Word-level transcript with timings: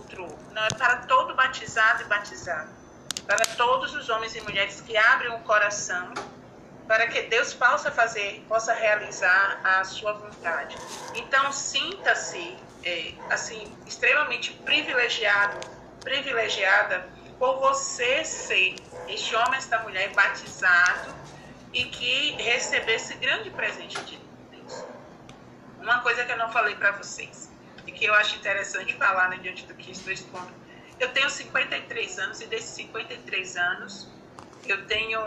outro, 0.00 0.26
não 0.52 0.64
é 0.64 0.68
para 0.68 0.96
todo 1.06 1.34
batizado 1.34 2.02
e 2.02 2.06
batizado, 2.06 2.70
para 3.26 3.44
todos 3.56 3.94
os 3.94 4.08
homens 4.08 4.34
e 4.34 4.40
mulheres 4.40 4.80
que 4.80 4.96
abrem 4.96 5.32
o 5.34 5.40
coração 5.40 6.12
para 6.86 7.06
que 7.06 7.22
Deus 7.22 7.54
possa 7.54 7.90
fazer, 7.92 8.44
possa 8.48 8.72
realizar 8.72 9.60
a 9.62 9.84
sua 9.84 10.12
vontade. 10.12 10.76
Então 11.14 11.52
sinta-se 11.52 12.56
é, 12.82 13.12
assim 13.30 13.72
extremamente 13.86 14.52
privilegiado, 14.64 15.56
privilegiada 16.00 17.08
por 17.38 17.60
você 17.60 18.24
ser 18.24 18.74
este 19.06 19.36
homem, 19.36 19.56
esta 19.56 19.78
mulher 19.80 20.12
batizado 20.14 21.14
e 21.72 21.84
que 21.84 22.32
receber 22.42 22.94
esse 22.94 23.14
grande 23.14 23.50
presente 23.50 24.02
de 24.04 24.20
Deus. 24.50 24.84
Uma 25.78 26.00
coisa 26.00 26.24
que 26.24 26.32
eu 26.32 26.38
não 26.38 26.50
falei 26.50 26.74
para 26.74 26.90
vocês 26.92 27.49
e 27.90 27.92
que 27.92 28.04
eu 28.04 28.14
acho 28.14 28.36
interessante 28.36 28.94
falar 28.94 29.28
né, 29.28 29.38
diante 29.42 29.66
do 29.66 29.74
que 29.74 29.90
estou 29.90 30.12
expondo. 30.12 30.52
Eu 30.98 31.08
tenho 31.10 31.28
53 31.28 32.18
anos 32.18 32.40
e 32.40 32.46
desses 32.46 32.70
53 32.70 33.56
anos 33.56 34.08
eu 34.66 34.86
tenho 34.86 35.20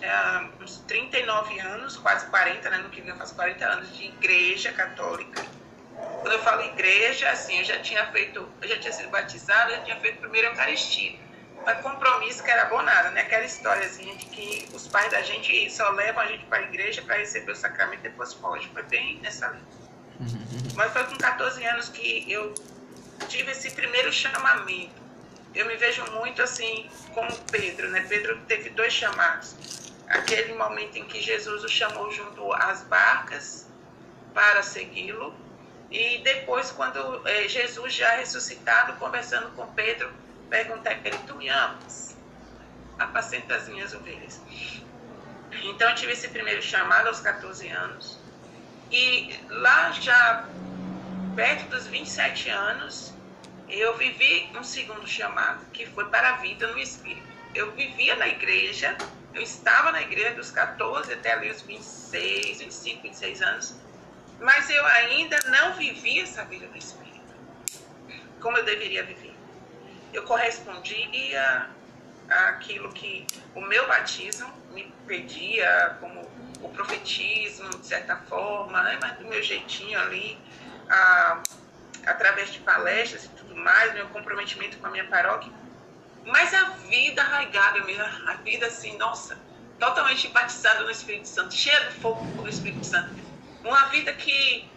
é, 0.00 0.48
uns 0.60 0.78
39 0.88 1.60
anos, 1.60 1.96
quase 1.96 2.26
40, 2.26 2.70
né? 2.70 2.78
No 2.78 2.90
que 2.90 3.00
vem 3.00 3.10
eu 3.10 3.16
faço 3.16 3.34
40 3.34 3.64
anos 3.64 3.96
de 3.96 4.06
igreja 4.06 4.72
católica 4.72 5.44
quando 6.20 6.32
eu 6.32 6.38
falo 6.40 6.62
igreja, 6.62 7.30
assim, 7.30 7.58
eu 7.58 7.64
já 7.64 7.78
tinha 7.80 8.06
feito, 8.06 8.48
eu 8.60 8.68
já 8.68 8.78
tinha 8.78 8.92
sido 8.92 9.10
batizado, 9.10 9.70
eu 9.70 9.76
já 9.76 9.82
tinha 9.82 10.00
feito 10.00 10.20
primeiro 10.20 10.48
Eucaristia. 10.48 11.18
Mas 11.64 11.80
compromisso 11.80 12.42
que 12.42 12.50
era 12.50 12.66
bom 12.66 12.82
nada, 12.82 13.10
né? 13.10 13.22
Aquela 13.22 13.44
história 13.44 13.88
de 13.88 14.16
que 14.26 14.68
os 14.74 14.88
pais 14.88 15.10
da 15.10 15.22
gente 15.22 15.70
só 15.70 15.88
levam 15.90 16.22
a 16.22 16.26
gente 16.26 16.44
para 16.46 16.58
a 16.58 16.62
igreja 16.62 17.00
para 17.02 17.16
receber 17.16 17.52
o 17.52 17.56
sacramento 17.56 18.00
e 18.00 18.08
depois 18.08 18.34
foge. 18.34 18.68
Foi 18.72 18.82
bem 18.82 19.18
nessa 19.20 19.48
linha. 19.48 19.64
Mas 20.74 20.92
foi 20.92 21.04
com 21.04 21.16
14 21.16 21.64
anos 21.64 21.88
que 21.88 22.30
eu 22.30 22.54
tive 23.28 23.52
esse 23.52 23.70
primeiro 23.70 24.12
chamamento. 24.12 25.02
Eu 25.54 25.66
me 25.66 25.76
vejo 25.76 26.04
muito 26.12 26.42
assim 26.42 26.88
como 27.12 27.30
Pedro, 27.50 27.88
né? 27.90 28.04
Pedro 28.08 28.40
teve 28.48 28.70
dois 28.70 28.92
chamados. 28.92 29.92
Aquele 30.08 30.54
momento 30.54 30.96
em 30.96 31.04
que 31.04 31.20
Jesus 31.20 31.64
o 31.64 31.68
chamou 31.68 32.10
junto 32.10 32.52
às 32.52 32.82
barcas 32.82 33.66
para 34.34 34.62
segui-lo 34.62 35.34
e 35.94 36.18
depois, 36.24 36.72
quando 36.72 37.22
é, 37.24 37.46
Jesus 37.46 37.92
já 37.92 38.16
ressuscitado, 38.16 38.94
conversando 38.94 39.50
com 39.54 39.64
Pedro, 39.74 40.12
pergunta 40.50 40.90
a 40.90 40.92
ele: 40.92 41.16
Tu 41.24 41.34
me 41.36 41.48
amas? 41.48 42.16
Apacenta 42.98 43.54
as 43.54 43.68
minhas 43.68 43.94
ovelhas. 43.94 44.40
Então, 45.62 45.88
eu 45.88 45.94
tive 45.94 46.12
esse 46.12 46.28
primeiro 46.28 46.60
chamado 46.60 47.06
aos 47.06 47.20
14 47.20 47.68
anos. 47.68 48.18
E 48.90 49.38
lá 49.48 49.90
já 49.92 50.46
perto 51.34 51.68
dos 51.68 51.86
27 51.86 52.48
anos, 52.50 53.12
eu 53.68 53.96
vivi 53.96 54.48
um 54.56 54.62
segundo 54.62 55.06
chamado, 55.06 55.64
que 55.72 55.86
foi 55.86 56.04
para 56.06 56.34
a 56.34 56.36
vida 56.36 56.66
no 56.68 56.78
Espírito. 56.78 57.26
Eu 57.54 57.72
vivia 57.72 58.16
na 58.16 58.28
igreja, 58.28 58.96
eu 59.32 59.42
estava 59.42 59.90
na 59.92 60.02
igreja 60.02 60.34
dos 60.34 60.50
14 60.50 61.12
até 61.12 61.32
ali 61.32 61.50
os 61.50 61.62
26, 61.62 62.60
25, 62.60 63.02
26 63.02 63.42
anos 63.42 63.74
mas 64.40 64.68
eu 64.68 64.84
ainda 64.84 65.38
não 65.46 65.74
vivi 65.74 66.20
essa 66.20 66.44
vida 66.44 66.66
do 66.66 66.76
Espírito 66.76 67.04
como 68.44 68.58
eu 68.58 68.64
deveria 68.64 69.02
viver. 69.02 69.34
Eu 70.12 70.22
correspondia 70.24 71.70
àquilo 72.28 72.92
que 72.92 73.26
o 73.54 73.60
meu 73.62 73.88
batismo 73.88 74.52
me 74.70 74.92
pedia, 75.06 75.96
como 75.98 76.30
o 76.60 76.68
profetismo, 76.68 77.68
de 77.70 77.86
certa 77.86 78.16
forma, 78.16 78.82
né? 78.82 78.98
mas 79.00 79.18
do 79.18 79.26
meu 79.26 79.42
jeitinho 79.42 79.98
ali, 80.00 80.38
a, 80.88 81.42
através 82.06 82.52
de 82.52 82.58
palestras 82.60 83.24
e 83.24 83.28
tudo 83.30 83.56
mais, 83.56 83.92
meu 83.94 84.08
comprometimento 84.08 84.78
com 84.78 84.86
a 84.86 84.90
minha 84.90 85.06
paróquia. 85.06 85.52
Mas 86.26 86.54
a 86.54 86.70
vida 86.88 87.20
arraigada 87.20 87.80
a 88.26 88.34
vida 88.36 88.66
assim, 88.66 88.96
nossa, 88.96 89.38
totalmente 89.78 90.28
batizada 90.28 90.82
no 90.82 90.90
Espírito 90.90 91.28
Santo, 91.28 91.54
cheia 91.54 91.84
do 91.84 91.92
fogo 92.00 92.42
do 92.42 92.48
Espírito 92.48 92.84
Santo 92.84 93.24
uma 93.64 93.86
vida 93.86 94.12
que 94.12 94.68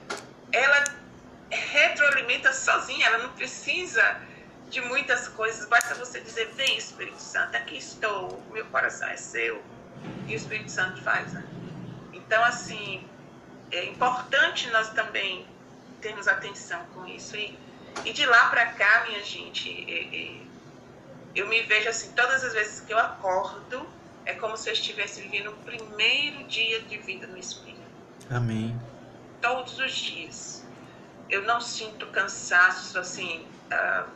ela 0.51 0.83
retroalimenta 1.49 2.53
sozinha, 2.53 3.05
ela 3.05 3.19
não 3.19 3.29
precisa 3.33 4.21
de 4.69 4.81
muitas 4.81 5.27
coisas, 5.29 5.67
basta 5.67 5.93
você 5.95 6.19
dizer, 6.21 6.51
vem 6.55 6.77
Espírito 6.77 7.19
Santo, 7.19 7.55
aqui 7.55 7.77
estou, 7.77 8.41
meu 8.51 8.65
coração 8.65 9.07
é 9.09 9.17
seu, 9.17 9.61
e 10.27 10.33
o 10.33 10.35
Espírito 10.35 10.71
Santo 10.71 11.01
faz. 11.03 11.33
Né? 11.33 11.43
Então, 12.27 12.43
assim, 12.43 13.01
é 13.71 13.85
importante 13.85 14.69
nós 14.69 14.89
também 14.89 15.45
termos 16.01 16.27
atenção 16.27 16.85
com 16.93 17.07
isso. 17.07 17.37
E, 17.37 17.57
e 18.03 18.11
de 18.11 18.25
lá 18.25 18.49
para 18.49 18.65
cá, 18.67 19.05
minha 19.07 19.23
gente, 19.23 19.69
é, 19.89 20.15
é, 20.15 20.41
eu 21.33 21.47
me 21.47 21.61
vejo 21.61 21.87
assim, 21.87 22.11
todas 22.11 22.43
as 22.43 22.53
vezes 22.53 22.81
que 22.81 22.91
eu 22.91 22.99
acordo, 22.99 23.87
é 24.25 24.33
como 24.33 24.57
se 24.57 24.69
eu 24.69 24.73
estivesse 24.73 25.21
vivendo 25.21 25.51
o 25.51 25.55
primeiro 25.57 26.43
dia 26.43 26.81
de 26.81 26.97
vida 26.97 27.25
no 27.27 27.37
Espírito. 27.37 27.77
Amém. 28.29 28.77
Todos 29.41 29.79
os 29.79 29.93
dias. 29.93 30.65
Eu 31.29 31.43
não 31.43 31.61
sinto 31.61 32.07
cansaço, 32.07 32.99
assim, 32.99 33.45
uh, 33.71 34.09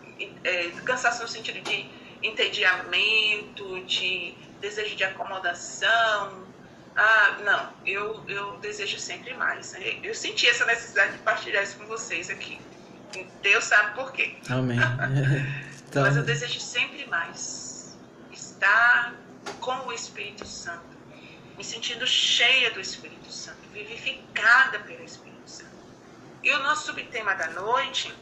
é, 0.43 0.69
cansaço 0.83 1.21
no 1.21 1.29
sentido 1.29 1.61
de 1.61 1.89
entediamento, 2.21 3.81
de 3.85 4.35
desejo 4.59 4.97
de 4.97 5.03
acomodação. 5.05 6.50
Ah, 6.95 7.37
não, 7.43 7.73
eu, 7.85 8.23
eu 8.27 8.57
desejo 8.57 8.99
sempre 8.99 9.33
mais. 9.33 9.73
Eu 10.03 10.13
senti 10.13 10.47
essa 10.47 10.65
necessidade 10.65 11.13
de 11.13 11.19
partilhar 11.19 11.63
isso 11.63 11.77
com 11.77 11.85
vocês 11.85 12.29
aqui. 12.29 12.59
Deus 13.41 13.63
sabe 13.63 13.95
por 13.95 14.11
quê. 14.11 14.37
Amém. 14.49 14.77
então... 15.87 16.03
Mas 16.03 16.17
eu 16.17 16.23
desejo 16.23 16.59
sempre 16.59 17.05
mais. 17.07 17.97
Estar 18.31 19.13
com 19.59 19.87
o 19.87 19.93
Espírito 19.93 20.45
Santo. 20.45 20.91
Me 21.57 21.63
sentindo 21.63 22.05
cheia 22.07 22.71
do 22.71 22.79
Espírito 22.79 23.31
Santo 23.31 23.61
vivificada 23.73 24.79
pelo 24.79 25.03
Espírito 25.03 25.49
Santo. 25.49 25.71
E 26.43 26.51
o 26.51 26.59
nosso 26.59 26.87
subtema 26.87 27.33
da 27.35 27.47
noite, 27.51 28.13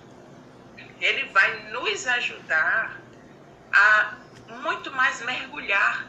ele 0.99 1.25
vai 1.29 1.71
nos 1.71 2.07
ajudar 2.07 2.99
a 3.71 4.17
muito 4.61 4.91
mais 4.91 5.21
mergulhar 5.21 6.07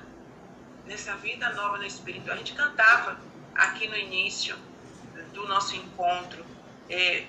nessa 0.90 1.14
vida 1.16 1.48
nova 1.50 1.78
no 1.78 1.84
Espírito. 1.84 2.30
A 2.32 2.36
gente 2.36 2.52
cantava 2.52 3.16
aqui 3.54 3.86
no 3.86 3.96
início 3.96 4.56
do 5.32 5.46
nosso 5.46 5.76
encontro, 5.76 6.44
é, 6.88 7.24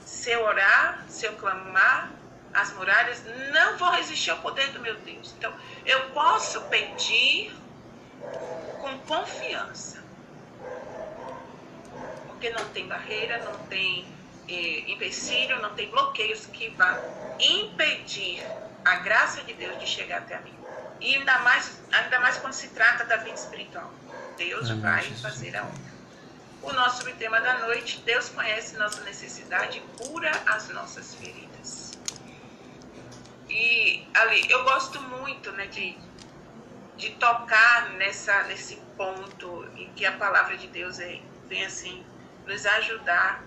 se 0.00 0.30
eu 0.30 0.44
orar, 0.44 1.04
se 1.08 1.26
eu 1.26 1.32
clamar, 1.34 2.12
as 2.54 2.72
muralhas 2.74 3.22
não 3.52 3.76
vão 3.76 3.90
resistir 3.90 4.30
ao 4.30 4.38
poder 4.38 4.70
do 4.70 4.80
meu 4.80 4.94
Deus. 5.00 5.34
Então, 5.36 5.52
eu 5.84 6.10
posso 6.10 6.62
pedir 6.62 7.52
com 8.80 8.96
confiança 9.00 9.98
porque 12.28 12.50
não 12.50 12.64
tem 12.68 12.86
barreira, 12.86 13.38
não 13.38 13.58
tem 13.66 14.06
eh, 14.48 14.84
empecilho, 14.86 15.60
não 15.60 15.74
tem 15.74 15.90
bloqueios 15.90 16.46
que 16.46 16.68
vá 16.70 16.96
impedir 17.40 18.40
a 18.84 18.96
graça 18.96 19.42
de 19.42 19.52
Deus 19.54 19.76
de 19.80 19.86
chegar 19.86 20.18
até 20.18 20.38
mim. 20.40 20.57
E 21.00 21.16
ainda 21.16 21.38
mais, 21.40 21.80
ainda 21.92 22.20
mais 22.20 22.38
quando 22.38 22.52
se 22.52 22.68
trata 22.68 23.04
da 23.04 23.16
vida 23.16 23.36
espiritual. 23.36 23.92
Deus 24.36 24.70
Amém, 24.70 24.82
vai 24.82 25.02
Jesus. 25.02 25.20
fazer 25.20 25.56
a 25.56 25.62
obra. 25.62 25.88
O 26.62 26.72
nosso 26.72 27.04
tema 27.14 27.40
da 27.40 27.58
noite, 27.60 28.02
Deus 28.04 28.28
conhece 28.30 28.76
nossa 28.76 29.02
necessidade 29.02 29.78
e 29.78 30.06
cura 30.06 30.30
as 30.46 30.68
nossas 30.70 31.14
feridas. 31.14 31.92
E 33.48 34.06
ali, 34.14 34.50
eu 34.50 34.64
gosto 34.64 35.00
muito 35.00 35.50
né, 35.52 35.66
de, 35.66 35.96
de 36.96 37.10
tocar 37.12 37.90
nessa, 37.90 38.42
nesse 38.44 38.76
ponto 38.96 39.66
em 39.76 39.90
que 39.94 40.04
a 40.04 40.12
palavra 40.12 40.56
de 40.56 40.66
Deus 40.66 40.98
é, 40.98 41.20
vem 41.48 41.64
assim, 41.64 42.04
nos 42.46 42.66
ajudar 42.66 43.42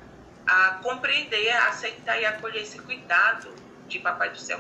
a 0.47 0.79
compreender, 0.81 1.49
a 1.51 1.67
aceitar 1.67 2.19
e 2.19 2.25
acolher 2.25 2.61
esse 2.61 2.79
cuidado 2.79 3.53
de 3.87 3.99
Papai 3.99 4.29
do 4.29 4.39
Céu 4.39 4.59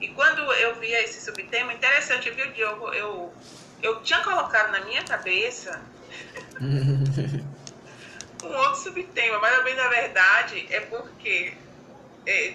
E 0.00 0.08
quando 0.08 0.40
eu 0.52 0.76
via 0.76 1.02
esse 1.02 1.20
subtema, 1.24 1.72
interessante, 1.72 2.30
viu, 2.30 2.52
Diogo? 2.52 2.92
Eu, 2.92 3.32
eu 3.82 4.00
tinha 4.02 4.22
colocado 4.22 4.70
na 4.72 4.80
minha 4.84 5.02
cabeça 5.04 5.80
um 8.42 8.56
outro 8.56 8.76
subtema, 8.76 9.38
mas 9.40 9.64
bem 9.64 9.74
na 9.74 9.88
verdade 9.88 10.66
é 10.70 10.80
porque 10.80 11.56
é, 12.26 12.54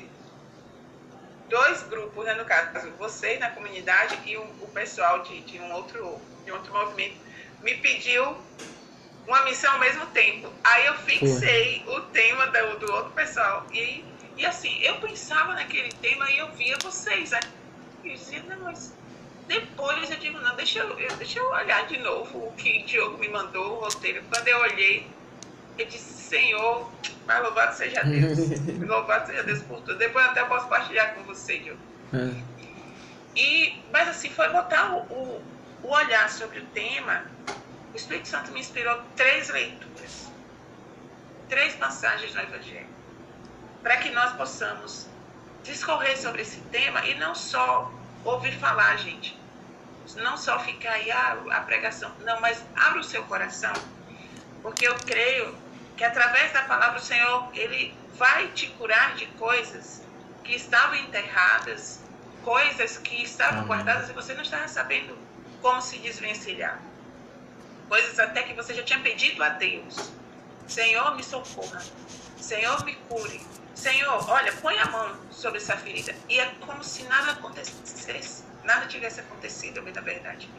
dois 1.50 1.84
grupos, 1.84 2.25
né, 2.25 2.34
no 2.34 2.45
caso, 2.45 2.92
vocês 2.98 3.40
na 3.40 3.51
comunidade 3.51 4.18
e 4.25 4.38
o, 4.38 4.44
o 4.62 4.68
pessoal 4.69 5.22
de, 5.24 5.42
de, 5.42 5.60
um 5.60 5.72
outro, 5.74 6.22
de 6.46 6.51
um 6.51 6.56
outro 6.56 6.74
movimento, 6.74 7.18
me 7.62 7.75
pediu 7.78 8.38
uma 9.28 9.44
missão 9.46 9.72
ao 9.74 9.80
mesmo 9.80 10.06
tempo. 10.07 10.51
Aí 10.63 10.86
eu 10.86 10.96
fixei 11.00 11.84
o 11.88 12.01
tema 12.12 12.48
do, 12.48 12.80
do 12.80 12.92
outro 12.92 13.12
pessoal. 13.13 13.68
E, 13.72 14.04
e 14.38 14.46
assim, 14.46 14.80
eu 14.82 15.00
pensava 15.00 15.54
naquele 15.54 15.92
tema 15.94 16.30
e 16.32 16.38
eu 16.38 16.52
via 16.54 16.78
vocês, 16.82 17.32
né? 17.32 17.40
E 18.04 18.10
eu 18.10 18.16
dizia, 18.16 18.44
não, 18.44 18.60
mas 18.62 18.94
depois 19.48 20.10
eu 20.10 20.18
digo, 20.18 20.40
não, 20.40 20.56
deixa 20.56 20.80
eu, 20.80 20.96
deixa 21.18 21.40
eu 21.40 21.50
olhar 21.50 21.86
de 21.88 21.98
novo 21.98 22.48
o 22.48 22.54
que 22.54 22.82
o 22.82 22.86
Diogo 22.86 23.18
me 23.18 23.30
mandou, 23.30 23.78
o 23.78 23.80
roteiro. 23.82 24.24
Quando 24.30 24.48
eu 24.48 24.60
olhei, 24.60 25.08
eu 25.78 25.86
disse, 25.86 26.14
Senhor, 26.14 26.90
Mas 27.26 27.42
louvado 27.42 27.76
seja 27.76 28.04
Deus. 28.04 28.40
louvado 28.88 29.28
seja 29.28 29.44
Deus 29.44 29.62
por 29.64 29.80
tudo. 29.82 29.98
Depois 29.98 30.26
até 30.26 30.44
posso 30.46 30.68
partilhar 30.68 31.14
com 31.14 31.24
você, 31.24 31.60
Gil. 31.60 31.78
É. 32.14 32.54
E, 33.36 33.80
mas 33.92 34.08
assim, 34.08 34.30
foi 34.30 34.50
botar 34.50 34.94
o, 34.94 35.00
o, 35.14 35.44
o 35.84 35.90
olhar 35.90 36.30
sobre 36.30 36.60
o 36.60 36.66
tema. 36.68 37.26
O 37.94 37.96
Espírito 37.96 38.28
Santo 38.28 38.52
me 38.52 38.60
inspirou 38.60 39.00
três 39.16 39.50
leituras, 39.50 40.32
três 41.48 41.76
passagens 41.76 42.34
no 42.34 42.42
Evangelho, 42.42 42.88
para 43.84 43.98
que 43.98 44.10
nós 44.12 44.34
possamos 44.34 45.08
discorrer 45.64 46.18
sobre 46.18 46.42
esse 46.42 46.60
tema 46.72 47.06
e 47.06 47.16
não 47.16 47.36
só 47.36 47.92
ouvir 48.24 48.58
falar, 48.58 48.96
gente. 48.98 49.38
Não 50.16 50.38
só 50.38 50.60
ficar 50.60 50.92
aí 50.92 51.12
ah, 51.12 51.38
a 51.52 51.62
pregação, 51.62 52.12
não, 52.22 52.40
mas 52.42 52.64
abra 52.76 53.00
o 53.00 53.04
seu 53.04 53.24
coração, 53.24 53.74
porque 54.62 54.88
eu 54.88 54.96
creio 54.96 55.56
que 55.96 56.04
através 56.04 56.52
da 56.52 56.64
palavra 56.64 57.00
do 57.00 57.06
Senhor, 57.06 57.50
Ele 57.54 57.96
vai 58.16 58.48
te 58.50 58.68
curar 58.68 59.16
de 59.16 59.26
coisas 59.28 60.02
que 60.44 60.56
estavam 60.56 60.96
enterradas, 60.96 62.02
coisas 62.44 62.98
que 62.98 63.24
estavam 63.24 63.60
Amém. 63.60 63.68
guardadas 63.68 64.10
e 64.10 64.14
você 64.14 64.34
não 64.34 64.44
estava 64.44 64.68
sabendo 64.68 65.18
como 65.62 65.82
se 65.82 65.98
desvencilhar. 66.00 66.80
Coisas 67.88 68.20
até 68.20 68.44
que 68.44 68.54
você 68.54 68.74
já 68.74 68.84
tinha 68.84 69.00
pedido 69.00 69.42
a 69.44 69.50
Deus. 69.50 70.12
Senhor, 70.68 71.16
me 71.16 71.24
socorra. 71.24 71.82
Senhor, 72.38 72.84
me 72.84 72.96
cure. 73.08 73.42
Senhor, 73.75 74.30
olha, 74.30 74.52
põe 74.54 74.78
a 74.78 74.86
mão 74.86 75.16
sobre 75.31 75.58
essa 75.58 75.75
ferida. 75.75 76.16
E 76.30 76.40
é 76.40 76.46
como 76.62 76.84
se 76.84 77.04
nada 77.04 77.31
acontecesse, 77.31 78.44
nada 78.64 78.86
tivesse 78.86 79.20
acontecido, 79.20 79.86
é 79.88 79.92
na 79.92 80.02
verdade. 80.02 80.50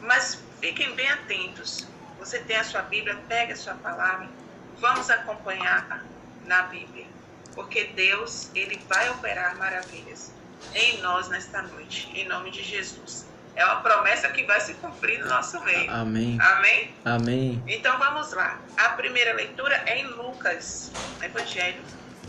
Mas 0.00 0.40
fiquem 0.60 0.94
bem 0.94 1.08
atentos. 1.08 1.86
Você 2.18 2.38
tem 2.40 2.56
a 2.56 2.64
sua 2.64 2.82
Bíblia, 2.82 3.18
pega 3.28 3.52
a 3.52 3.56
sua 3.56 3.74
palavra. 3.74 4.28
Vamos 4.78 5.10
acompanhar 5.10 6.04
na 6.44 6.62
Bíblia. 6.62 7.06
Porque 7.54 7.84
Deus, 7.84 8.50
Ele 8.54 8.80
vai 8.88 9.08
operar 9.10 9.56
maravilhas 9.56 10.32
em 10.74 10.98
nós 10.98 11.28
nesta 11.28 11.62
noite, 11.62 12.10
em 12.14 12.28
nome 12.28 12.50
de 12.50 12.62
Jesus. 12.62 13.26
É 13.54 13.64
uma 13.64 13.80
promessa 13.80 14.28
que 14.28 14.44
vai 14.44 14.60
se 14.60 14.74
cumprir 14.74 15.18
no 15.18 15.28
nosso 15.28 15.58
meio. 15.64 15.90
Amém. 15.90 16.38
Amém? 16.40 16.94
Amém. 17.04 17.62
Então 17.66 17.98
vamos 17.98 18.32
lá. 18.32 18.60
A 18.76 18.90
primeira 18.90 19.32
leitura 19.32 19.82
é 19.86 19.98
em 19.98 20.06
Lucas, 20.06 20.92
Evangelho 21.22 21.82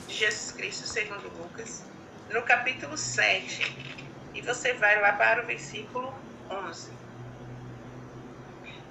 Jesus 0.07 0.51
Cristo 0.51 0.87
segundo 0.87 1.27
Lucas, 1.37 1.83
no 2.31 2.41
capítulo 2.43 2.97
7. 2.97 3.97
E 4.33 4.41
você 4.41 4.73
vai 4.73 4.99
lá 5.01 5.13
para 5.13 5.43
o 5.43 5.45
versículo 5.45 6.13
11. 6.49 6.91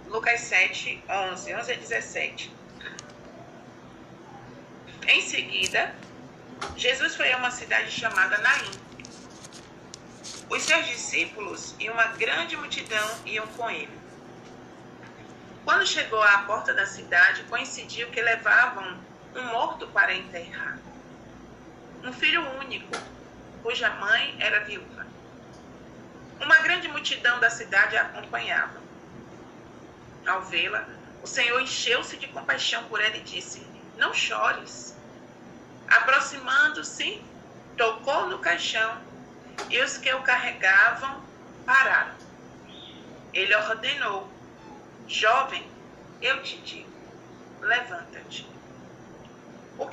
Lucas 0.08 0.40
7, 0.40 1.02
11, 1.08 1.54
11 1.54 1.72
a 1.72 1.76
17. 1.76 2.52
Em 5.08 5.22
seguida, 5.22 5.94
Jesus 6.76 7.14
foi 7.14 7.32
a 7.32 7.36
uma 7.36 7.50
cidade 7.50 7.90
chamada 7.90 8.38
Naim 8.38 8.86
os 10.48 10.62
seus 10.62 10.86
discípulos 10.86 11.74
e 11.78 11.90
uma 11.90 12.06
grande 12.08 12.56
multidão 12.56 13.08
iam 13.24 13.46
com 13.48 13.68
ele. 13.68 13.98
Quando 15.64 15.84
chegou 15.84 16.22
à 16.22 16.38
porta 16.38 16.72
da 16.72 16.86
cidade, 16.86 17.42
coincidiu 17.44 18.08
que 18.10 18.22
levavam 18.22 18.96
um 19.34 19.42
morto 19.46 19.88
para 19.88 20.14
enterrar. 20.14 20.78
Um 22.06 22.12
filho 22.12 22.40
único, 22.60 22.96
cuja 23.64 23.90
mãe 23.90 24.36
era 24.38 24.60
viúva. 24.60 25.04
Uma 26.40 26.56
grande 26.60 26.86
multidão 26.86 27.40
da 27.40 27.50
cidade 27.50 27.96
a 27.96 28.02
acompanhava. 28.02 28.80
Ao 30.24 30.42
vê-la, 30.42 30.86
o 31.20 31.26
Senhor 31.26 31.60
encheu-se 31.60 32.16
de 32.16 32.28
compaixão 32.28 32.84
por 32.84 33.00
ela 33.00 33.16
e 33.16 33.22
disse: 33.22 33.66
Não 33.96 34.14
chores. 34.14 34.96
Aproximando-se, 35.88 37.20
tocou 37.76 38.28
no 38.28 38.38
caixão 38.38 39.02
e 39.68 39.80
os 39.80 39.98
que 39.98 40.14
o 40.14 40.22
carregavam 40.22 41.24
pararam. 41.64 42.14
Ele 43.34 43.52
ordenou: 43.56 44.30
Jovem, 45.08 45.68
eu 46.22 46.40
te 46.44 46.56
digo, 46.58 46.92
levanta-te. 47.60 48.55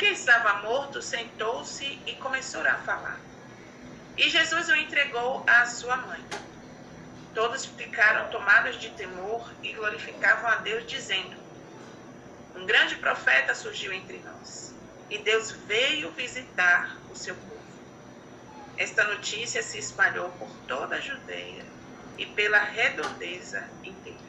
Que 0.04 0.10
estava 0.10 0.56
morto 0.56 1.02
sentou-se 1.02 1.86
e 2.06 2.14
começou 2.18 2.60
a 2.68 2.76
falar. 2.80 3.22
E 4.18 4.30
Jesus 4.30 4.68
o 4.68 4.76
entregou 4.76 5.46
à 5.48 5.66
sua 5.66 5.96
mãe. 5.96 6.22
Todos 7.34 7.66
ficaram 7.66 8.30
tomados 8.30 8.78
de 8.82 8.90
temor 8.90 9.50
e 9.64 9.72
glorificavam 9.72 10.50
a 10.50 10.56
Deus, 10.58 10.86
dizendo: 10.88 11.38
Um 12.54 12.66
grande 12.66 12.98
profeta 12.98 13.56
surgiu 13.56 13.94
entre 13.94 14.20
nós, 14.20 14.76
e 15.10 15.20
Deus 15.20 15.52
veio 15.52 16.12
visitar 16.12 17.00
o 17.10 17.16
seu 17.16 17.36
povo. 17.36 17.64
Esta 18.76 19.06
notícia 19.06 19.64
se 19.64 19.78
espalhou 19.78 20.30
por 20.32 20.54
toda 20.68 20.98
a 20.98 21.00
Judeia 21.00 21.66
e 22.18 22.26
pela 22.26 22.60
redondeza 22.60 23.66
inteira. 23.86 24.23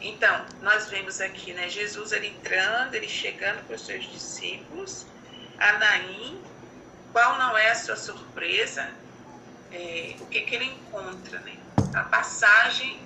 Então, 0.00 0.44
nós 0.62 0.88
vemos 0.88 1.20
aqui, 1.20 1.52
né, 1.52 1.68
Jesus 1.68 2.12
ele 2.12 2.28
entrando, 2.28 2.94
ele 2.94 3.08
chegando 3.08 3.66
para 3.66 3.74
os 3.74 3.84
seus 3.84 4.04
discípulos, 4.10 5.06
Anaim, 5.58 6.40
qual 7.12 7.36
não 7.38 7.56
é 7.58 7.70
a 7.70 7.74
sua 7.74 7.96
surpresa? 7.96 8.88
É, 9.72 10.14
o 10.20 10.26
que, 10.26 10.42
que 10.42 10.54
ele 10.54 10.66
encontra, 10.66 11.40
né? 11.40 11.56
A 11.94 12.04
passagem 12.04 13.00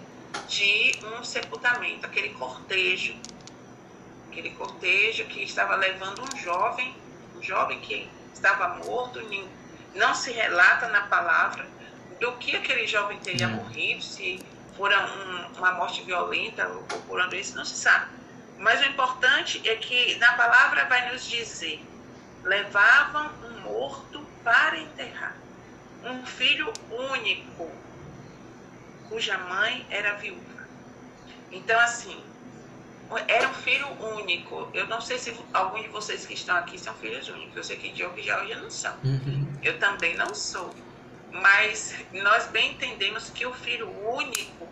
de 0.48 0.98
um 1.04 1.24
sepultamento, 1.24 2.06
aquele 2.06 2.30
cortejo, 2.30 3.16
aquele 4.30 4.50
cortejo 4.50 5.24
que 5.24 5.42
estava 5.42 5.74
levando 5.76 6.22
um 6.22 6.36
jovem, 6.36 6.94
um 7.36 7.42
jovem 7.42 7.80
que 7.80 8.08
estava 8.34 8.84
morto, 8.84 9.20
não 9.94 10.14
se 10.14 10.30
relata 10.30 10.88
na 10.88 11.02
palavra 11.02 11.66
do 12.20 12.32
que 12.32 12.54
aquele 12.54 12.86
jovem 12.86 13.18
teria 13.18 13.48
hum. 13.48 13.56
morrido, 13.56 14.02
se 14.02 14.40
fora 14.76 15.06
um, 15.06 15.58
uma 15.58 15.72
morte 15.72 16.02
violenta 16.02 16.68
ou 16.68 16.82
por 17.02 17.34
isso, 17.34 17.56
não 17.56 17.64
se 17.64 17.76
sabe. 17.76 18.10
Mas 18.58 18.80
o 18.80 18.84
importante 18.84 19.68
é 19.68 19.76
que 19.76 20.16
na 20.16 20.32
palavra 20.34 20.84
vai 20.86 21.12
nos 21.12 21.28
dizer: 21.28 21.84
levavam 22.44 23.30
um 23.44 23.60
morto 23.60 24.24
para 24.44 24.78
enterrar, 24.78 25.36
um 26.04 26.24
filho 26.24 26.72
único, 26.90 27.70
cuja 29.08 29.38
mãe 29.38 29.86
era 29.90 30.14
viúva. 30.14 30.62
Então, 31.50 31.78
assim, 31.80 32.22
era 33.28 33.48
um 33.48 33.54
filho 33.54 33.86
único. 34.00 34.70
Eu 34.72 34.86
não 34.86 35.00
sei 35.00 35.18
se 35.18 35.36
alguns 35.52 35.82
de 35.82 35.88
vocês 35.88 36.24
que 36.24 36.34
estão 36.34 36.56
aqui 36.56 36.78
são 36.78 36.94
filhos 36.94 37.28
únicos. 37.28 37.56
Eu 37.56 37.64
sei 37.64 37.76
que 37.76 37.90
Diogo 37.90 38.18
e 38.18 38.22
Georgia 38.22 38.56
não 38.56 38.70
são. 38.70 38.94
Uhum. 39.04 39.46
Eu 39.62 39.78
também 39.78 40.16
não 40.16 40.34
sou. 40.34 40.74
Mas 41.32 41.94
nós 42.12 42.46
bem 42.48 42.72
entendemos 42.72 43.30
que 43.30 43.46
o 43.46 43.54
filho 43.54 43.88
único 44.06 44.68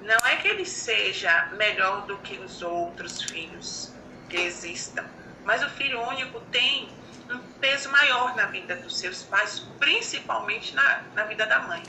não 0.00 0.18
é 0.26 0.36
que 0.36 0.48
ele 0.48 0.64
seja 0.64 1.48
melhor 1.52 2.06
do 2.06 2.18
que 2.18 2.34
os 2.38 2.60
outros 2.62 3.22
filhos 3.22 3.92
que 4.28 4.36
existam. 4.36 5.04
Mas 5.44 5.62
o 5.62 5.70
filho 5.70 6.00
único 6.02 6.40
tem 6.52 6.88
um 7.30 7.38
peso 7.60 7.88
maior 7.90 8.36
na 8.36 8.46
vida 8.46 8.76
dos 8.76 8.98
seus 8.98 9.22
pais, 9.22 9.60
principalmente 9.78 10.74
na, 10.74 11.02
na 11.14 11.24
vida 11.24 11.46
da 11.46 11.60
mãe. 11.60 11.82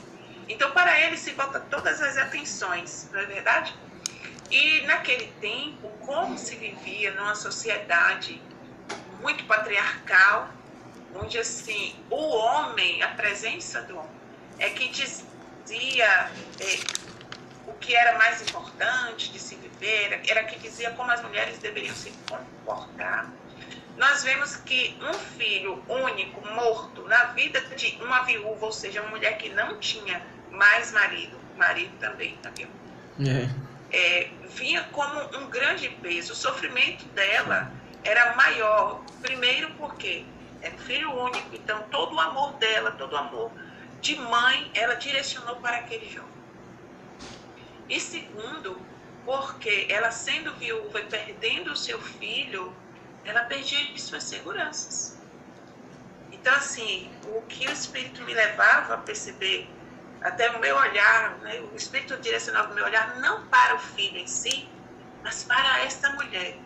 Então, 0.48 0.70
para 0.70 0.98
ele 1.00 1.16
se 1.16 1.32
volta 1.32 1.60
todas 1.60 2.00
as 2.00 2.16
atenções, 2.16 3.08
não 3.12 3.20
é 3.20 3.26
verdade? 3.26 3.74
E 4.50 4.80
naquele 4.82 5.26
tempo, 5.40 5.88
como 6.06 6.38
se 6.38 6.56
vivia 6.56 7.12
numa 7.12 7.34
sociedade 7.34 8.40
muito 9.20 9.44
patriarcal, 9.44 10.48
onde 11.28 11.38
assim 11.38 11.94
o 12.08 12.16
homem, 12.16 13.02
a 13.02 13.08
presença 13.08 13.82
do 13.82 13.98
homem, 13.98 14.10
é 14.58 14.70
que 14.70 14.88
dizia 14.88 16.30
é, 16.58 16.78
o 17.66 17.74
que 17.74 17.94
era 17.94 18.16
mais 18.16 18.40
importante 18.40 19.30
de 19.30 19.38
se 19.38 19.54
viver, 19.56 20.22
era 20.26 20.44
que 20.44 20.58
dizia 20.58 20.90
como 20.92 21.10
as 21.10 21.22
mulheres 21.22 21.58
deveriam 21.58 21.94
se 21.94 22.10
comportar. 22.26 23.30
Nós 23.98 24.24
vemos 24.24 24.56
que 24.56 24.96
um 25.02 25.12
filho 25.12 25.84
único, 25.86 26.40
morto, 26.54 27.06
na 27.06 27.24
vida 27.26 27.60
de 27.60 27.98
uma 28.00 28.22
viúva, 28.22 28.66
ou 28.66 28.72
seja, 28.72 29.02
uma 29.02 29.10
mulher 29.10 29.36
que 29.36 29.50
não 29.50 29.78
tinha 29.78 30.22
mais 30.50 30.92
marido, 30.92 31.38
marido 31.58 31.92
também, 31.98 32.36
tá 32.36 32.50
viu? 32.56 32.68
É 33.20 33.68
é, 33.90 34.28
vinha 34.54 34.82
como 34.92 35.20
um 35.38 35.48
grande 35.48 35.88
peso. 36.02 36.32
O 36.32 36.36
sofrimento 36.36 37.04
dela 37.06 37.72
era 38.04 38.34
maior, 38.36 39.02
primeiro 39.22 39.70
porque 39.78 40.24
é 40.62 40.70
filho 40.70 41.12
único, 41.12 41.54
então 41.54 41.82
todo 41.90 42.14
o 42.14 42.20
amor 42.20 42.54
dela, 42.54 42.92
todo 42.92 43.12
o 43.12 43.16
amor 43.16 43.52
de 44.00 44.16
mãe, 44.16 44.70
ela 44.74 44.94
direcionou 44.94 45.56
para 45.56 45.78
aquele 45.78 46.08
jovem. 46.08 46.28
E 47.88 47.98
segundo, 48.00 48.80
porque 49.24 49.86
ela 49.88 50.10
sendo 50.10 50.54
viúva 50.54 51.00
e 51.00 51.04
perdendo 51.04 51.72
o 51.72 51.76
seu 51.76 52.00
filho, 52.00 52.74
ela 53.24 53.44
perdia 53.44 53.78
suas 53.98 54.24
seguranças. 54.24 55.18
Então, 56.32 56.54
assim, 56.54 57.10
o 57.26 57.42
que 57.42 57.66
o 57.66 57.72
Espírito 57.72 58.22
me 58.22 58.32
levava 58.34 58.94
a 58.94 58.98
perceber 58.98 59.68
até 60.22 60.50
o 60.50 60.60
meu 60.60 60.76
olhar, 60.76 61.38
né, 61.38 61.60
o 61.60 61.76
Espírito 61.76 62.16
direcionava 62.18 62.72
o 62.72 62.74
meu 62.74 62.84
olhar 62.84 63.18
não 63.20 63.46
para 63.48 63.74
o 63.74 63.78
filho 63.78 64.18
em 64.18 64.26
si, 64.26 64.68
mas 65.22 65.44
para 65.44 65.80
esta 65.84 66.10
mulher. 66.10 66.56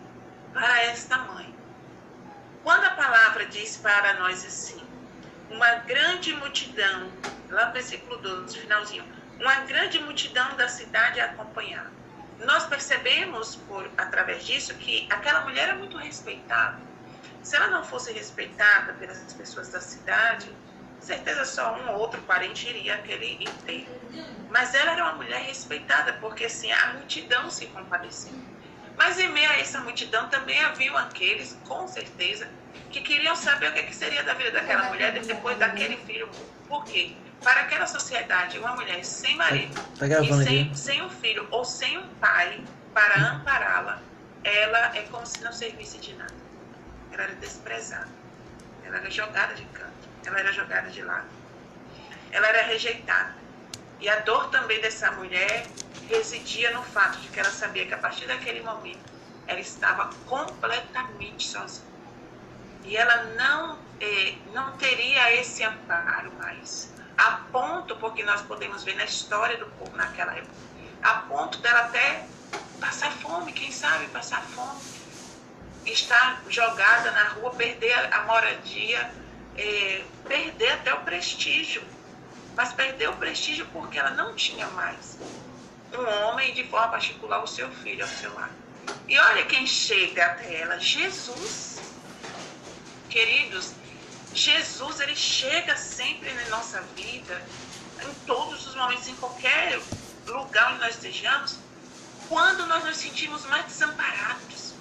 para 0.53 0.83
esta 0.85 1.17
mãe. 1.19 1.62
Quando 2.63 2.85
a 2.85 2.91
palavra 2.91 3.45
diz 3.47 3.77
para 3.77 4.15
nós 4.21 4.45
assim, 4.47 4.81
uma 5.51 5.75
grande 5.77 6.33
multidão, 6.35 7.11
lá 7.51 7.67
no 7.67 7.73
versículo 7.73 8.17
12, 8.19 8.57
finalzinho, 8.57 9.05
uma 9.41 9.61
grande 9.63 9.99
multidão 9.99 10.57
da 10.57 10.69
cidade 10.69 11.21
a 11.21 11.25
acompanhar. 11.25 11.91
Nós 12.45 12.65
percebemos, 12.67 13.57
por 13.57 13.91
através 13.99 14.45
disso, 14.47 14.75
que 14.75 15.09
aquela 15.11 15.41
mulher 15.41 15.71
é 15.71 15.75
muito 15.75 15.97
respeitada. 15.97 16.81
Se 17.43 17.57
ela 17.57 17.67
não 17.67 17.83
fosse 17.83 18.13
respeitada 18.13 18.93
pelas 18.95 19.19
pessoas 19.35 19.69
da 19.71 19.81
cidade, 19.81 20.49
certeza 21.01 21.45
só 21.45 21.75
um 21.75 21.91
ou 21.91 21.99
outro 21.99 22.23
parente 22.23 22.69
iria 22.69 22.95
aquele 22.95 23.43
inteiro. 23.43 23.91
Mas 24.51 24.73
ela 24.75 24.93
era 24.93 25.03
uma 25.03 25.15
mulher 25.15 25.41
respeitada, 25.43 26.13
porque 26.15 26.45
assim, 26.45 26.71
a 26.71 26.93
multidão 26.95 27.51
se 27.51 27.67
compadecia. 27.67 28.33
Mas 29.05 29.19
em 29.19 29.29
meio 29.31 29.51
a 29.51 29.59
essa 29.59 29.81
multidão 29.81 30.29
também 30.29 30.63
haviam 30.63 30.97
aqueles, 30.97 31.59
com 31.65 31.89
certeza, 31.89 32.49
que 32.89 33.01
queriam 33.01 33.35
saber 33.35 33.71
o 33.71 33.73
que, 33.73 33.83
que 33.83 33.97
seria 33.97 34.23
da 34.23 34.33
vida 34.35 34.53
daquela 34.53 34.85
mulher 34.85 35.13
depois 35.21 35.59
daquele 35.59 35.97
filho. 36.07 36.31
Por 36.69 36.85
quê? 36.85 37.13
Para 37.43 37.63
aquela 37.63 37.89
sociedade, 37.89 38.61
uma 38.61 38.77
mulher 38.77 39.05
sem 39.05 39.35
marido 39.35 39.75
tá, 39.99 40.09
tá 40.09 40.21
e 40.23 40.45
sem, 40.45 40.75
sem, 40.77 41.03
um 41.03 41.11
filho 41.11 41.49
ou 41.51 41.65
sem 41.65 41.99
um 41.99 42.07
pai 42.21 42.63
para 42.95 43.17
ampará-la, 43.17 44.01
ela 44.45 44.97
é 44.97 45.03
como 45.11 45.27
se 45.27 45.43
não 45.43 45.53
servisse 45.53 45.99
de 45.99 46.15
nada. 46.15 46.35
Ela 47.13 47.25
era 47.25 47.35
desprezada. 47.35 48.09
Ela 48.85 48.99
era 48.99 49.11
jogada 49.11 49.55
de 49.55 49.65
canto. 49.65 50.09
Ela 50.25 50.39
era 50.39 50.53
jogada 50.53 50.89
de 50.91 51.03
lado. 51.03 51.27
Ela 52.31 52.47
era 52.47 52.63
rejeitada. 52.69 53.35
E 53.99 54.09
a 54.09 54.21
dor 54.21 54.49
também 54.51 54.81
dessa 54.81 55.11
mulher 55.11 55.67
residia 56.13 56.71
no 56.73 56.83
fato 56.83 57.21
de 57.21 57.29
que 57.29 57.41
ela 57.41 57.51
sabia 57.51 57.87
que 57.87 57.95
a 57.95 57.99
partir 57.99 58.27
daquele 58.27 58.61
momento 58.61 59.13
ela 59.47 59.61
estava 59.61 60.15
completamente 60.27 61.49
sozinha. 61.49 61.91
E 62.85 62.97
ela 62.97 63.25
não, 63.35 63.79
eh, 64.01 64.35
não 64.53 64.77
teria 64.77 65.35
esse 65.41 65.65
amparo 65.65 66.33
mais. 66.35 66.93
A 67.17 67.31
ponto, 67.53 67.97
porque 67.97 68.23
nós 68.25 68.43
podemos 68.43 68.85
ver 68.85 68.95
na 68.97 69.05
história 69.05 69.57
do 69.57 69.67
povo 69.67 69.97
naquela 69.97 70.35
época, 70.37 70.55
a 71.03 71.15
ponto 71.23 71.59
dela 71.59 71.81
até 71.81 72.29
passar 72.81 73.13
fome, 73.13 73.53
quem 73.53 73.71
sabe 73.71 74.07
passar 74.09 74.43
fome, 74.51 74.81
estar 75.85 76.43
jogada 76.49 77.11
na 77.13 77.29
rua, 77.29 77.55
perder 77.55 78.15
a 78.15 78.23
moradia, 78.25 79.15
eh, 79.57 80.05
perder 80.29 80.73
até 80.73 80.93
o 80.95 81.05
prestígio. 81.05 81.83
Mas 82.57 82.73
perder 82.73 83.09
o 83.09 83.17
prestígio 83.17 83.67
porque 83.73 83.99
ela 83.99 84.11
não 84.11 84.35
tinha 84.35 84.69
mais 84.69 85.23
um 85.99 86.09
homem 86.25 86.55
de 86.55 86.65
forma 86.65 86.89
particular 86.89 87.43
o 87.43 87.47
seu 87.47 87.71
filho 87.71 88.05
ao 88.05 88.11
seu 88.11 88.33
lado. 88.35 88.53
E 89.09 89.19
olha 89.19 89.47
quem 89.47 89.67
chega 89.67 90.25
até 90.27 90.61
ela, 90.61 90.79
Jesus. 90.79 91.81
Queridos, 93.09 93.73
Jesus 94.35 95.01
ele 95.01 95.15
chega 95.15 95.77
sempre 95.77 96.33
na 96.33 96.49
nossa 96.49 96.81
vida, 96.97 97.43
em 98.03 98.15
todos 98.27 98.67
os 98.67 98.75
momentos, 98.75 99.07
em 99.09 99.17
qualquer 99.17 99.81
lugar 100.27 100.73
onde 100.73 100.81
nós 100.81 100.95
estejamos, 100.95 101.59
quando 102.29 102.67
nós 102.67 102.85
nos 102.85 102.97
sentimos 102.97 103.45
mais 103.47 103.67
desamparados. 103.67 104.75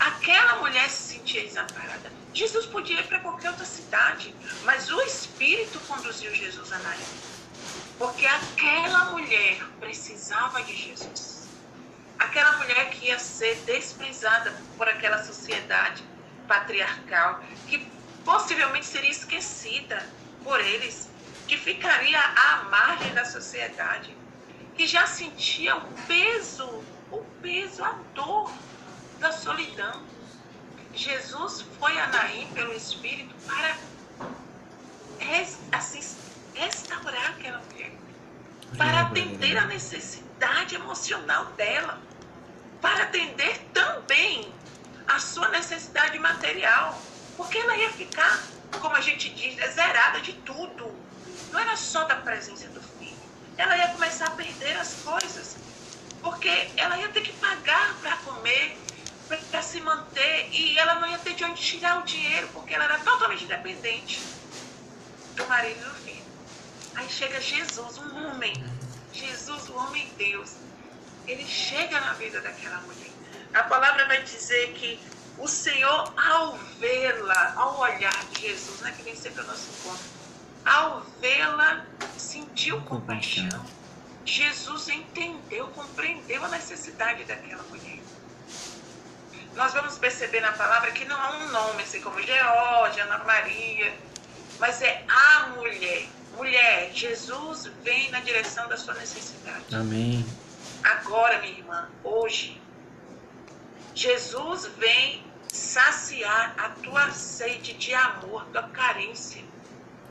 Aquela 0.00 0.56
mulher 0.56 0.88
se 0.90 1.14
sentia 1.14 1.42
desamparada. 1.42 2.12
Jesus 2.32 2.66
podia 2.66 2.98
ir 2.98 3.06
para 3.06 3.20
qualquer 3.20 3.50
outra 3.50 3.64
cidade, 3.64 4.34
mas 4.64 4.90
o 4.90 5.00
Espírito 5.02 5.78
conduziu 5.80 6.34
Jesus 6.34 6.72
a 6.72 6.78
Naim. 6.80 7.33
Porque 7.98 8.26
aquela 8.26 9.12
mulher 9.12 9.62
precisava 9.78 10.62
de 10.62 10.74
Jesus. 10.74 11.48
Aquela 12.18 12.56
mulher 12.58 12.90
que 12.90 13.06
ia 13.06 13.18
ser 13.18 13.56
desprezada 13.64 14.52
por 14.76 14.88
aquela 14.88 15.22
sociedade 15.22 16.02
patriarcal, 16.48 17.42
que 17.66 17.86
possivelmente 18.24 18.86
seria 18.86 19.10
esquecida 19.10 20.08
por 20.42 20.60
eles, 20.60 21.08
que 21.46 21.56
ficaria 21.56 22.18
à 22.18 22.64
margem 22.64 23.12
da 23.14 23.24
sociedade, 23.24 24.16
que 24.76 24.86
já 24.86 25.06
sentia 25.06 25.76
o 25.76 25.92
peso, 26.06 26.84
o 27.10 27.18
peso, 27.40 27.84
a 27.84 27.92
dor 28.14 28.52
da 29.20 29.30
solidão. 29.30 30.02
Jesus 30.92 31.64
foi 31.78 31.98
a 31.98 32.06
Naim 32.08 32.46
pelo 32.54 32.72
Espírito 32.72 33.34
para 33.46 33.76
assim, 35.72 36.00
restaurar 36.54 37.30
aquela 37.30 37.58
mulher, 37.58 37.92
para 38.76 39.02
atender 39.02 39.56
a 39.56 39.66
necessidade 39.66 40.74
emocional 40.74 41.46
dela, 41.52 42.00
para 42.80 43.04
atender 43.04 43.58
também 43.72 44.52
a 45.06 45.18
sua 45.18 45.48
necessidade 45.48 46.18
material, 46.18 47.00
porque 47.36 47.58
ela 47.58 47.76
ia 47.76 47.90
ficar, 47.90 48.42
como 48.80 48.94
a 48.94 49.00
gente 49.00 49.30
diz, 49.30 49.56
zerada 49.74 50.20
de 50.20 50.32
tudo. 50.32 50.92
Não 51.50 51.60
era 51.60 51.76
só 51.76 52.04
da 52.04 52.16
presença 52.16 52.68
do 52.68 52.82
filho. 52.98 53.16
Ela 53.56 53.76
ia 53.76 53.88
começar 53.88 54.26
a 54.26 54.30
perder 54.30 54.76
as 54.76 54.94
coisas, 55.04 55.56
porque 56.20 56.70
ela 56.76 56.98
ia 56.98 57.08
ter 57.08 57.22
que 57.22 57.32
pagar 57.34 57.94
para 58.00 58.16
comer, 58.18 58.76
para 59.50 59.62
se 59.62 59.80
manter, 59.80 60.48
e 60.52 60.76
ela 60.78 60.96
não 60.96 61.08
ia 61.08 61.18
ter 61.18 61.34
de 61.34 61.44
onde 61.44 61.60
tirar 61.60 62.00
o 62.00 62.02
dinheiro, 62.02 62.48
porque 62.52 62.74
ela 62.74 62.84
era 62.84 62.98
totalmente 62.98 63.46
dependente 63.46 64.20
do 65.36 65.46
marido 65.46 65.80
e 65.80 65.84
do 65.84 65.94
filho. 65.96 66.03
Aí 66.96 67.08
chega 67.08 67.40
Jesus, 67.40 67.98
um 67.98 68.26
homem, 68.26 68.54
Jesus, 69.12 69.68
o 69.68 69.76
homem 69.76 70.08
Deus, 70.16 70.56
ele 71.26 71.44
chega 71.44 72.00
na 72.00 72.12
vida 72.14 72.40
daquela 72.40 72.78
mulher. 72.82 73.10
A 73.52 73.62
palavra 73.64 74.06
vai 74.06 74.22
dizer 74.22 74.72
que 74.74 75.00
o 75.38 75.48
Senhor, 75.48 76.12
ao 76.16 76.56
vê-la, 76.78 77.54
ao 77.56 77.78
olhar 77.80 78.24
de 78.26 78.42
Jesus, 78.42 78.80
né, 78.80 78.92
que 78.96 79.02
vem 79.02 79.16
sempre 79.16 79.40
ao 79.40 79.46
nosso 79.46 79.68
encontro, 79.70 80.04
ao 80.64 81.00
vê-la, 81.20 81.84
sentiu 82.16 82.80
compaixão. 82.82 83.64
Jesus 84.24 84.88
entendeu, 84.88 85.68
compreendeu 85.68 86.44
a 86.44 86.48
necessidade 86.48 87.24
daquela 87.24 87.62
mulher. 87.64 87.98
Nós 89.54 89.72
vamos 89.72 89.98
perceber 89.98 90.40
na 90.40 90.52
palavra 90.52 90.90
que 90.92 91.04
não 91.04 91.20
há 91.20 91.30
um 91.36 91.48
nome, 91.48 91.82
assim 91.82 92.00
como 92.00 92.20
Geórgia, 92.22 93.04
Ana 93.04 93.18
Maria, 93.24 93.94
mas 94.58 94.82
é 94.82 95.04
a 95.08 95.48
mulher. 95.48 96.08
Mulher, 96.36 96.92
Jesus 96.92 97.66
vem 97.82 98.10
na 98.10 98.20
direção 98.20 98.68
da 98.68 98.76
sua 98.76 98.94
necessidade. 98.94 99.74
Amém. 99.74 100.24
Agora, 100.82 101.40
minha 101.40 101.58
irmã, 101.58 101.88
hoje, 102.02 102.60
Jesus 103.94 104.66
vem 104.78 105.24
saciar 105.48 106.54
a 106.58 106.70
tua 106.70 107.10
sede 107.10 107.74
de 107.74 107.94
amor, 107.94 108.44
tua 108.46 108.64
carência 108.64 109.42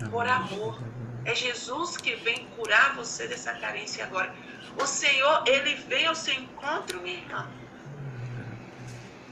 por 0.10 0.28
amor. 0.28 0.80
É 1.26 1.36
Jesus 1.36 1.98
que 1.98 2.16
vem 2.16 2.48
curar 2.56 2.96
você 2.96 3.28
dessa 3.28 3.54
carência 3.54 4.06
agora. 4.06 4.34
O 4.78 4.86
Senhor, 4.86 5.44
ele 5.46 5.76
vem 5.76 6.06
ao 6.06 6.16
seu 6.16 6.34
encontro, 6.34 7.02
minha 7.02 7.18
irmã. 7.18 7.48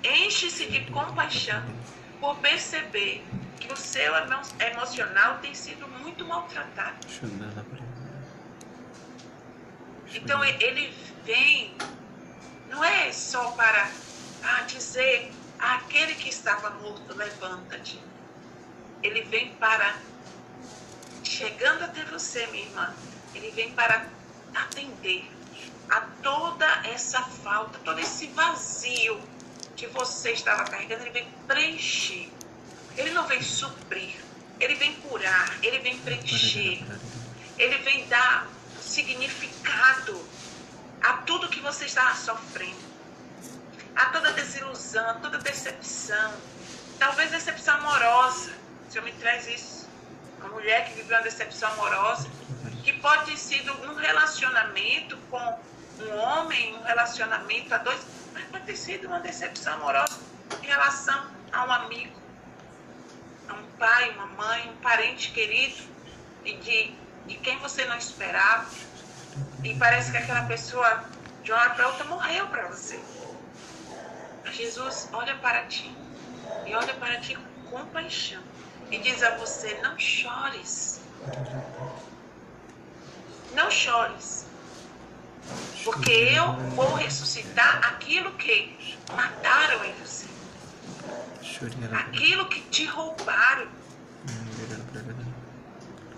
Enche-se 0.04 0.68
de 0.68 0.92
compaixão 0.92 1.64
por 2.20 2.38
perceber 2.40 3.26
o 3.72 3.76
seu 3.76 4.14
emocional 4.60 5.40
tem 5.40 5.54
sido 5.56 5.88
muito 5.88 6.26
maltratado. 6.26 6.98
Então 10.14 10.44
ele 10.44 10.94
vem, 11.24 11.76
não 12.70 12.84
é 12.84 13.12
só 13.12 13.52
para 13.52 13.90
ah, 14.44 14.62
dizer 14.68 15.32
àquele 15.58 16.16
que 16.16 16.30
estava 16.30 16.70
morto, 16.72 17.16
levanta-te. 17.16 18.02
Ele 19.02 19.22
vem 19.24 19.54
para, 19.56 19.96
chegando 21.24 21.84
até 21.84 22.04
você, 22.06 22.46
minha 22.48 22.66
irmã, 22.66 22.94
ele 23.34 23.52
vem 23.52 23.72
para 23.72 24.06
atender 24.54 25.32
a 25.90 26.02
toda 26.22 26.66
essa 26.86 27.22
falta, 27.22 27.80
todo 27.80 28.00
esse 28.00 28.28
vazio 28.28 29.20
que 29.76 29.88
você 29.88 30.32
estava 30.32 30.64
carregando, 30.66 31.04
ele 31.04 31.12
vem 31.12 31.28
preencher 31.48 32.30
ele 32.98 33.12
não 33.12 33.26
vem 33.28 33.42
suprir, 33.42 34.16
ele 34.60 34.76
vem 34.76 34.94
curar, 35.02 35.58
ele 35.64 35.80
vem 35.80 35.98
preencher, 36.00 36.84
ele 37.58 37.78
vem 37.80 38.08
dar 38.08 38.48
significado 38.80 40.24
a 41.02 41.14
tudo 41.14 41.50
que 41.50 41.60
você 41.60 41.86
está 41.86 42.14
sofrendo, 42.16 42.80
a 43.96 44.06
toda 44.08 44.34
desilusão, 44.34 45.10
a 45.10 45.14
toda 45.16 45.38
decepção, 45.38 46.34
talvez 47.00 47.32
decepção 47.32 47.76
amorosa. 47.76 48.52
O 48.88 48.92
Senhor 48.92 49.04
me 49.06 49.12
traz 49.14 49.48
isso. 49.48 49.90
Uma 50.40 50.50
mulher 50.50 50.86
que 50.86 50.96
viveu 50.96 51.18
uma 51.18 51.24
decepção 51.24 51.72
amorosa, 51.72 52.30
que 52.84 52.94
pode 52.94 53.32
ter 53.32 53.38
sido 53.38 53.72
um 53.90 53.96
relacionamento 53.96 55.18
com 55.30 55.60
um 56.00 56.18
homem, 56.18 56.76
um 56.76 56.84
relacionamento 56.84 57.74
a 57.74 57.78
dois, 57.78 58.02
mas 58.34 58.44
pode 58.46 58.66
ter 58.66 58.76
sido 58.76 59.08
uma 59.08 59.20
decepção 59.20 59.74
amorosa 59.74 60.20
em 60.62 60.66
relação 60.66 61.26
a 61.52 61.66
um 61.66 61.72
amigo 61.72 62.21
um 63.54 63.68
pai, 63.78 64.12
uma 64.12 64.28
mãe, 64.28 64.70
um 64.70 64.82
parente 64.82 65.32
querido 65.32 65.84
e 66.44 66.54
de, 66.58 66.94
de 67.28 67.36
quem 67.36 67.58
você 67.60 67.86
não 67.86 67.98
esperava. 67.98 68.66
E 69.64 69.76
parece 69.76 70.12
que 70.12 70.18
aquela 70.18 70.46
pessoa, 70.46 71.04
de 71.44 71.52
uma 71.52 71.62
hora 71.62 71.70
para 71.72 71.88
outra, 71.88 72.04
morreu 72.06 72.48
para 72.48 72.68
você. 72.68 73.00
Jesus 74.52 75.10
olha 75.14 75.36
para 75.38 75.66
ti 75.66 75.96
e 76.66 76.76
olha 76.76 76.94
para 76.96 77.20
ti 77.20 77.36
com 77.36 77.78
compaixão 77.78 78.42
e 78.90 78.98
diz 79.00 79.24
a 79.24 79.38
você: 79.38 79.80
não 79.82 79.98
chores. 79.98 81.02
Não 83.54 83.72
chores. 83.72 84.46
Porque 85.84 86.12
eu 86.12 86.54
vou 86.76 86.94
ressuscitar 86.96 87.80
aquilo 87.94 88.32
que 88.34 89.00
mataram 89.16 89.84
em 89.86 89.94
você. 89.94 90.31
Aquilo 91.94 92.48
que 92.48 92.62
te 92.70 92.86
roubaram. 92.86 93.68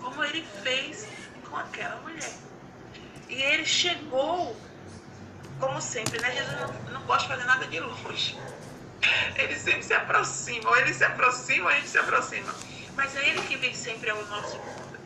Como 0.00 0.24
ele 0.24 0.46
fez 0.62 1.06
com 1.48 1.56
aquela 1.56 1.96
mulher. 2.02 2.32
E 3.28 3.42
ele 3.42 3.64
chegou, 3.64 4.56
como 5.58 5.80
sempre, 5.80 6.20
né? 6.20 6.30
Jesus 6.32 6.60
não, 6.60 6.92
não 6.92 7.06
gosta 7.06 7.22
de 7.22 7.28
fazer 7.34 7.44
nada 7.44 7.66
de 7.66 7.80
longe. 7.80 8.38
Ele 9.36 9.58
sempre 9.58 9.82
se 9.82 9.92
aproxima, 9.92 10.68
ou 10.70 10.76
ele 10.76 10.94
se 10.94 11.04
aproxima, 11.04 11.64
ou 11.64 11.70
a 11.70 11.74
gente 11.74 11.88
se 11.88 11.98
aproxima. 11.98 12.54
Mas 12.96 13.16
é 13.16 13.28
ele 13.28 13.42
que 13.42 13.56
vem 13.56 13.74
sempre 13.74 14.10
ao 14.10 14.24
nosso 14.26 14.56
mundo. 14.58 14.98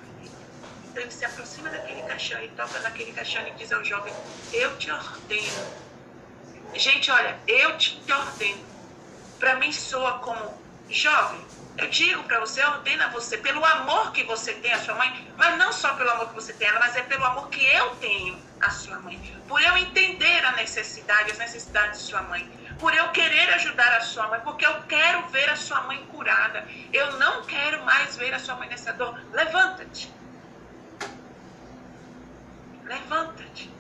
Então 0.91 1.03
ele 1.03 1.11
se 1.13 1.25
aproxima 1.25 1.69
daquele 1.71 2.03
caixão 2.03 2.43
e 2.43 2.49
toca 2.49 2.79
naquele 2.81 3.13
caixão 3.13 3.47
e 3.47 3.51
diz 3.53 3.73
ao 3.73 3.85
jovem: 3.85 4.13
Eu 4.53 4.77
te 4.79 4.91
ordeno. 4.91 5.67
Gente, 6.75 7.11
olha, 7.11 7.39
eu 7.47 7.79
te 7.79 8.01
ordeno. 8.13 8.68
Para 9.39 9.57
mim 9.57 9.73
soa 9.73 10.19
como 10.19 10.63
jovem. 10.89 11.45
Eu 11.77 11.89
digo 11.89 12.25
para 12.25 12.41
você, 12.41 12.63
ordena 12.65 13.09
você 13.09 13.39
pelo 13.39 13.65
amor 13.65 14.11
que 14.13 14.25
você 14.25 14.53
tem 14.55 14.73
à 14.73 14.79
sua 14.81 14.95
mãe, 14.97 15.33
mas 15.37 15.57
não 15.57 15.73
só 15.73 15.95
pelo 15.95 16.11
amor 16.11 16.29
que 16.29 16.35
você 16.35 16.53
tem 16.53 16.67
a 16.67 16.71
ela, 16.71 16.81
mas 16.81 16.97
é 16.97 17.03
pelo 17.03 17.25
amor 17.25 17.49
que 17.49 17.65
eu 17.65 17.91
tenho 17.97 18.37
à 18.61 18.71
sua 18.71 18.99
mãe. 18.99 19.21
Por 19.47 19.63
eu 19.63 19.77
entender 19.77 20.45
a 20.45 20.53
necessidade, 20.53 21.31
as 21.31 21.39
necessidades 21.39 22.01
de 22.01 22.07
sua 22.07 22.23
mãe 22.23 22.59
por 22.79 22.95
eu 22.95 23.09
querer 23.11 23.53
ajudar 23.55 23.93
a 23.97 24.01
sua 24.01 24.29
mãe, 24.29 24.41
porque 24.41 24.65
eu 24.65 24.83
quero 24.83 25.27
ver 25.29 25.51
a 25.51 25.57
sua 25.57 25.83
mãe 25.83 26.05
curada. 26.07 26.67
Eu 26.93 27.19
não 27.19 27.43
quero 27.45 27.85
mais 27.85 28.17
ver 28.17 28.33
a 28.33 28.39
sua 28.39 28.55
mãe 28.55 28.69
nessa 28.69 28.93
dor. 28.93 29.21
Levanta-te. 29.33 30.13
Levanta-te. 32.85 33.71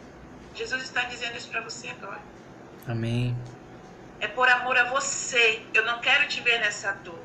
Jesus 0.54 0.82
está 0.82 1.02
dizendo 1.04 1.36
isso 1.36 1.48
para 1.48 1.60
você 1.60 1.88
agora. 1.88 2.20
Amém. 2.86 3.36
É 4.20 4.28
por 4.28 4.48
amor 4.48 4.76
a 4.76 4.84
você. 4.84 5.62
Eu 5.72 5.84
não 5.84 6.00
quero 6.00 6.26
te 6.28 6.40
ver 6.40 6.58
nessa 6.60 6.92
dor. 6.92 7.24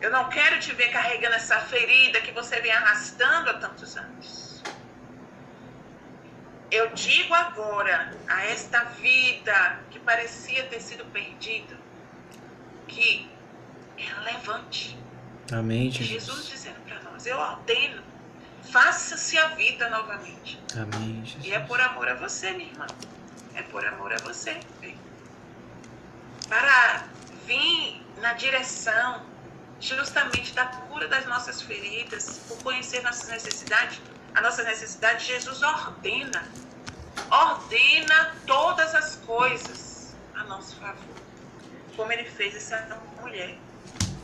Eu 0.00 0.10
não 0.10 0.28
quero 0.28 0.60
te 0.60 0.72
ver 0.72 0.90
carregando 0.90 1.34
essa 1.34 1.58
ferida 1.60 2.20
que 2.20 2.30
você 2.32 2.60
vem 2.60 2.70
arrastando 2.72 3.50
há 3.50 3.54
tantos 3.54 3.96
anos. 3.96 4.62
Eu 6.70 6.90
digo 6.90 7.34
agora 7.34 8.14
a 8.28 8.44
esta 8.44 8.84
vida 8.84 9.80
que 9.90 9.98
parecia 9.98 10.64
ter 10.66 10.80
sido 10.80 11.04
perdida, 11.06 11.76
que 12.86 13.28
ela 13.96 14.20
levante. 14.20 14.96
Amém, 15.50 15.90
Jesus. 15.90 16.08
Jesus 16.08 16.48
dizendo 16.48 16.80
para 16.86 17.00
nós: 17.02 17.26
Eu 17.26 17.38
ordeno, 17.38 18.02
faça-se 18.70 19.38
a 19.38 19.48
vida 19.48 19.88
novamente. 19.88 20.60
Amém, 20.74 21.24
Jesus. 21.24 21.44
E 21.44 21.52
é 21.52 21.58
por 21.60 21.80
amor 21.80 22.06
a 22.08 22.14
você, 22.14 22.52
minha 22.52 22.70
irmã. 22.70 22.86
É 23.54 23.62
por 23.62 23.84
amor 23.84 24.12
a 24.12 24.18
você. 24.18 24.60
Para 26.48 27.04
vir 27.46 28.02
na 28.18 28.32
direção 28.34 29.22
justamente 29.80 30.52
da 30.54 30.66
cura 30.66 31.06
das 31.08 31.24
nossas 31.26 31.62
feridas, 31.62 32.40
por 32.48 32.62
conhecer 32.62 33.02
nossas 33.02 33.28
necessidades 33.28 34.00
a 34.34 34.40
nossa 34.40 34.62
necessidade, 34.62 35.26
Jesus 35.26 35.62
ordena, 35.62 36.46
ordena 37.30 38.36
todas 38.46 38.94
as 38.94 39.16
coisas 39.16 40.14
a 40.34 40.44
nosso 40.44 40.76
favor, 40.76 41.16
como 41.96 42.12
ele 42.12 42.24
fez 42.24 42.54
essa 42.54 43.00
mulher. 43.20 43.56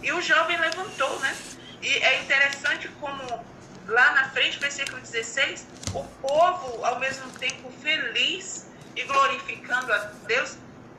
E 0.02 0.12
o 0.12 0.20
jovem 0.20 0.56
levantou, 0.60 1.18
né? 1.20 1.36
E 1.82 1.88
é 1.88 2.22
interessante 2.22 2.88
como 3.00 3.44
lá 3.88 4.12
na 4.12 4.30
frente, 4.30 4.58
versículo 4.58 5.00
16, 5.00 5.66
o 5.94 6.04
povo, 6.22 6.84
ao 6.84 7.00
mesmo 7.00 7.28
tempo 7.32 7.72
feliz 7.82 8.68
e 8.94 9.02
glorificando 9.02 9.92
a 9.92 9.98
Deus, 10.26 10.56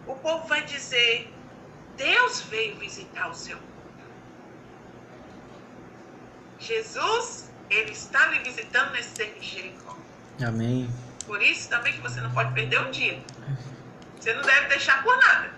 o 0.07 0.15
povo 0.15 0.47
vai 0.47 0.63
dizer: 0.65 1.33
Deus 1.97 2.41
veio 2.41 2.77
visitar 2.77 3.29
o 3.29 3.35
seu 3.35 3.57
povo. 3.57 3.75
Jesus 6.59 7.51
ele 7.69 7.91
está 7.91 8.27
lhe 8.27 8.39
visitando 8.39 8.91
nesse 8.91 9.15
ser 9.15 9.35
misericórdia. 9.39 10.03
Amém. 10.47 10.89
Por 11.25 11.41
isso 11.41 11.69
também 11.69 11.93
que 11.93 12.01
você 12.01 12.21
não 12.21 12.31
pode 12.31 12.53
perder 12.53 12.79
um 12.81 12.91
dia. 12.91 13.21
Você 14.19 14.33
não 14.33 14.41
deve 14.43 14.67
deixar 14.67 15.03
por 15.03 15.17
nada. 15.17 15.51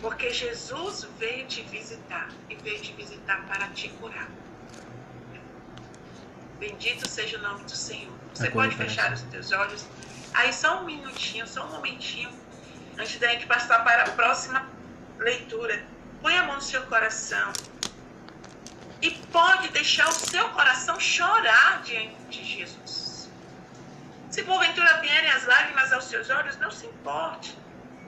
Porque 0.00 0.30
Jesus 0.30 1.06
veio 1.18 1.46
te 1.46 1.62
visitar 1.62 2.28
e 2.48 2.54
veio 2.56 2.80
te 2.80 2.92
visitar 2.92 3.44
para 3.46 3.68
te 3.68 3.88
curar. 3.90 4.28
Bendito 6.58 7.08
seja 7.08 7.38
o 7.38 7.42
nome 7.42 7.64
do 7.64 7.70
Senhor. 7.70 8.12
Você 8.34 8.48
Agora 8.48 8.68
pode 8.68 8.76
fechar 8.76 9.12
os 9.12 9.22
teus 9.22 9.52
olhos. 9.52 9.86
Aí 10.34 10.52
só 10.52 10.80
um 10.80 10.84
minutinho, 10.84 11.46
só 11.46 11.66
um 11.66 11.70
momentinho, 11.72 12.30
da 13.00 13.28
gente 13.28 13.46
passar 13.46 13.82
para 13.82 14.02
a 14.02 14.10
próxima 14.10 14.68
leitura. 15.18 15.82
Põe 16.20 16.36
a 16.36 16.42
mão 16.44 16.56
no 16.56 16.60
seu 16.60 16.82
coração 16.82 17.52
e 19.00 19.10
pode 19.10 19.68
deixar 19.68 20.06
o 20.08 20.12
seu 20.12 20.50
coração 20.50 21.00
chorar 21.00 21.82
diante 21.82 22.14
de 22.28 22.44
Jesus. 22.44 23.30
Se 24.30 24.42
porventura 24.42 25.00
vierem 25.00 25.30
as 25.30 25.46
lágrimas 25.46 25.92
aos 25.92 26.04
seus 26.04 26.28
olhos, 26.28 26.58
não 26.58 26.70
se 26.70 26.86
importe. 26.86 27.56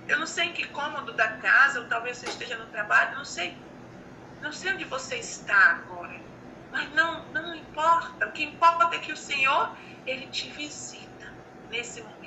Eu 0.06 0.18
não 0.18 0.26
sei 0.26 0.46
em 0.46 0.52
que 0.52 0.66
cômodo 0.68 1.12
da 1.14 1.28
casa, 1.28 1.80
ou 1.80 1.86
talvez 1.86 2.18
você 2.18 2.28
esteja 2.28 2.56
no 2.58 2.66
trabalho, 2.66 3.16
não 3.16 3.24
sei. 3.24 3.56
Não 4.42 4.52
sei 4.52 4.74
onde 4.74 4.84
você 4.84 5.16
está 5.16 5.70
agora. 5.70 6.20
Mas 6.70 6.92
não, 6.92 7.24
não 7.28 7.54
importa. 7.54 8.26
O 8.26 8.32
que 8.32 8.44
importa 8.44 8.94
é 8.94 8.98
que 8.98 9.12
o 9.12 9.16
Senhor, 9.16 9.74
Ele 10.06 10.26
te 10.26 10.50
visita 10.50 11.32
nesse 11.70 12.02
momento. 12.02 12.21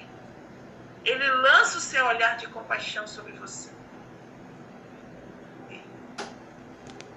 Ele 1.06 1.28
lança 1.30 1.78
o 1.78 1.82
seu 1.82 2.04
olhar 2.08 2.36
de 2.36 2.48
compaixão 2.48 3.08
sobre 3.08 3.34
você. 3.34 3.70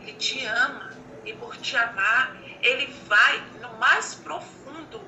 Ele 0.00 0.12
te 0.12 0.44
ama 0.44 0.92
e 1.24 1.32
por 1.32 1.56
te 1.56 1.74
amar, 1.74 2.36
ele 2.60 2.86
vai 3.06 3.40
no 3.62 3.78
mais 3.78 4.14
profundo 4.14 4.98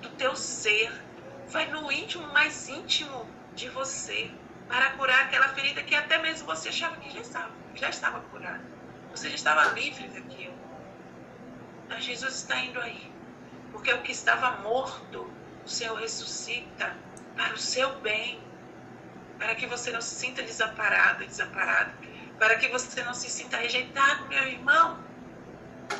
do 0.00 0.08
teu 0.10 0.36
ser, 0.36 0.92
vai 1.48 1.66
no 1.66 1.90
íntimo 1.90 2.26
mais 2.32 2.68
íntimo 2.68 3.28
de 3.54 3.68
você, 3.68 4.30
para 4.68 4.90
curar 4.90 5.24
aquela 5.24 5.48
ferida 5.48 5.82
que 5.82 5.96
até 5.96 6.18
mesmo 6.18 6.46
você 6.46 6.68
achava 6.68 6.96
que 6.96 7.10
já 7.10 7.20
estava, 7.20 7.50
já 7.74 7.88
estava 7.88 8.20
curada. 8.30 8.62
Você 9.10 9.28
já 9.28 9.34
estava 9.34 9.64
livre 9.72 10.06
daquilo. 10.06 10.54
Mas 11.88 12.04
Jesus 12.04 12.34
está 12.36 12.56
indo 12.60 12.80
aí, 12.80 13.12
porque 13.72 13.92
o 13.92 14.02
que 14.02 14.12
estava 14.12 14.58
morto, 14.58 15.28
o 15.64 15.68
Senhor 15.68 15.98
ressuscita 15.98 16.96
para 17.36 17.54
o 17.54 17.58
seu 17.58 17.98
bem, 18.00 18.40
para 19.38 19.54
que 19.54 19.66
você 19.66 19.90
não 19.90 20.00
se 20.00 20.14
sinta 20.14 20.42
desamparado, 20.42 21.24
desamparado, 21.24 21.92
para 22.38 22.56
que 22.56 22.68
você 22.68 23.02
não 23.02 23.14
se 23.14 23.30
sinta 23.30 23.56
rejeitado, 23.56 24.28
meu 24.28 24.46
irmão 24.46 25.10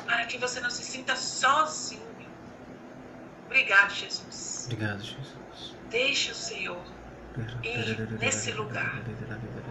para 0.05 0.25
que 0.25 0.37
você 0.37 0.59
não 0.59 0.69
se 0.69 0.83
sinta 0.83 1.15
sozinho. 1.15 2.01
Obrigado, 3.45 3.91
Jesus. 3.93 4.63
Obrigado, 4.65 5.01
Jesus. 5.01 5.75
Deixa 5.89 6.31
o 6.31 6.35
Senhor 6.35 6.81
ir 7.63 8.09
nesse 8.19 8.51
lugar. 8.51 9.01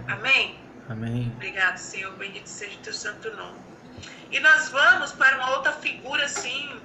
Amém? 0.08 0.58
Amém. 0.88 1.32
Obrigado, 1.36 1.78
Senhor. 1.78 2.12
Bendito 2.16 2.48
seja 2.48 2.76
o 2.76 2.82
teu 2.82 2.92
santo 2.92 3.34
nome. 3.34 3.58
E 4.30 4.38
nós 4.40 4.68
vamos 4.68 5.12
para 5.12 5.36
uma 5.36 5.56
outra 5.56 5.72
figura, 5.72 6.24
assim, 6.24 6.80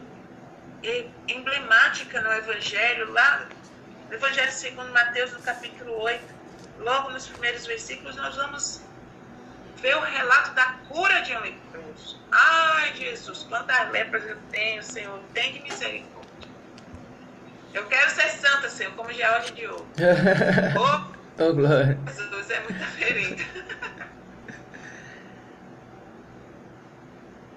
emblemática 1.28 2.22
no 2.22 2.32
Evangelho, 2.32 3.12
lá 3.12 3.48
no 4.10 4.16
Evangelho 4.16 4.52
segundo 4.52 4.92
Mateus, 4.92 5.32
no 5.34 5.40
capítulo 5.40 6.00
8, 6.02 6.24
logo 6.80 7.10
nos 7.12 7.28
primeiros 7.28 7.66
versículos, 7.66 8.16
nós 8.16 8.36
vamos 8.36 8.82
ver 9.82 9.96
o 9.96 10.02
relato 10.02 10.52
da 10.54 10.66
cura 10.88 11.22
de 11.22 11.36
um 11.36 11.40
leproso. 11.42 12.20
Ai, 12.32 12.94
Jesus, 12.96 13.44
quantas 13.44 13.92
lepras 13.92 14.26
eu 14.26 14.38
tenho, 14.52 14.82
Senhor, 14.84 15.20
tem 15.34 15.54
de 15.54 15.62
misericórdia. 15.62 16.16
Eu 17.74 17.86
quero 17.88 18.10
ser 18.12 18.30
santa, 18.30 18.70
Senhor, 18.70 18.94
como 18.94 19.12
George 19.12 19.52
de 19.52 19.68
ouro. 19.68 19.86
oh, 20.80 21.44
oh, 21.44 21.54
glória. 21.54 22.00
Jesus, 22.08 22.50
é 22.50 22.60
muita 22.62 22.86
ferida. 22.86 23.44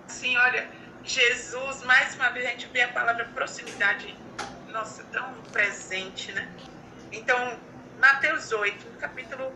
Sim, 0.09 0.37
olha, 0.37 0.69
Jesus, 1.05 1.85
mais 1.85 2.17
uma 2.17 2.31
vez 2.31 2.45
a 2.47 2.51
gente 2.51 2.67
vê 2.73 2.83
a 2.83 2.89
palavra 2.89 3.27
proximidade, 3.27 4.15
nossa, 4.73 5.03
tão 5.13 5.33
presente, 5.53 6.33
né? 6.33 6.49
Então, 7.13 7.59
Mateus 7.99 8.53
8, 8.53 8.89
no 8.91 8.99
capítulo 8.99 9.53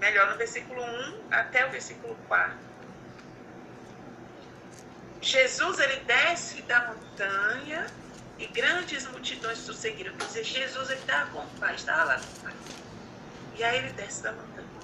melhor, 0.00 0.30
no 0.30 0.36
versículo 0.38 0.82
1 0.82 1.22
até 1.30 1.66
o 1.66 1.70
versículo 1.70 2.16
4. 2.26 2.70
Jesus 5.22 5.78
ele 5.78 6.00
desce 6.00 6.62
da 6.62 6.88
montanha 6.88 7.86
e 8.38 8.46
grandes 8.46 9.06
multidões 9.06 9.68
o 9.68 9.74
seguiram. 9.74 10.14
Quer 10.16 10.24
dizer, 10.26 10.44
Jesus 10.44 10.90
ele 10.90 11.00
estava 11.00 11.30
com 11.30 11.40
o 11.40 11.60
Pai, 11.60 11.74
estava 11.74 12.04
lá 12.04 12.18
com 12.18 12.38
o 12.38 12.40
Pai. 12.44 12.54
E 13.56 13.64
aí 13.64 13.78
ele 13.78 13.92
desce 13.92 14.22
da 14.22 14.32
montanha. 14.32 14.79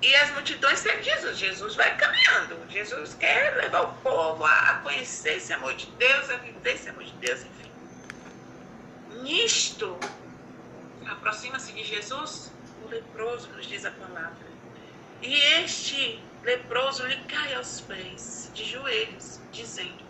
E 0.00 0.14
as 0.16 0.30
multidões 0.30 0.78
seguem 0.78 1.02
Jesus. 1.02 1.38
Jesus 1.38 1.74
vai 1.74 1.96
caminhando. 1.96 2.70
Jesus 2.70 3.14
quer 3.14 3.56
levar 3.56 3.82
o 3.82 3.94
povo 4.02 4.44
a 4.44 4.74
conhecer 4.82 5.36
esse 5.36 5.52
amor 5.52 5.74
de 5.74 5.86
Deus, 5.86 6.30
a 6.30 6.36
viver 6.36 6.74
esse 6.74 6.88
amor 6.88 7.04
de 7.04 7.12
Deus, 7.14 7.40
enfim. 7.42 7.70
Nisto, 9.22 9.98
aproxima-se 11.06 11.72
de 11.72 11.82
Jesus 11.84 12.52
o 12.80 12.88
leproso, 12.88 13.48
nos 13.54 13.66
diz 13.66 13.84
a 13.84 13.90
palavra. 13.90 14.46
E 15.20 15.34
este 15.34 16.22
leproso 16.44 17.04
lhe 17.06 17.16
cai 17.24 17.54
aos 17.54 17.80
pés, 17.80 18.50
de 18.54 18.64
joelhos, 18.64 19.40
dizendo: 19.50 20.04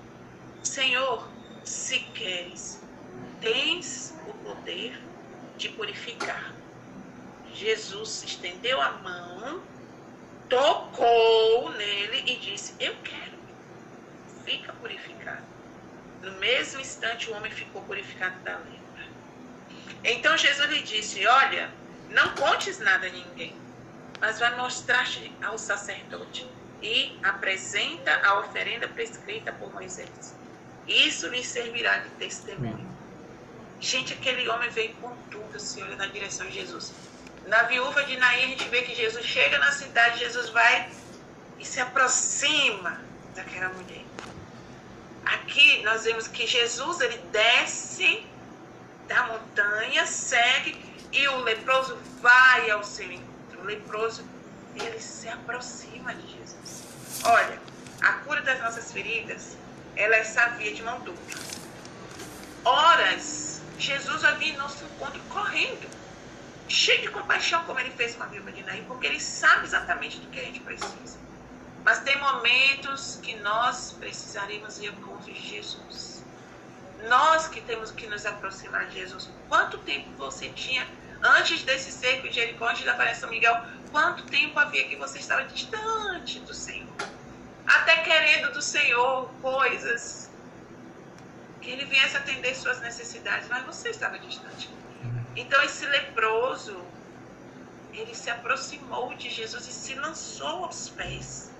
Senhor, 0.62 1.33
se 1.64 2.01
queres, 2.01 2.79
tens 3.40 4.14
o 4.27 4.35
poder 4.35 5.01
de 5.57 5.70
purificar. 5.70 6.55
Jesus 7.55 8.22
estendeu 8.22 8.81
a 8.81 8.92
mão 8.98 9.77
tocou 10.48 11.70
nele 11.72 12.24
e 12.26 12.37
disse: 12.37 12.74
Eu 12.80 12.94
quero. 13.02 13.38
Fica 14.44 14.72
purificado. 14.74 15.44
No 16.22 16.32
mesmo 16.32 16.80
instante, 16.80 17.30
o 17.30 17.34
homem 17.34 17.50
ficou 17.50 17.82
purificado 17.82 18.38
da 18.40 18.56
lepra. 18.56 18.78
Então 20.04 20.37
Jesus 20.37 20.70
lhe 20.70 20.82
disse: 20.82 21.26
Olha, 21.26 21.70
não 22.11 22.34
contes 22.34 22.78
nada 22.78 23.06
a 23.06 23.11
ninguém, 23.11 23.54
mas 24.20 24.38
vai 24.38 24.56
mostrar-te 24.56 25.32
ao 25.42 25.58
sacerdote 25.58 26.46
e 26.82 27.18
apresenta 27.22 28.14
a 28.24 28.40
oferenda 28.40 28.88
prescrita 28.88 29.52
por 29.52 29.72
Moisés. 29.72 30.34
Isso 30.87 31.28
lhe 31.28 31.44
servirá 31.44 31.98
de 31.98 32.08
testemunho. 32.11 32.88
Gente, 33.80 34.14
aquele 34.14 34.48
homem 34.48 34.70
veio 34.70 34.94
com 34.94 35.14
tudo, 35.30 35.61
se 35.61 35.82
olha 35.82 35.96
na 35.96 36.06
direção 36.06 36.46
de 36.46 36.54
Jesus. 36.54 36.92
Na 37.48 37.62
viúva 37.62 38.04
de 38.04 38.14
Naí, 38.18 38.44
a 38.44 38.48
gente 38.48 38.68
vê 38.68 38.82
que 38.82 38.94
Jesus 38.94 39.24
chega 39.24 39.58
na 39.58 39.72
cidade, 39.72 40.18
Jesus 40.18 40.50
vai 40.50 40.90
e 41.58 41.64
se 41.64 41.80
aproxima 41.80 43.00
daquela 43.34 43.70
mulher. 43.70 44.04
Aqui 45.24 45.82
nós 45.82 46.04
vemos 46.04 46.28
que 46.28 46.46
Jesus 46.46 47.00
ele 47.00 47.16
desce 47.32 48.26
da 49.06 49.28
montanha, 49.28 50.04
segue 50.04 50.78
e 51.11 51.26
o 51.28 51.38
leproso 51.38 51.96
vai 52.20 52.70
ao 52.70 52.84
seu 52.84 53.11
encontro. 53.11 53.61
O 53.62 53.64
leproso 53.64 54.22
ele 54.76 55.00
se 55.00 55.26
aproxima 55.30 56.14
de 56.14 56.30
Jesus. 56.30 56.84
Olha, 57.24 57.58
a 58.02 58.12
cura 58.24 58.42
das 58.42 58.61
nossas 58.61 58.92
feridas, 58.92 59.56
ela 59.96 60.16
é 60.16 60.20
essa 60.20 60.48
via 60.50 60.74
de 60.74 60.82
mão 60.82 61.00
dupla. 61.00 61.40
Horas, 62.62 63.62
Jesus 63.78 64.20
vai 64.20 64.37
vir 64.37 64.54
nosso 64.58 64.84
encontro 64.84 65.20
correndo 65.30 65.97
cheio 66.68 67.00
de 67.00 67.09
compaixão, 67.09 67.64
como 67.64 67.81
ele 67.81 67.90
fez 67.90 68.14
com 68.14 68.22
a 68.22 68.26
viúva 68.26 68.52
de 68.52 68.62
Naim, 68.62 68.85
porque 68.85 69.07
ele 69.07 69.20
sabe 69.20 69.64
exatamente 69.64 70.18
do 70.18 70.28
que 70.28 70.38
a 70.38 70.44
gente 70.44 70.61
precisa. 70.61 71.18
Mas 71.85 72.00
tem 72.00 72.18
momentos 72.18 73.18
que 73.22 73.35
nós 73.37 73.92
precisaremos 73.98 74.78
ir 74.78 74.88
ao 74.88 74.94
encontro 74.94 75.33
de 75.33 75.40
Jesus. 75.40 76.22
Nós 77.09 77.48
que 77.48 77.61
temos 77.62 77.90
que 77.90 78.07
nos 78.07 78.26
aproximar 78.26 78.87
de 78.87 78.96
Jesus. 78.96 79.31
Quanto 79.48 79.78
tempo 79.78 80.11
você 80.16 80.48
tinha 80.50 80.87
antes 81.22 81.62
desse 81.62 81.90
cerco 81.92 82.28
de 82.28 82.35
Jericó, 82.35 82.68
antes 82.68 82.85
da 82.85 82.92
aparência 82.92 83.20
São 83.20 83.31
Miguel? 83.31 83.57
Quanto 83.90 84.22
tempo 84.24 84.59
havia 84.59 84.87
que 84.87 84.96
você 84.96 85.18
estava 85.18 85.44
distante 85.44 86.40
do 86.40 86.52
Senhor? 86.52 86.92
Até 87.66 87.98
querendo 87.98 88.52
do 88.52 88.61
Senhor 88.61 89.31
coisas 89.40 90.31
que 91.62 91.70
ele 91.70 91.85
viesse 91.87 92.16
atender 92.16 92.54
suas 92.54 92.81
necessidades, 92.81 93.48
mas 93.48 93.64
você 93.64 93.90
estava 93.90 94.18
distante. 94.18 94.68
Então 95.38 95.62
esse 95.62 95.87
leproso, 95.87 96.85
ele 97.92 98.12
se 98.12 98.29
aproximou 98.29 99.14
de 99.14 99.31
Jesus 99.31 99.68
e 99.68 99.72
se 99.72 99.94
lançou 99.94 100.64
aos 100.64 100.88
pés 100.90 101.53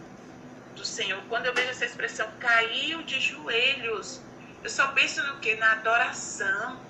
do 0.75 0.85
Senhor. 0.85 1.23
Quando 1.29 1.47
eu 1.47 1.55
vejo 1.55 1.71
essa 1.71 1.85
expressão, 1.85 2.29
caiu 2.41 3.05
de 3.05 3.21
joelhos, 3.21 4.21
eu 4.65 4.69
só 4.69 4.89
penso 4.89 5.25
no 5.29 5.39
que? 5.39 5.55
Na 5.55 5.73
adoração. 5.75 6.81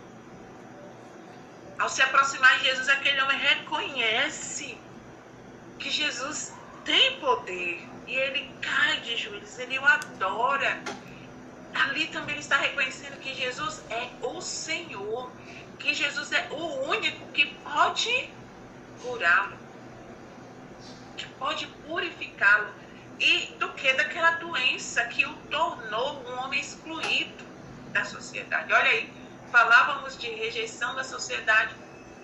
Ao 1.79 1.91
se 1.91 2.01
aproximar 2.01 2.59
de 2.59 2.65
Jesus, 2.65 2.89
aquele 2.89 3.21
homem 3.21 3.39
reconhece 3.39 4.79
que 5.79 5.91
Jesus 5.91 6.55
tem 6.87 7.21
poder 7.21 7.87
e 8.07 8.15
ele 8.15 8.51
cai 8.63 9.03
de 9.03 9.15
joelhos, 9.15 9.59
ele 9.59 9.79
o 9.79 9.85
adora. 9.85 10.83
Ali 11.75 12.07
também 12.07 12.31
ele 12.31 12.41
está 12.41 12.57
reconhecendo 12.57 13.21
que 13.21 13.35
Jesus 13.35 13.83
é 13.91 14.09
o 14.23 14.41
Senhor 14.41 15.31
que 15.79 15.95
Jesus 15.95 16.33
é 16.33 16.49
o 16.51 16.89
único 16.89 17.27
que 17.33 17.47
pode 17.63 18.31
curá-lo, 19.03 19.57
que 21.17 21.27
pode 21.39 21.67
purificá-lo 21.87 22.73
e 23.21 23.47
do 23.59 23.73
que 23.73 23.93
daquela 23.95 24.33
doença 24.33 25.05
que 25.05 25.25
o 25.25 25.35
tornou 25.51 26.23
um 26.27 26.39
homem 26.41 26.61
excluído 26.61 27.45
da 27.93 28.05
sociedade. 28.05 28.73
Olha 28.73 28.91
aí, 28.91 29.13
falávamos 29.51 30.17
de 30.19 30.29
rejeição 30.31 30.95
da 30.95 31.05
sociedade 31.05 31.75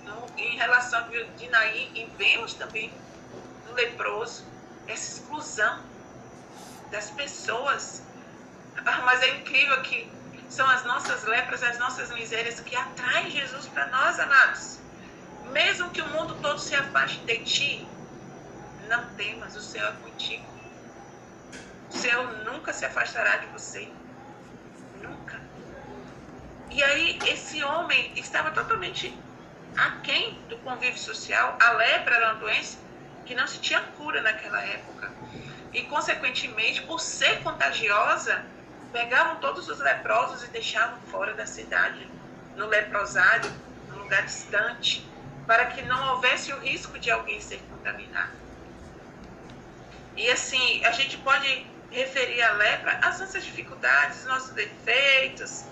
no, 0.04 0.26
em 0.38 0.56
relação 0.56 0.98
a 0.98 1.02
Dinaí 1.36 1.90
e 1.94 2.06
vemos 2.16 2.54
também 2.54 2.92
no 3.66 3.74
leproso 3.74 4.44
essa 4.86 5.20
exclusão 5.20 5.82
das 6.90 7.10
pessoas. 7.10 8.02
Ah, 8.84 9.02
mas 9.04 9.22
é 9.22 9.38
incrível 9.38 9.80
que 9.82 10.08
são 10.48 10.68
as 10.68 10.84
nossas 10.84 11.24
lepras, 11.24 11.62
as 11.62 11.78
nossas 11.78 12.10
misérias 12.12 12.60
que 12.60 12.76
atraem 12.76 13.30
Jesus 13.30 13.66
para 13.66 13.86
nós, 13.88 14.18
amados. 14.20 14.78
Mesmo 15.50 15.90
que 15.90 16.00
o 16.00 16.08
mundo 16.08 16.36
todo 16.40 16.58
se 16.58 16.74
afaste 16.74 17.18
de 17.20 17.38
ti, 17.44 17.88
não 18.88 19.04
temas, 19.14 19.56
o 19.56 19.60
Senhor 19.60 19.88
é 19.88 19.92
contigo. 20.02 20.44
O 21.90 21.96
Senhor 21.96 22.44
nunca 22.44 22.72
se 22.72 22.84
afastará 22.84 23.36
de 23.36 23.46
você. 23.46 23.88
Nunca. 25.00 25.40
E 26.70 26.82
aí, 26.82 27.18
esse 27.26 27.62
homem 27.62 28.12
estava 28.16 28.50
totalmente 28.50 29.16
aquém 29.76 30.38
do 30.48 30.56
convívio 30.58 30.98
social. 30.98 31.56
A 31.60 31.72
lepra 31.72 32.16
era 32.16 32.32
uma 32.32 32.40
doença 32.40 32.78
que 33.24 33.34
não 33.34 33.46
se 33.46 33.58
tinha 33.58 33.80
cura 33.96 34.22
naquela 34.22 34.60
época. 34.60 35.12
E, 35.72 35.82
consequentemente, 35.82 36.82
por 36.82 37.00
ser 37.00 37.42
contagiosa, 37.42 38.44
pegavam 38.94 39.36
todos 39.36 39.68
os 39.68 39.80
leprosos 39.80 40.44
e 40.44 40.46
deixavam 40.48 40.96
fora 41.10 41.34
da 41.34 41.44
cidade, 41.44 42.08
no 42.54 42.66
leprosário, 42.66 43.52
num 43.88 43.98
lugar 43.98 44.22
distante, 44.22 45.04
para 45.48 45.66
que 45.66 45.82
não 45.82 46.14
houvesse 46.14 46.52
o 46.52 46.60
risco 46.60 46.96
de 47.00 47.10
alguém 47.10 47.40
ser 47.40 47.60
contaminado. 47.68 48.30
E 50.16 50.30
assim, 50.30 50.84
a 50.84 50.92
gente 50.92 51.18
pode 51.18 51.66
referir 51.90 52.40
a 52.42 52.52
lepra 52.52 53.00
às 53.02 53.18
nossas 53.18 53.44
dificuldades, 53.44 54.20
os 54.20 54.26
nossos 54.26 54.50
defeitos, 54.50 55.64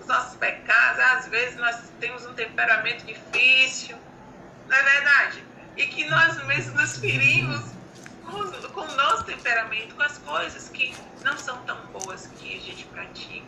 os 0.00 0.06
nossos 0.06 0.34
pecados. 0.38 0.98
Às 0.98 1.28
vezes 1.28 1.56
nós 1.56 1.76
temos 2.00 2.24
um 2.24 2.32
temperamento 2.32 3.04
difícil, 3.04 3.98
não 4.66 4.74
é 4.74 4.82
verdade? 4.82 5.44
E 5.76 5.86
que 5.88 6.06
nós 6.08 6.42
mesmos 6.46 6.80
nos 6.80 6.96
ferimos 6.96 7.71
com, 8.72 8.80
o 8.80 8.96
nosso 8.96 9.24
temperamento, 9.24 9.94
com 9.94 10.02
as 10.02 10.18
coisas 10.18 10.68
que 10.70 10.94
não 11.22 11.36
são 11.36 11.56
tão 11.64 11.76
boas 11.86 12.26
que 12.38 12.56
a 12.56 12.60
gente 12.60 12.84
pratica. 12.86 13.46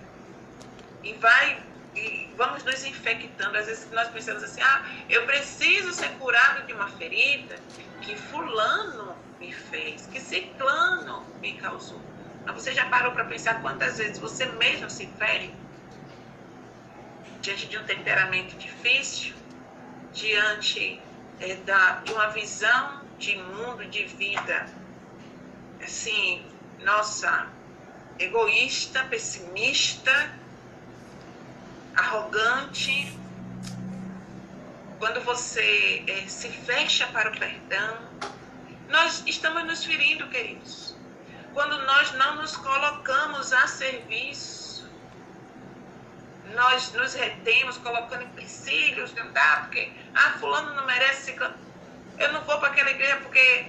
E 1.03 1.15
vai, 1.15 1.63
e 1.95 2.31
vamos 2.37 2.63
nos 2.65 2.85
infectando. 2.85 3.57
Às 3.57 3.67
vezes 3.67 3.91
nós 3.91 4.09
pensamos 4.09 4.43
assim, 4.43 4.61
ah, 4.63 4.85
eu 5.09 5.25
preciso 5.27 5.93
ser 5.93 6.11
curado 6.19 6.67
de 6.67 6.73
uma 6.73 6.89
ferida 6.89 7.57
que 8.03 8.17
fulano 8.17 9.17
me 9.41 9.53
fez, 9.53 10.07
que 10.07 10.21
ciclano 10.21 11.25
me 11.41 11.55
causou. 11.55 12.01
Mas 12.45 12.55
você 12.55 12.73
já 12.73 12.85
parou 12.87 13.13
para 13.13 13.25
pensar 13.25 13.63
quantas 13.63 13.99
vezes 13.99 14.19
você 14.19 14.47
mesmo 14.47 14.91
se 14.91 15.07
fere 15.19 15.55
diante 17.41 17.67
de 17.67 17.77
um 17.79 17.85
temperamento 17.85 18.57
difícil, 18.57 19.35
diante 20.13 21.01
é, 21.41 21.57
da, 21.57 21.97
de 22.05 22.13
uma 22.13 22.29
visão 22.29 23.04
de 23.19 23.37
mundo, 23.37 23.85
de 23.87 24.05
vida, 24.05 24.67
assim, 25.83 26.45
nossa, 26.83 27.49
egoísta, 28.19 29.05
pessimista, 29.05 30.33
arrogante. 31.97 33.17
Quando 34.99 35.21
você 35.23 36.05
é, 36.07 36.27
se 36.29 36.49
fecha 36.49 37.07
para 37.09 37.31
o 37.31 37.39
perdão, 37.39 37.99
nós 38.89 39.23
estamos 39.27 39.65
nos 39.65 39.85
ferindo, 39.85 40.27
queridos. 40.29 40.97
Quando 41.53 41.79
nós 41.87 42.13
não 42.13 42.37
nos 42.37 42.57
colocamos 42.57 43.53
a 43.53 43.67
serviço, 43.67 44.89
nós 46.55 46.93
nos 46.93 47.15
retemos 47.15 47.77
colocando 47.79 48.23
empecilhos, 48.23 49.13
não 49.15 49.33
dá, 49.33 49.63
porque, 49.63 49.93
ah, 50.15 50.37
fulano 50.39 50.75
não 50.75 50.87
merece, 50.87 51.37
eu 52.19 52.33
não 52.33 52.43
vou 52.43 52.59
para 52.59 52.69
aquela 52.69 52.91
igreja 52.91 53.17
porque 53.17 53.67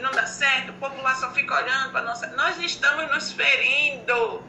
não 0.00 0.10
dá 0.12 0.26
certo, 0.26 0.70
o 0.70 0.74
povo 0.74 1.00
lá 1.02 1.14
só 1.14 1.30
fica 1.32 1.54
olhando 1.54 1.92
para 1.92 2.02
nossa. 2.02 2.26
Nós 2.28 2.58
estamos 2.58 3.10
nos 3.10 3.32
ferindo. 3.32 4.42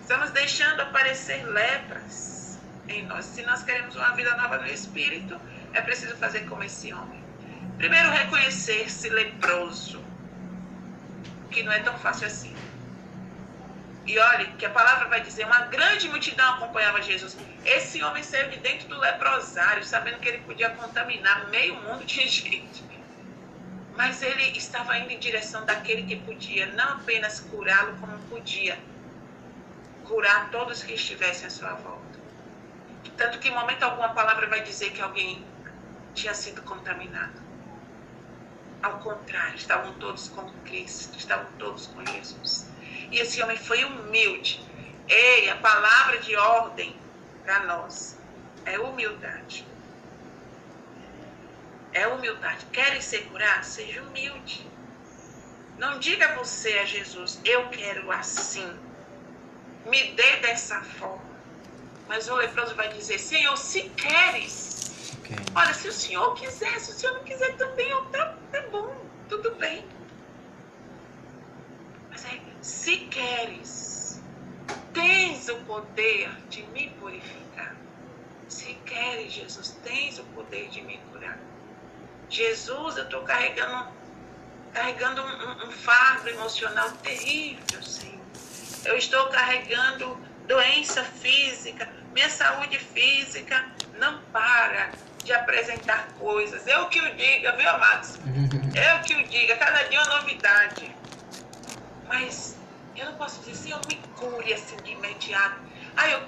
Estamos 0.00 0.30
deixando 0.30 0.82
aparecer 0.82 1.44
lepras 1.46 2.58
em 2.88 3.04
nós. 3.06 3.24
Se 3.24 3.42
nós 3.42 3.62
queremos 3.62 3.96
uma 3.96 4.14
vida 4.14 4.34
nova 4.36 4.58
no 4.58 4.66
espírito, 4.66 5.40
é 5.72 5.80
preciso 5.80 6.16
fazer 6.16 6.40
como 6.48 6.62
esse 6.62 6.92
homem. 6.92 7.22
Primeiro, 7.78 8.10
reconhecer-se 8.10 9.08
leproso, 9.08 10.04
que 11.50 11.62
não 11.62 11.72
é 11.72 11.80
tão 11.80 11.98
fácil 11.98 12.26
assim. 12.26 12.54
E 14.04 14.18
olhe 14.18 14.46
que 14.54 14.66
a 14.66 14.70
palavra 14.70 15.08
vai 15.08 15.20
dizer: 15.20 15.46
uma 15.46 15.66
grande 15.66 16.08
multidão 16.08 16.54
acompanhava 16.54 17.00
Jesus. 17.02 17.36
Esse 17.64 18.02
homem 18.02 18.22
saiu 18.22 18.50
de 18.50 18.58
dentro 18.58 18.88
do 18.88 18.98
leprosário, 18.98 19.84
sabendo 19.84 20.18
que 20.18 20.28
ele 20.28 20.38
podia 20.38 20.70
contaminar 20.70 21.48
meio 21.50 21.74
mundo 21.76 22.04
de 22.04 22.26
gente. 22.26 22.84
Mas 23.96 24.22
ele 24.22 24.56
estava 24.56 24.98
indo 24.98 25.12
em 25.12 25.18
direção 25.18 25.64
daquele 25.64 26.02
que 26.02 26.16
podia 26.16 26.66
não 26.72 26.94
apenas 26.94 27.40
curá-lo, 27.40 27.96
como 27.98 28.18
podia 28.26 28.78
curar 30.04 30.50
todos 30.50 30.82
que 30.82 30.94
estivessem 30.94 31.46
à 31.46 31.50
sua 31.50 31.74
volta. 31.74 32.20
Tanto 33.16 33.38
que 33.38 33.48
em 33.48 33.54
momento 33.54 33.82
algum 33.82 34.02
a 34.02 34.08
palavra 34.08 34.48
vai 34.48 34.62
dizer 34.62 34.90
que 34.90 35.00
alguém 35.00 35.44
tinha 36.14 36.34
sido 36.34 36.62
contaminado. 36.62 37.40
Ao 38.82 38.98
contrário, 38.98 39.54
estavam 39.54 39.94
todos 39.94 40.28
com 40.28 40.50
Cristo, 40.64 41.16
estavam 41.16 41.46
todos 41.58 41.86
com 41.86 42.04
Jesus. 42.04 42.71
E 43.10 43.18
esse 43.18 43.42
homem 43.42 43.56
foi 43.56 43.84
humilde. 43.84 44.60
Ei, 45.08 45.50
a 45.50 45.56
palavra 45.56 46.18
de 46.18 46.34
ordem 46.36 46.96
para 47.44 47.60
nós 47.64 48.18
é 48.64 48.78
humildade. 48.78 49.66
É 51.92 52.06
humildade. 52.06 52.64
Querem 52.72 53.00
ser 53.00 53.26
curados? 53.26 53.68
Seja 53.68 54.02
humilde. 54.02 54.66
Não 55.78 55.98
diga 55.98 56.36
você 56.36 56.78
a 56.78 56.84
Jesus, 56.84 57.40
eu 57.44 57.68
quero 57.68 58.10
assim. 58.12 58.78
Me 59.86 60.12
dê 60.12 60.36
dessa 60.36 60.80
forma. 60.80 61.32
Mas 62.08 62.28
o 62.28 62.36
leproso 62.36 62.74
vai 62.74 62.88
dizer, 62.88 63.18
Senhor, 63.18 63.56
se 63.56 63.88
queres. 63.90 65.12
Okay. 65.20 65.36
Olha, 65.54 65.74
se 65.74 65.88
o 65.88 65.92
Senhor 65.92 66.34
quiser, 66.34 66.78
se 66.78 66.92
o 66.92 66.94
Senhor 66.94 67.14
não 67.14 67.24
quiser 67.24 67.56
também, 67.56 67.88
tá, 68.12 68.34
tá 68.50 68.60
bom, 68.70 68.94
tudo 69.28 69.52
bem. 69.56 69.84
Mas 72.12 72.26
é, 72.26 72.38
se 72.60 72.98
queres, 72.98 74.20
tens 74.92 75.48
o 75.48 75.56
poder 75.64 76.30
de 76.50 76.62
me 76.64 76.90
purificar. 77.00 77.74
Se 78.48 78.74
queres, 78.84 79.32
Jesus, 79.32 79.76
tens 79.82 80.18
o 80.18 80.24
poder 80.24 80.68
de 80.68 80.82
me 80.82 80.98
curar. 81.10 81.38
Jesus, 82.28 82.98
eu 82.98 83.04
estou 83.04 83.22
carregando, 83.22 83.88
carregando 84.74 85.22
um, 85.22 85.68
um 85.68 85.70
fardo 85.72 86.28
emocional 86.28 86.90
terrível, 87.02 87.82
Senhor. 87.82 88.20
Eu 88.84 88.96
estou 88.96 89.26
carregando 89.28 90.18
doença 90.46 91.02
física, 91.02 91.88
minha 92.12 92.28
saúde 92.28 92.78
física 92.78 93.64
não 93.98 94.20
para 94.32 94.92
de 95.24 95.32
apresentar 95.32 96.08
coisas. 96.18 96.66
Eu 96.66 96.88
que 96.88 97.00
o 97.00 97.14
diga, 97.14 97.52
viu, 97.56 97.70
amados? 97.70 98.18
Eu 98.74 99.02
que 99.02 99.14
o 99.14 99.28
diga, 99.28 99.56
cada 99.56 99.84
dia 99.84 99.98
é 99.98 100.02
uma 100.02 100.20
novidade. 100.20 101.01
Mas 102.12 102.58
eu 102.94 103.06
não 103.06 103.14
posso 103.14 103.40
dizer, 103.40 103.54
Senhor, 103.54 103.80
me 103.88 103.96
cure 104.16 104.52
assim 104.52 104.76
de 104.76 104.92
imediato. 104.92 105.62
Ai, 105.96 106.12
eu 106.12 106.20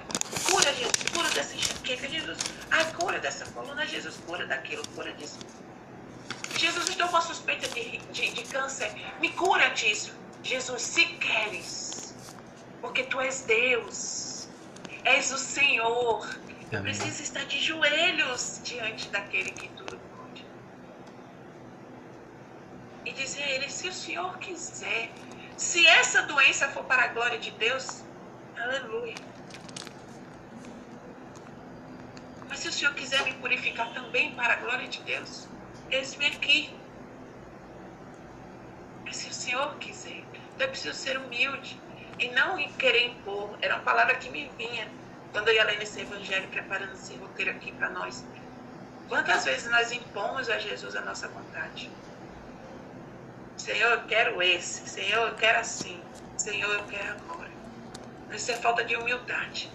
cura, 0.49 0.73
Jesus, 0.73 1.03
cura 1.13 1.29
dessa 1.29 1.55
enxaqueca, 1.55 2.07
Jesus. 2.07 2.39
Ai, 2.71 2.91
cura 2.93 3.19
dessa 3.19 3.45
coluna, 3.51 3.85
Jesus, 3.85 4.17
cura 4.25 4.47
daquilo, 4.47 4.83
cura 4.95 5.13
disso. 5.13 5.37
Jesus, 6.57 6.89
estou 6.89 7.07
com 7.07 7.17
a 7.17 7.21
suspeita 7.21 7.67
de, 7.67 7.99
de, 7.99 8.31
de 8.31 8.43
câncer. 8.45 8.91
Me 9.21 9.29
cura 9.33 9.69
disso. 9.69 10.11
Jesus, 10.41 10.81
se 10.81 11.05
queres, 11.05 12.15
porque 12.81 13.03
tu 13.03 13.21
és 13.21 13.41
Deus, 13.41 14.49
és 15.03 15.31
o 15.31 15.37
Senhor. 15.37 16.27
Eu 16.71 16.81
preciso 16.81 17.21
estar 17.21 17.45
de 17.45 17.59
joelhos 17.59 18.59
diante 18.63 19.07
daquele 19.09 19.51
que 19.51 19.67
tudo 19.69 19.99
pode. 19.99 20.47
E 23.05 23.11
dizer 23.11 23.43
a 23.43 23.49
ele: 23.51 23.69
se 23.69 23.87
o 23.87 23.93
Senhor 23.93 24.35
quiser, 24.39 25.11
se 25.57 25.85
essa 25.85 26.23
doença 26.23 26.67
for 26.69 26.83
para 26.83 27.03
a 27.03 27.07
glória 27.07 27.39
de 27.39 27.51
Deus, 27.51 28.03
aleluia. 28.57 29.15
Mas 32.49 32.59
se 32.59 32.67
o 32.67 32.71
Senhor 32.71 32.93
quiser 32.93 33.23
me 33.23 33.33
purificar 33.35 33.93
também 33.93 34.33
para 34.35 34.53
a 34.53 34.55
glória 34.57 34.87
de 34.87 35.01
Deus, 35.03 35.47
eis-me 35.89 36.25
aqui. 36.25 36.73
Mas 39.03 39.17
se 39.17 39.29
o 39.29 39.33
Senhor 39.33 39.75
quiser, 39.77 40.23
então 40.55 40.67
eu 40.67 40.69
preciso 40.69 40.93
ser 40.93 41.17
humilde 41.17 41.79
e 42.19 42.29
não 42.29 42.57
querer 42.73 43.07
impor. 43.07 43.57
Era 43.61 43.75
uma 43.75 43.83
palavra 43.83 44.15
que 44.15 44.29
me 44.29 44.49
vinha 44.57 44.89
quando 45.31 45.49
eu 45.49 45.55
ia 45.55 45.65
ler 45.65 45.77
nesse 45.77 45.99
evangelho, 46.01 46.47
preparando 46.47 46.93
esse 46.93 47.13
roteiro 47.15 47.51
aqui 47.51 47.71
para 47.73 47.89
nós. 47.89 48.25
Quantas 49.07 49.45
vezes 49.45 49.69
nós 49.69 49.91
impomos 49.91 50.49
a 50.49 50.57
Jesus 50.57 50.95
a 50.95 51.01
nossa 51.01 51.27
vontade? 51.27 51.91
Senhor, 53.57 53.91
eu 53.91 54.03
quero 54.03 54.41
esse. 54.41 54.87
Senhor, 54.87 55.27
eu 55.27 55.35
quero 55.35 55.59
assim. 55.59 55.99
Senhor, 56.37 56.71
eu 56.73 56.83
quero 56.85 57.13
agora. 57.13 57.49
Isso 58.31 58.51
é 58.51 58.55
falta 58.55 58.83
de 58.83 58.95
humildade. 58.95 59.71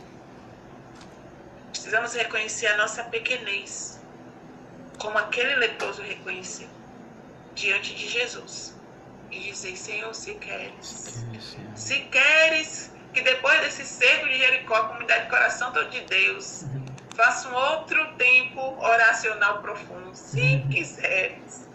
Precisamos 1.70 2.14
reconhecer 2.14 2.66
a 2.66 2.76
nossa 2.76 3.04
pequenez, 3.04 4.00
como 4.98 5.16
aquele 5.16 5.54
leproso 5.56 6.02
reconheceu, 6.02 6.68
diante 7.54 7.94
de 7.94 8.08
Jesus. 8.08 8.76
E 9.30 9.38
dizer, 9.40 9.76
Senhor, 9.76 10.12
se 10.14 10.34
queres. 10.34 11.24
Se 11.74 12.00
queres 12.00 12.92
que 13.12 13.22
depois 13.22 13.60
desse 13.60 13.84
cerco 13.84 14.28
de 14.28 14.38
Jericó, 14.38 14.84
comunidade 14.84 15.24
de 15.24 15.30
coração 15.30 15.72
todo 15.72 15.88
de 15.90 16.00
Deus, 16.02 16.62
uhum. 16.62 16.84
faça 17.14 17.48
um 17.48 17.54
outro 17.54 18.14
tempo 18.14 18.60
oracional 18.78 19.60
profundo. 19.62 20.14
Se 20.14 20.40
uhum. 20.40 20.68
quiseres. 20.68 21.69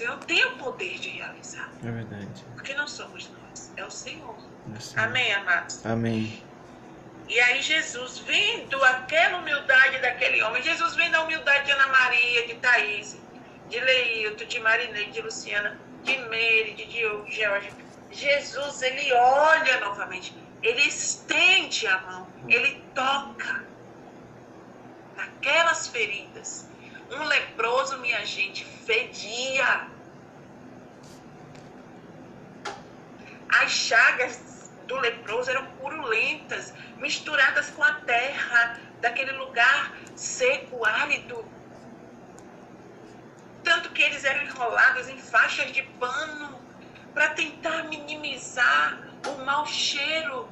O 0.00 0.02
Senhor 0.02 0.16
tem 0.24 0.42
o 0.46 0.56
poder 0.56 0.98
de 0.98 1.10
realizar. 1.10 1.70
É 1.84 1.90
verdade. 1.90 2.42
Porque 2.54 2.72
não 2.72 2.88
somos 2.88 3.28
nós, 3.28 3.70
é 3.76 3.84
o 3.84 3.90
Senhor. 3.90 4.34
É 4.96 5.00
Amém, 5.00 5.30
amados? 5.34 5.84
Amém. 5.84 6.42
E 7.28 7.38
aí 7.38 7.60
Jesus, 7.60 8.20
vendo 8.20 8.82
aquela 8.82 9.36
humildade 9.36 9.98
daquele 9.98 10.42
homem, 10.42 10.62
Jesus 10.62 10.96
vendo 10.96 11.16
a 11.16 11.24
humildade 11.24 11.66
de 11.66 11.72
Ana 11.72 11.88
Maria, 11.88 12.46
de 12.46 12.54
Thaís, 12.54 13.18
de 13.68 13.78
Leilton, 13.78 14.46
de 14.46 14.58
Marinei, 14.60 15.10
de 15.10 15.20
Luciana, 15.20 15.78
de 16.02 16.16
Meire, 16.16 16.72
de 16.72 16.86
Diogo, 16.86 17.26
de 17.26 17.36
George. 17.36 17.70
Jesus, 18.10 18.80
ele 18.80 19.12
olha 19.12 19.80
novamente, 19.80 20.34
ele 20.62 20.80
estende 20.80 21.86
a 21.86 22.00
mão, 22.00 22.26
ele 22.48 22.82
toca 22.94 23.66
naquelas 25.14 25.88
feridas 25.88 26.70
um 27.12 27.24
leproso, 27.24 27.98
minha 27.98 28.24
gente, 28.24 28.64
fedia. 28.64 29.89
As 33.50 33.70
chagas 33.70 34.70
do 34.86 34.96
leproso 34.96 35.50
eram 35.50 35.66
purulentas, 35.72 36.72
misturadas 36.98 37.70
com 37.70 37.82
a 37.82 37.92
terra 37.94 38.78
daquele 39.00 39.32
lugar 39.32 39.92
seco, 40.14 40.84
árido. 40.84 41.44
Tanto 43.64 43.90
que 43.90 44.02
eles 44.02 44.24
eram 44.24 44.42
enrolados 44.42 45.08
em 45.08 45.18
faixas 45.18 45.72
de 45.72 45.82
pano 45.82 46.60
para 47.12 47.30
tentar 47.30 47.84
minimizar 47.84 48.98
o 49.26 49.44
mau 49.44 49.66
cheiro 49.66 50.48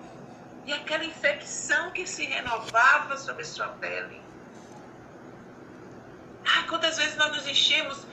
e 0.65 0.73
aquela 0.73 1.05
infecção 1.05 1.91
que 1.93 2.07
se 2.07 2.25
renovava 2.27 3.17
sobre 3.17 3.45
sua 3.45 3.69
pele. 3.69 4.21
Ah, 6.45 6.65
quantas 6.69 6.97
vezes 6.97 7.17
nós 7.17 7.37
nos 7.37 7.47
enchemos, 7.47 8.07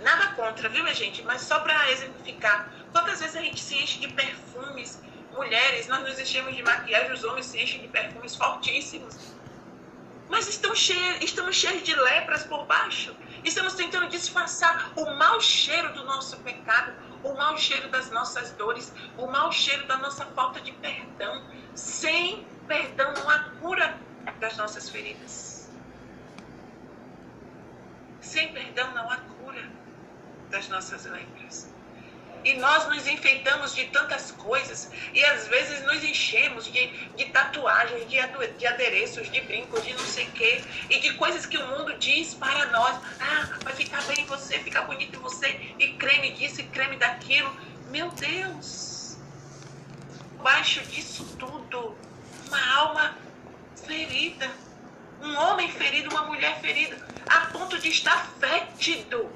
nada 0.00 0.28
contra, 0.34 0.68
viu, 0.68 0.86
gente? 0.94 1.22
Mas 1.22 1.42
só 1.42 1.60
para 1.60 1.90
exemplificar, 1.90 2.72
quantas 2.92 3.20
vezes 3.20 3.36
a 3.36 3.40
gente 3.40 3.60
se 3.60 3.76
enche 3.76 3.98
de 3.98 4.08
perfumes, 4.08 5.02
mulheres, 5.32 5.86
nós 5.88 6.02
nos 6.02 6.18
enchemos 6.18 6.54
de 6.54 6.62
maquiagem, 6.62 7.12
os 7.12 7.24
homens 7.24 7.46
se 7.46 7.62
enchem 7.62 7.80
de 7.80 7.88
perfumes 7.88 8.34
fortíssimos. 8.34 9.16
Mas 10.28 10.46
estão 10.48 10.74
cheios, 10.74 11.22
estamos 11.22 11.56
cheios 11.56 11.82
de 11.82 11.94
lepras 11.94 12.44
por 12.44 12.66
baixo. 12.66 13.16
Estamos 13.44 13.74
tentando 13.74 14.08
disfarçar 14.08 14.92
o 14.96 15.14
mau 15.14 15.40
cheiro 15.40 15.92
do 15.94 16.04
nosso 16.04 16.36
pecado, 16.38 16.92
o 17.22 17.32
mau 17.34 17.56
cheiro 17.56 17.88
das 17.88 18.10
nossas 18.10 18.50
dores, 18.52 18.92
o 19.16 19.26
mau 19.26 19.50
cheiro 19.50 19.86
da 19.86 19.96
nossa 19.96 20.26
falta 20.26 20.60
de 20.60 20.72
perdão. 20.72 21.46
Sem 21.74 22.46
perdão 22.66 23.12
não 23.14 23.30
há 23.30 23.38
cura 23.60 23.96
das 24.38 24.56
nossas 24.56 24.90
feridas. 24.90 25.70
Sem 28.20 28.52
perdão 28.52 28.92
não 28.92 29.10
há 29.10 29.16
cura 29.16 29.70
das 30.50 30.68
nossas 30.68 31.04
lepras. 31.04 31.68
E 32.44 32.54
nós 32.54 32.86
nos 32.88 33.06
enfeitamos 33.06 33.74
de 33.74 33.86
tantas 33.86 34.30
coisas 34.30 34.90
e 35.12 35.24
às 35.24 35.48
vezes 35.48 35.84
nos 35.84 36.02
enchemos 36.04 36.64
de, 36.72 36.86
de 37.16 37.26
tatuagens, 37.26 38.08
de, 38.08 38.16
de 38.58 38.66
adereços, 38.66 39.30
de 39.30 39.40
brincos, 39.40 39.84
de 39.84 39.92
não 39.92 40.04
sei 40.04 40.24
o 40.26 40.32
quê, 40.32 40.62
e 40.88 41.00
de 41.00 41.14
coisas 41.14 41.44
que 41.46 41.58
o 41.58 41.66
mundo 41.66 41.98
diz 41.98 42.34
para 42.34 42.66
nós. 42.66 43.00
Ah, 43.20 43.48
vai 43.62 43.74
ficar 43.74 44.02
bem 44.04 44.20
em 44.20 44.26
você, 44.26 44.58
ficar 44.60 44.82
bonito 44.82 45.18
em 45.18 45.20
você, 45.20 45.48
e 45.78 45.94
creme 45.94 46.30
disso 46.32 46.60
e 46.60 46.64
creme 46.64 46.96
daquilo. 46.96 47.54
Meu 47.90 48.08
Deus! 48.10 49.18
Baixo 50.42 50.80
disso 50.82 51.24
tudo, 51.38 51.98
uma 52.46 52.74
alma 52.76 53.18
ferida, 53.84 54.48
um 55.20 55.36
homem 55.36 55.70
ferido, 55.70 56.10
uma 56.10 56.22
mulher 56.22 56.60
ferida 56.60 56.96
a 57.28 57.46
ponto 57.46 57.78
de 57.78 57.88
estar 57.88 58.30
fétido. 58.38 59.28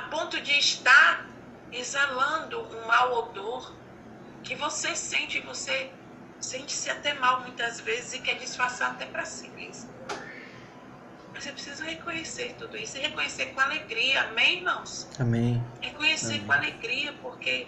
Ponto 0.00 0.40
de 0.40 0.52
estar 0.58 1.26
exalando 1.70 2.60
um 2.60 2.86
mau 2.86 3.14
odor 3.14 3.72
que 4.42 4.54
você 4.54 4.94
sente, 4.94 5.40
você 5.40 5.90
sente-se 6.40 6.90
até 6.90 7.14
mal 7.14 7.40
muitas 7.40 7.80
vezes 7.80 8.14
e 8.14 8.18
quer 8.20 8.36
disfarçar 8.36 8.92
até 8.92 9.06
para 9.06 9.24
si 9.24 9.48
mesmo. 9.48 9.90
Mas 11.32 11.46
eu 11.46 11.52
preciso 11.54 11.82
reconhecer 11.84 12.54
tudo 12.58 12.76
isso 12.76 12.98
e 12.98 13.00
reconhecer 13.00 13.46
com 13.46 13.60
alegria, 13.60 14.22
amém, 14.24 14.58
irmãos? 14.58 15.08
Amém. 15.18 15.64
Reconhecer 15.80 16.34
amém. 16.34 16.46
com 16.46 16.52
alegria, 16.52 17.12
porque 17.22 17.66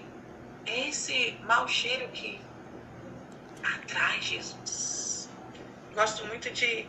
é 0.67 0.89
esse 0.89 1.39
mau 1.47 1.67
cheiro 1.67 2.09
que 2.09 2.41
atrai 3.63 4.21
Jesus. 4.21 5.29
Gosto 5.95 6.27
muito 6.27 6.51
de, 6.51 6.87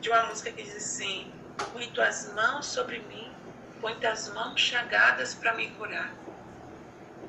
de 0.00 0.08
uma 0.08 0.24
música 0.26 0.50
que 0.50 0.62
diz 0.62 0.76
assim: 0.76 1.32
Põe 1.72 1.88
tuas 1.88 2.32
mãos 2.34 2.66
sobre 2.66 2.98
mim, 3.00 3.31
tuas 3.90 4.28
mãos 4.30 4.60
chagadas 4.60 5.34
para 5.34 5.54
me 5.54 5.68
curar 5.70 6.12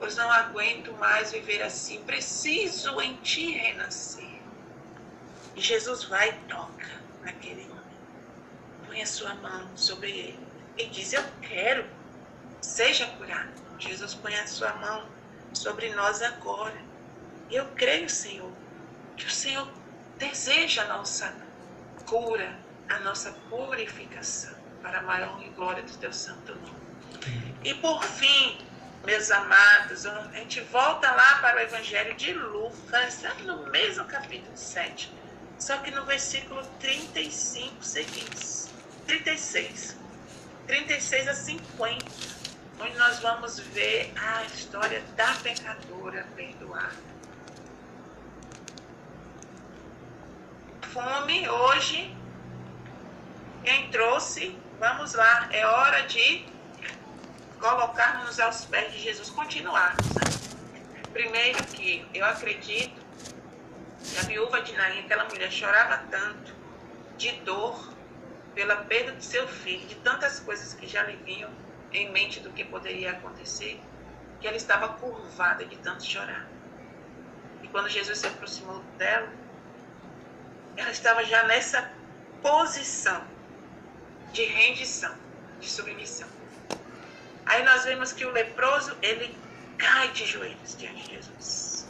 pois 0.03 0.17
não 0.17 0.29
aguento 0.29 0.91
mais 0.97 1.31
viver 1.31 1.61
assim. 1.61 2.03
Preciso 2.03 2.99
em 2.99 3.15
ti 3.17 3.51
renascer. 3.51 4.41
E 5.55 5.61
Jesus 5.61 6.03
vai 6.03 6.29
e 6.29 6.33
toca 6.49 6.89
naquele 7.21 7.63
homem. 7.63 7.97
Põe 8.85 9.01
a 9.01 9.05
sua 9.05 9.33
mão 9.35 9.77
sobre 9.77 10.11
ele 10.11 10.47
e 10.77 10.87
diz: 10.87 11.13
Eu 11.13 11.23
quero, 11.41 11.85
seja 12.61 13.07
curado. 13.17 13.53
Jesus 13.79 14.13
põe 14.13 14.35
a 14.35 14.45
sua 14.45 14.73
mão 14.73 15.07
sobre 15.53 15.93
nós 15.93 16.21
agora. 16.21 16.81
Eu 17.49 17.65
creio, 17.75 18.09
Senhor, 18.09 18.51
que 19.15 19.25
o 19.25 19.31
Senhor 19.31 19.69
deseja 20.17 20.83
a 20.83 20.97
nossa 20.97 21.33
cura, 22.05 22.59
a 22.89 22.99
nossa 22.99 23.31
purificação, 23.49 24.55
para 24.83 24.99
a 24.99 25.01
maior 25.01 25.41
e 25.41 25.49
glória 25.49 25.81
do 25.81 25.97
teu 25.97 26.13
santo 26.13 26.53
nome. 26.53 26.83
E 27.63 27.73
por 27.75 28.03
fim, 28.03 28.57
meus 29.05 29.31
amados, 29.31 30.05
a 30.05 30.29
gente 30.33 30.59
volta 30.61 31.09
lá 31.09 31.39
para 31.39 31.57
o 31.57 31.59
Evangelho 31.61 32.13
de 32.15 32.33
Lucas, 32.33 33.23
no 33.45 33.65
mesmo 33.71 34.03
capítulo 34.05 34.55
7, 34.55 35.09
só 35.57 35.77
que 35.77 35.89
no 35.89 36.05
versículo 36.05 36.61
35 36.79 37.81
seguintes. 37.81 38.69
36. 39.07 39.97
36 40.67 41.27
a 41.27 41.33
50, 41.33 42.05
onde 42.79 42.97
nós 42.97 43.19
vamos 43.19 43.59
ver 43.59 44.13
a 44.17 44.43
história 44.43 45.01
da 45.15 45.33
pecadora 45.35 46.25
perdoada. 46.35 47.13
Fome 50.93 51.49
hoje, 51.49 52.15
quem 53.63 53.89
trouxe, 53.89 54.55
vamos 54.79 55.13
lá, 55.13 55.47
é 55.51 55.65
hora 55.65 56.01
de 56.07 56.45
colocarmos 57.59 58.39
aos 58.39 58.65
pés 58.65 58.91
de 58.91 58.99
Jesus, 58.99 59.29
continuarmos. 59.29 60.05
Né? 60.09 60.21
Primeiro 61.11 61.63
que 61.65 62.05
eu 62.13 62.25
acredito 62.25 63.01
que 64.03 64.19
a 64.19 64.23
viúva 64.23 64.61
de 64.61 64.73
Naim, 64.73 64.99
aquela 64.99 65.25
mulher, 65.25 65.51
chorava 65.51 65.97
tanto 66.09 66.53
de 67.17 67.31
dor 67.41 67.93
pela 68.53 68.75
perda 68.77 69.13
de 69.13 69.23
seu 69.23 69.47
filho, 69.47 69.87
de 69.87 69.95
tantas 69.95 70.39
coisas 70.39 70.73
que 70.73 70.87
já 70.87 71.03
lhe 71.03 71.15
vinham 71.17 71.49
em 71.91 72.11
mente 72.11 72.39
do 72.39 72.51
que 72.51 72.63
poderia 72.65 73.11
acontecer, 73.11 73.79
que 74.41 74.47
ela 74.47 74.57
estava 74.57 74.89
curvada 74.89 75.65
de 75.65 75.77
tanto 75.77 76.03
chorar. 76.03 76.47
E 77.61 77.67
quando 77.69 77.87
Jesus 77.87 78.19
se 78.19 78.27
aproximou 78.27 78.79
dela, 78.97 79.29
ela 80.75 80.91
estava 80.91 81.23
já 81.23 81.43
nessa 81.43 81.91
posição 82.41 83.32
de 84.33 84.43
rendição, 84.45 85.15
de 85.59 85.69
submissão. 85.69 86.27
Aí 87.45 87.63
nós 87.63 87.85
vemos 87.85 88.11
que 88.11 88.25
o 88.25 88.31
leproso, 88.31 88.97
ele 89.01 89.35
cai 89.77 90.09
de 90.09 90.25
joelhos 90.25 90.75
diante 90.75 91.03
de 91.03 91.15
Jesus. 91.15 91.87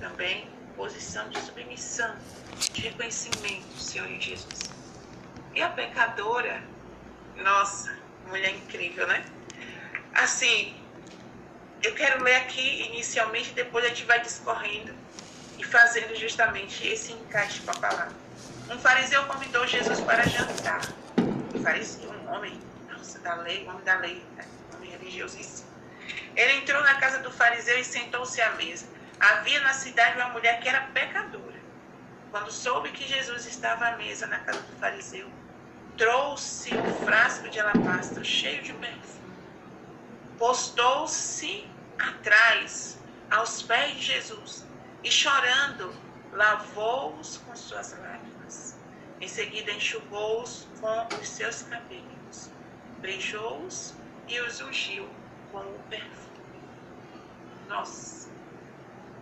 Também 0.00 0.48
posição 0.76 1.28
de 1.28 1.40
submissão, 1.40 2.16
de 2.72 2.82
reconhecimento 2.82 3.66
Senhor 3.76 4.08
Jesus. 4.20 4.70
E 5.54 5.60
a 5.60 5.68
pecadora, 5.68 6.62
nossa, 7.36 7.96
mulher 8.28 8.54
incrível, 8.54 9.06
né? 9.08 9.24
Assim, 10.14 10.74
eu 11.82 11.94
quero 11.94 12.22
ler 12.22 12.36
aqui 12.36 12.82
inicialmente, 12.86 13.52
depois 13.52 13.84
a 13.84 13.88
gente 13.88 14.04
vai 14.04 14.20
discorrendo 14.20 14.94
e 15.58 15.64
fazendo 15.64 16.14
justamente 16.14 16.86
esse 16.86 17.12
encaixe 17.12 17.60
com 17.60 17.72
a 17.72 17.74
palavra. 17.74 18.16
Um 18.70 18.78
fariseu 18.78 19.24
convidou 19.24 19.66
Jesus 19.66 20.00
para 20.00 20.28
jantar. 20.28 20.82
Um 21.54 21.62
fariseu, 21.62 22.10
um 22.10 22.34
homem 22.34 22.60
da 23.22 23.34
lei, 23.36 23.66
homem 23.66 23.84
da 23.84 23.96
lei, 23.96 24.22
né? 24.36 24.44
homem 24.74 24.90
religiosíssimo. 24.90 25.68
Ele 26.36 26.52
entrou 26.54 26.82
na 26.82 26.94
casa 26.96 27.18
do 27.18 27.30
fariseu 27.30 27.78
e 27.78 27.84
sentou-se 27.84 28.40
à 28.40 28.52
mesa. 28.52 28.86
Havia 29.18 29.60
na 29.60 29.72
cidade 29.72 30.16
uma 30.16 30.28
mulher 30.30 30.60
que 30.60 30.68
era 30.68 30.82
pecadora. 30.92 31.58
Quando 32.30 32.50
soube 32.52 32.90
que 32.90 33.08
Jesus 33.08 33.46
estava 33.46 33.88
à 33.88 33.96
mesa 33.96 34.26
na 34.26 34.38
casa 34.40 34.60
do 34.60 34.78
fariseu, 34.78 35.28
trouxe 35.96 36.74
um 36.74 37.04
frasco 37.04 37.48
de 37.48 37.58
alabastro 37.58 38.24
cheio 38.24 38.62
de 38.62 38.72
perfume. 38.74 39.34
Postou-se 40.38 41.68
atrás, 41.98 42.98
aos 43.30 43.62
pés 43.62 43.96
de 43.96 44.02
Jesus, 44.02 44.64
e 45.02 45.10
chorando, 45.10 45.92
lavou-os 46.32 47.38
com 47.38 47.56
suas 47.56 47.92
lágrimas. 47.92 48.17
Em 49.20 49.28
seguida, 49.28 49.72
enxugou-os 49.72 50.66
com 50.80 51.08
os 51.20 51.28
seus 51.28 51.62
cabelos 51.62 52.18
beijou-os 53.00 53.94
e 54.26 54.40
os 54.40 54.60
ungiu 54.60 55.08
com 55.52 55.58
o 55.58 55.78
perfume. 55.88 56.62
Nossa. 57.68 58.28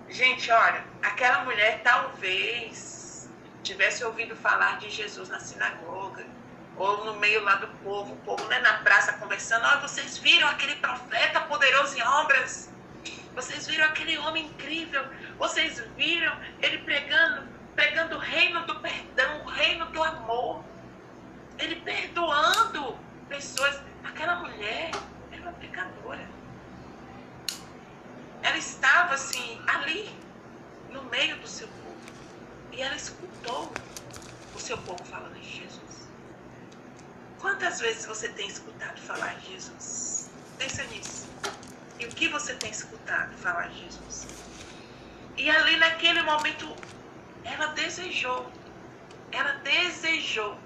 Gente, 0.09 0.51
olha, 0.51 0.85
aquela 1.03 1.45
mulher 1.45 1.83
talvez 1.83 3.29
tivesse 3.63 4.05
ouvido 4.05 4.37
falar 4.37 4.79
de 4.79 4.89
Jesus 4.89 5.29
na 5.29 5.41
sinagoga, 5.41 6.25
ou 6.77 7.05
no 7.05 7.15
meio 7.15 7.43
lá 7.43 7.57
do 7.57 7.69
povo, 7.79 8.13
o 8.13 8.17
povo 8.19 8.45
né, 8.49 8.61
na 8.61 8.75
praça 8.79 9.15
conversando, 9.15 9.65
olha, 9.65 9.81
vocês 9.81 10.19
viram 10.19 10.47
aquele 10.49 10.77
profeta 10.77 11.41
poderoso 11.43 11.97
em 11.97 12.03
obras? 12.03 12.71
Vocês 13.35 13.67
viram 13.67 13.85
aquele 13.87 14.17
homem 14.19 14.47
incrível? 14.47 15.05
Vocês 15.39 15.81
viram 15.97 16.39
ele 16.61 16.79
pregando, 16.79 17.49
pregando 17.77 18.17
o 18.17 18.19
reino 18.19 18.67
do 18.67 18.81
perdão, 18.81 19.43
o 19.45 19.49
reino 19.49 19.87
do 19.87 20.03
amor? 20.03 20.65
Ele 21.59 21.77
perdoando 21.77 22.99
pessoas. 23.29 23.81
Aquela 24.03 24.37
mulher 24.37 24.91
era 25.31 25.43
uma 25.43 25.53
pecadora. 25.53 26.27
Ela 28.43 28.57
estava 28.57 29.15
assim, 29.15 29.61
ali, 29.67 30.11
no 30.91 31.03
meio 31.05 31.37
do 31.37 31.47
seu 31.47 31.69
povo. 31.69 31.97
E 32.73 32.81
ela 32.81 32.97
escutou 32.97 33.73
o 34.55 34.59
seu 34.59 34.79
povo 34.79 35.05
falando 35.05 35.39
de 35.41 35.61
Jesus. 35.63 36.09
Quantas 37.39 37.81
vezes 37.81 38.07
você 38.07 38.29
tem 38.31 38.49
escutado 38.49 38.99
falar 39.01 39.35
de 39.41 39.53
Jesus? 39.53 40.31
Pensa 40.59 40.83
nisso. 40.85 41.29
E 41.99 42.07
o 42.07 42.09
que 42.09 42.29
você 42.29 42.55
tem 42.55 42.71
escutado 42.71 43.37
falar 43.37 43.69
de 43.69 43.85
Jesus? 43.85 44.27
E 45.37 45.51
ali 45.51 45.77
naquele 45.77 46.23
momento, 46.23 46.75
ela 47.47 47.69
desejou, 47.69 48.51
ela 49.33 49.53
desejou 49.63 50.59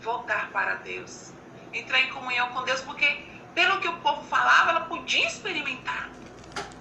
voltar 0.00 0.50
para 0.50 0.76
Deus 0.76 1.34
entrar 1.74 2.00
em 2.00 2.08
comunhão 2.10 2.48
com 2.50 2.62
Deus, 2.64 2.80
porque 2.82 3.24
pelo 3.54 3.80
que 3.80 3.88
o 3.88 3.96
povo 3.98 4.22
falava, 4.24 4.70
ela 4.70 4.80
podia 4.82 5.26
experimentar 5.26 6.08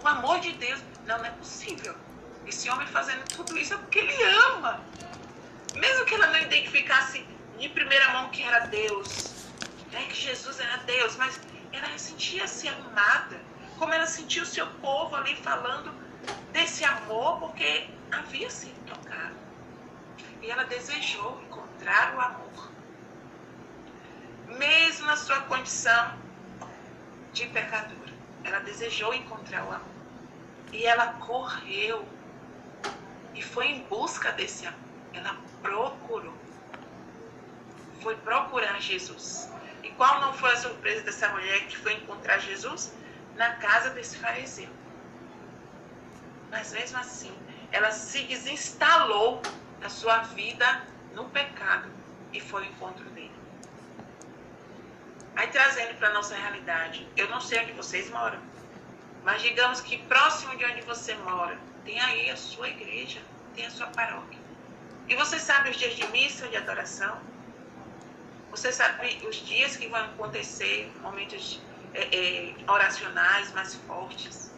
o 0.04 0.08
amor 0.08 0.40
de 0.40 0.52
Deus. 0.54 0.80
Não, 1.06 1.18
não 1.18 1.26
é 1.26 1.32
possível. 1.32 1.96
Esse 2.46 2.70
homem 2.70 2.88
fazendo 2.88 3.24
tudo 3.36 3.58
isso 3.58 3.74
é 3.74 3.78
porque 3.78 4.00
ele 4.00 4.24
ama. 4.54 4.82
Mesmo 5.76 6.06
que 6.06 6.14
ela 6.14 6.28
não 6.28 6.40
identificasse 6.40 7.26
de 7.58 7.70
primeira 7.70 8.10
mão 8.10 8.30
que 8.30 8.44
era 8.44 8.68
Deus, 8.68 9.48
né, 9.92 10.04
que 10.10 10.16
Jesus 10.16 10.60
era 10.60 10.78
Deus, 10.78 11.16
mas 11.16 11.40
ela 11.72 11.98
sentia-se 11.98 12.68
amada, 12.68 13.42
como 13.78 13.94
ela 13.94 14.06
sentia 14.06 14.44
o 14.44 14.46
seu 14.46 14.68
povo 14.68 15.16
ali 15.16 15.36
falando 15.38 15.94
desse 16.52 16.84
amor, 16.86 17.40
porque 17.40 17.88
havia 18.20 18.50
sido 18.50 18.80
tocado. 18.86 19.36
E 20.42 20.50
ela 20.50 20.64
desejou 20.66 21.42
encontrar 21.42 22.16
o 22.16 22.22
amor 22.22 22.44
mesmo 24.58 25.06
na 25.06 25.16
sua 25.16 25.42
condição 25.42 26.18
de 27.32 27.48
pecadora. 27.48 28.14
Ela 28.44 28.60
desejou 28.60 29.14
encontrar 29.14 29.64
o 29.66 29.72
amor. 29.72 29.94
E 30.72 30.86
ela 30.86 31.14
correu 31.14 32.08
e 33.34 33.42
foi 33.42 33.68
em 33.68 33.84
busca 33.84 34.32
desse 34.32 34.66
amor. 34.66 34.80
Ela 35.14 35.38
procurou. 35.62 36.34
Foi 38.02 38.16
procurar 38.18 38.80
Jesus. 38.82 39.50
E 39.82 39.90
qual 39.92 40.22
não 40.22 40.34
foi 40.34 40.52
a 40.52 40.58
surpresa 40.58 41.02
dessa 41.04 41.30
mulher 41.30 41.68
que 41.68 41.78
foi 41.78 41.94
encontrar 41.94 42.40
Jesus? 42.40 42.94
Na 43.36 43.56
casa 43.56 43.90
desse 43.92 44.18
fariseu. 44.18 44.70
Mas 46.52 46.72
mesmo 46.74 46.98
assim, 47.00 47.34
ela 47.74 47.92
se 47.92 48.22
desinstalou 48.24 49.42
da 49.82 49.90
sua 49.90 50.20
vida 50.20 50.84
no 51.14 51.26
pecado 51.26 51.90
e 52.32 52.40
foi 52.40 52.64
ao 52.64 52.70
encontro 52.70 53.04
dele. 53.10 53.34
Aí 55.36 55.48
trazendo 55.48 55.98
para 55.98 56.14
nossa 56.14 56.36
realidade, 56.36 57.08
eu 57.18 57.28
não 57.30 57.42
sei 57.42 57.64
onde 57.64 57.72
vocês 57.72 58.12
moram, 58.12 58.40
mas 59.24 59.42
digamos 59.42 59.82
que 59.82 59.98
próximo 60.04 60.56
de 60.56 60.64
onde 60.64 60.82
você 60.82 61.16
mora, 61.16 61.58
tem 61.84 62.00
aí 62.00 62.30
a 62.30 62.38
sua 62.38 62.70
igreja, 62.70 63.20
tem 63.56 63.66
a 63.66 63.72
sua 63.72 63.88
paróquia. 63.88 64.40
E 65.10 65.16
você 65.16 65.40
sabe 65.40 65.72
os 65.72 65.76
dias 65.76 65.96
de 65.96 66.08
missa, 66.10 66.48
de 66.48 66.56
adoração? 66.56 67.18
Você 68.52 68.72
sabe 68.72 69.20
os 69.28 69.38
dias 69.38 69.76
que 69.76 69.88
vão 69.88 70.00
acontecer, 70.00 70.92
momentos 71.02 71.60
é, 71.96 72.04
é, 72.16 72.56
oracionais 72.68 73.52
mais 73.54 73.74
fortes? 73.74 74.54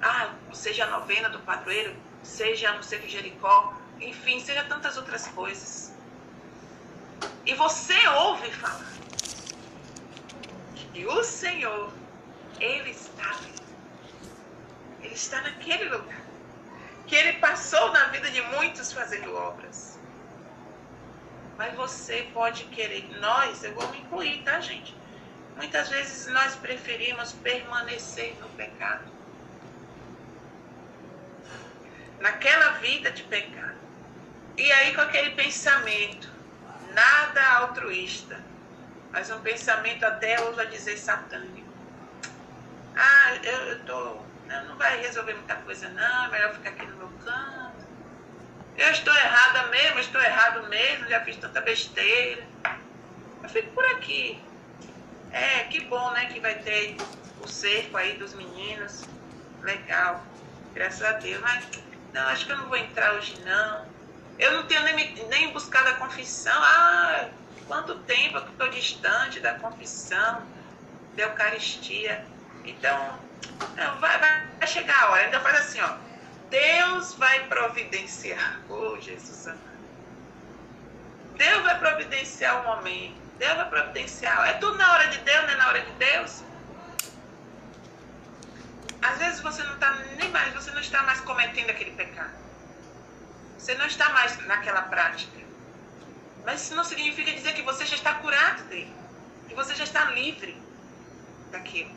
Ah, 0.00 0.32
seja 0.54 0.84
a 0.84 0.90
novena 0.90 1.28
do 1.28 1.38
padroeiro, 1.40 1.94
seja 2.22 2.72
no 2.72 2.82
Cerco 2.82 3.08
Jericó, 3.08 3.74
enfim, 4.00 4.40
seja 4.40 4.64
tantas 4.64 4.96
outras 4.96 5.26
coisas. 5.28 5.92
E 7.44 7.54
você 7.54 8.06
ouve 8.08 8.50
falar 8.52 8.90
que 10.92 11.06
o 11.06 11.22
Senhor, 11.22 11.92
Ele 12.58 12.90
está 12.90 13.30
ali. 13.30 13.54
Ele 15.02 15.14
está 15.14 15.40
naquele 15.42 15.84
lugar. 15.84 16.20
Que 17.06 17.16
Ele 17.16 17.32
passou 17.34 17.92
na 17.92 18.06
vida 18.06 18.30
de 18.30 18.42
muitos 18.42 18.92
fazendo 18.92 19.34
obras. 19.34 19.98
Mas 21.56 21.74
você 21.74 22.28
pode 22.32 22.64
querer, 22.64 23.08
nós, 23.20 23.62
eu 23.64 23.74
vou 23.74 23.86
me 23.88 23.98
incluir, 23.98 24.42
tá, 24.44 24.60
gente? 24.60 24.96
Muitas 25.56 25.90
vezes 25.90 26.26
nós 26.32 26.56
preferimos 26.56 27.32
permanecer 27.32 28.34
no 28.40 28.48
pecado. 28.50 29.04
Naquela 32.20 32.72
vida 32.72 33.10
de 33.10 33.22
pecado. 33.24 33.78
E 34.56 34.70
aí 34.72 34.94
com 34.94 35.00
aquele 35.00 35.30
pensamento, 35.30 36.30
nada 36.92 37.48
altruísta, 37.58 38.38
mas 39.10 39.30
um 39.30 39.40
pensamento 39.40 40.04
até 40.04 40.40
ouso 40.40 40.64
dizer 40.66 40.96
satânico. 40.98 41.68
Ah, 42.94 43.34
eu, 43.42 43.58
eu 43.68 43.84
tô. 43.84 44.20
Não 44.46 44.76
vai 44.76 45.00
resolver 45.00 45.34
muita 45.34 45.54
coisa, 45.56 45.88
não, 45.90 46.24
é 46.26 46.28
melhor 46.28 46.52
ficar 46.54 46.70
aqui 46.70 46.86
no 46.86 46.96
meu 46.96 47.08
canto. 47.24 47.86
Eu 48.76 48.90
estou 48.90 49.14
errada 49.14 49.68
mesmo, 49.68 50.00
estou 50.00 50.20
errado 50.20 50.68
mesmo, 50.68 51.08
já 51.08 51.20
fiz 51.20 51.36
tanta 51.36 51.60
besteira. 51.60 52.42
Eu 53.42 53.48
fico 53.48 53.70
por 53.72 53.84
aqui. 53.86 54.42
É, 55.32 55.64
que 55.64 55.80
bom, 55.82 56.10
né, 56.12 56.26
que 56.26 56.40
vai 56.40 56.54
ter 56.56 56.96
o 57.40 57.48
cerco 57.48 57.96
aí 57.96 58.16
dos 58.18 58.34
meninos. 58.34 59.04
Legal. 59.62 60.24
Graças 60.74 61.02
a 61.02 61.12
Deus. 61.12 61.40
Mas, 61.40 61.64
não, 62.12 62.28
acho 62.28 62.46
que 62.46 62.52
eu 62.52 62.56
não 62.56 62.68
vou 62.68 62.76
entrar 62.76 63.14
hoje, 63.14 63.40
não. 63.44 63.86
Eu 64.38 64.52
não 64.52 64.66
tenho 64.66 64.82
nem, 64.82 65.14
nem 65.28 65.52
buscado 65.52 65.88
a 65.90 65.94
confissão. 65.94 66.52
Ah, 66.56 67.28
quanto 67.66 67.98
tempo 68.00 68.38
eu 68.38 68.46
estou 68.46 68.68
distante 68.70 69.40
da 69.40 69.54
confissão, 69.54 70.46
da 71.14 71.22
Eucaristia. 71.22 72.24
Então, 72.64 73.20
não, 73.76 74.00
vai, 74.00 74.18
vai 74.18 74.66
chegar 74.66 75.02
a 75.02 75.10
hora. 75.10 75.28
Então 75.28 75.40
faz 75.42 75.60
assim, 75.60 75.80
ó. 75.80 75.98
Deus 76.48 77.14
vai 77.14 77.46
providenciar. 77.46 78.60
Oh, 78.68 79.00
Jesus. 79.00 79.54
Deus 81.36 81.62
vai 81.62 81.78
providenciar 81.78 82.60
o 82.60 82.76
momento. 82.76 83.20
Deus 83.38 83.56
vai 83.56 83.68
providenciar. 83.70 84.48
É 84.48 84.54
tudo 84.54 84.76
na 84.76 84.92
hora 84.92 85.08
de 85.08 85.18
Deus, 85.18 85.42
não 85.42 85.50
é 85.50 85.56
na 85.56 85.68
hora 85.68 85.80
de 85.80 85.92
Deus. 85.92 86.44
Às 89.02 89.18
vezes 89.18 89.40
você 89.40 89.62
não 89.62 89.74
está 89.74 89.94
nem 90.18 90.28
mais, 90.30 90.52
você 90.54 90.70
não 90.70 90.80
está 90.80 91.02
mais 91.02 91.20
cometendo 91.20 91.70
aquele 91.70 91.92
pecado. 91.92 92.34
Você 93.56 93.74
não 93.74 93.86
está 93.86 94.08
mais 94.10 94.36
naquela 94.46 94.82
prática. 94.82 95.38
Mas 96.44 96.62
isso 96.62 96.74
não 96.74 96.84
significa 96.84 97.32
dizer 97.32 97.54
que 97.54 97.62
você 97.62 97.84
já 97.86 97.96
está 97.96 98.14
curado 98.14 98.62
dele. 98.64 98.92
Que 99.48 99.54
você 99.54 99.74
já 99.74 99.84
está 99.84 100.04
livre 100.06 100.60
daquilo. 101.50 101.94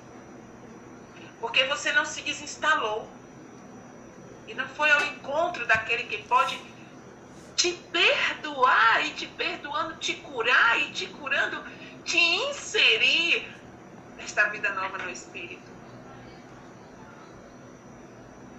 Porque 1.40 1.66
você 1.66 1.92
não 1.94 2.06
se 2.06 2.22
desinstalou. 2.22 3.10
E 4.48 4.54
não 4.54 4.68
foi 4.70 4.92
ao 4.92 5.02
encontro 5.06 5.66
daquele 5.66 6.04
que 6.04 6.24
pode 6.24 6.60
te 7.56 7.72
perdoar 7.92 9.06
e 9.06 9.12
te 9.12 9.28
perdoando, 9.28 9.96
te 9.98 10.16
curar 10.16 10.80
e 10.82 10.92
te 10.92 11.08
curando, 11.08 11.64
te 12.04 12.18
inserir 12.18 13.48
nesta 14.18 14.50
vida 14.50 14.74
nova 14.74 14.98
no 14.98 15.10
Espírito. 15.10 15.73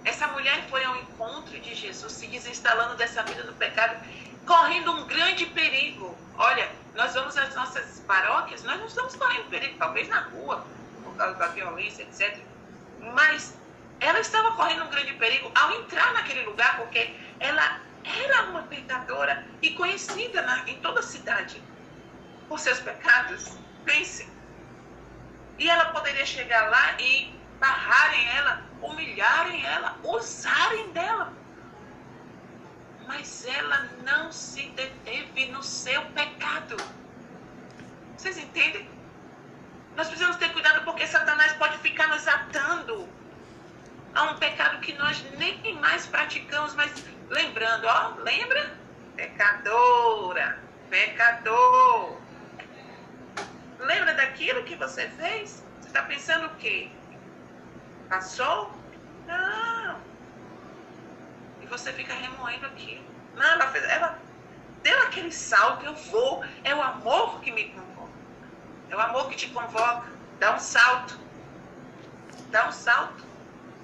Essa 0.05 0.27
mulher 0.27 0.63
foi 0.69 0.83
ao 0.83 0.95
encontro 0.97 1.59
de 1.59 1.73
Jesus, 1.73 2.13
se 2.13 2.27
desinstalando 2.27 2.95
dessa 2.95 3.23
vida 3.23 3.41
do 3.43 3.53
pecado, 3.53 3.97
correndo 4.45 4.91
um 4.91 5.07
grande 5.07 5.47
perigo. 5.47 6.15
Olha, 6.37 6.69
nós 6.93 7.13
vamos 7.15 7.35
às 7.35 7.53
nossas 7.55 7.99
paróquias, 8.01 8.63
nós 8.63 8.79
não 8.79 8.85
estamos 8.85 9.15
correndo 9.15 9.49
perigo, 9.49 9.75
talvez 9.79 10.07
na 10.07 10.21
rua, 10.21 10.63
por 11.03 11.15
causa 11.15 11.33
da 11.35 11.47
violência, 11.47 12.03
etc. 12.03 12.37
Mas 13.13 13.57
ela 13.99 14.19
estava 14.19 14.51
correndo 14.55 14.85
um 14.85 14.89
grande 14.89 15.13
perigo 15.13 15.51
ao 15.55 15.71
entrar 15.71 16.13
naquele 16.13 16.43
lugar, 16.43 16.77
porque 16.77 17.15
ela 17.39 17.81
era 18.03 18.43
uma 18.43 18.61
pecadora 18.63 19.43
e 19.61 19.71
conhecida 19.71 20.43
na, 20.43 20.69
em 20.69 20.79
toda 20.81 20.99
a 20.99 21.03
cidade 21.03 21.61
por 22.47 22.59
seus 22.59 22.79
pecados. 22.79 23.57
Pense. 23.83 24.29
E 25.57 25.69
ela 25.69 25.85
poderia 25.85 26.25
chegar 26.25 26.69
lá 26.69 26.95
e 26.99 27.33
barrarem 27.59 28.27
ela, 28.29 28.63
humilharem 28.81 29.65
ela, 29.65 29.97
usarem 30.03 30.91
dela. 30.91 31.33
Mas 33.07 33.45
ela 33.45 33.89
não 34.03 34.31
se 34.31 34.67
deteve 34.69 35.47
no 35.47 35.61
seu 35.61 36.01
pecado. 36.07 36.75
Vocês 38.17 38.37
entendem? 38.37 38.89
Nós 39.95 40.07
precisamos 40.07 40.37
ter 40.37 40.51
cuidado 40.51 40.83
porque 40.83 41.05
Satanás 41.07 41.53
pode 41.53 41.77
ficar 41.77 42.07
nos 42.07 42.27
atando 42.27 43.07
a 44.13 44.23
um 44.23 44.37
pecado 44.37 44.79
que 44.79 44.93
nós 44.93 45.23
nem 45.37 45.75
mais 45.75 46.05
praticamos, 46.07 46.73
mas 46.73 46.91
lembrando, 47.29 47.85
ó, 47.85 48.15
lembra? 48.17 48.73
Pecadora, 49.15 50.59
pecador. 50.89 52.17
Lembra 53.79 54.13
daquilo 54.15 54.63
que 54.63 54.75
você 54.75 55.07
fez? 55.09 55.63
Você 55.79 55.87
está 55.87 56.03
pensando 56.03 56.47
o 56.47 56.55
quê? 56.55 56.89
Passou? 58.09 58.71
Não. 59.27 59.99
E 61.61 61.65
você 61.65 61.91
fica 61.93 62.13
remoendo 62.13 62.65
aquilo. 62.65 63.03
Não, 63.35 63.43
ela, 63.43 63.67
fez, 63.67 63.83
ela 63.85 64.19
deu 64.83 64.97
aquele 65.03 65.31
salto, 65.31 65.85
eu 65.85 65.95
vou. 65.95 66.43
É 66.63 66.73
o 66.75 66.81
amor 66.81 67.41
que 67.41 67.51
me 67.51 67.69
convoca. 67.69 68.13
É 68.89 68.95
o 68.95 68.99
amor 68.99 69.29
que 69.29 69.35
te 69.35 69.49
convoca. 69.49 70.05
Dá 70.39 70.55
um 70.55 70.59
salto. 70.59 71.19
Dá 72.51 72.67
um 72.67 72.71
salto 72.71 73.25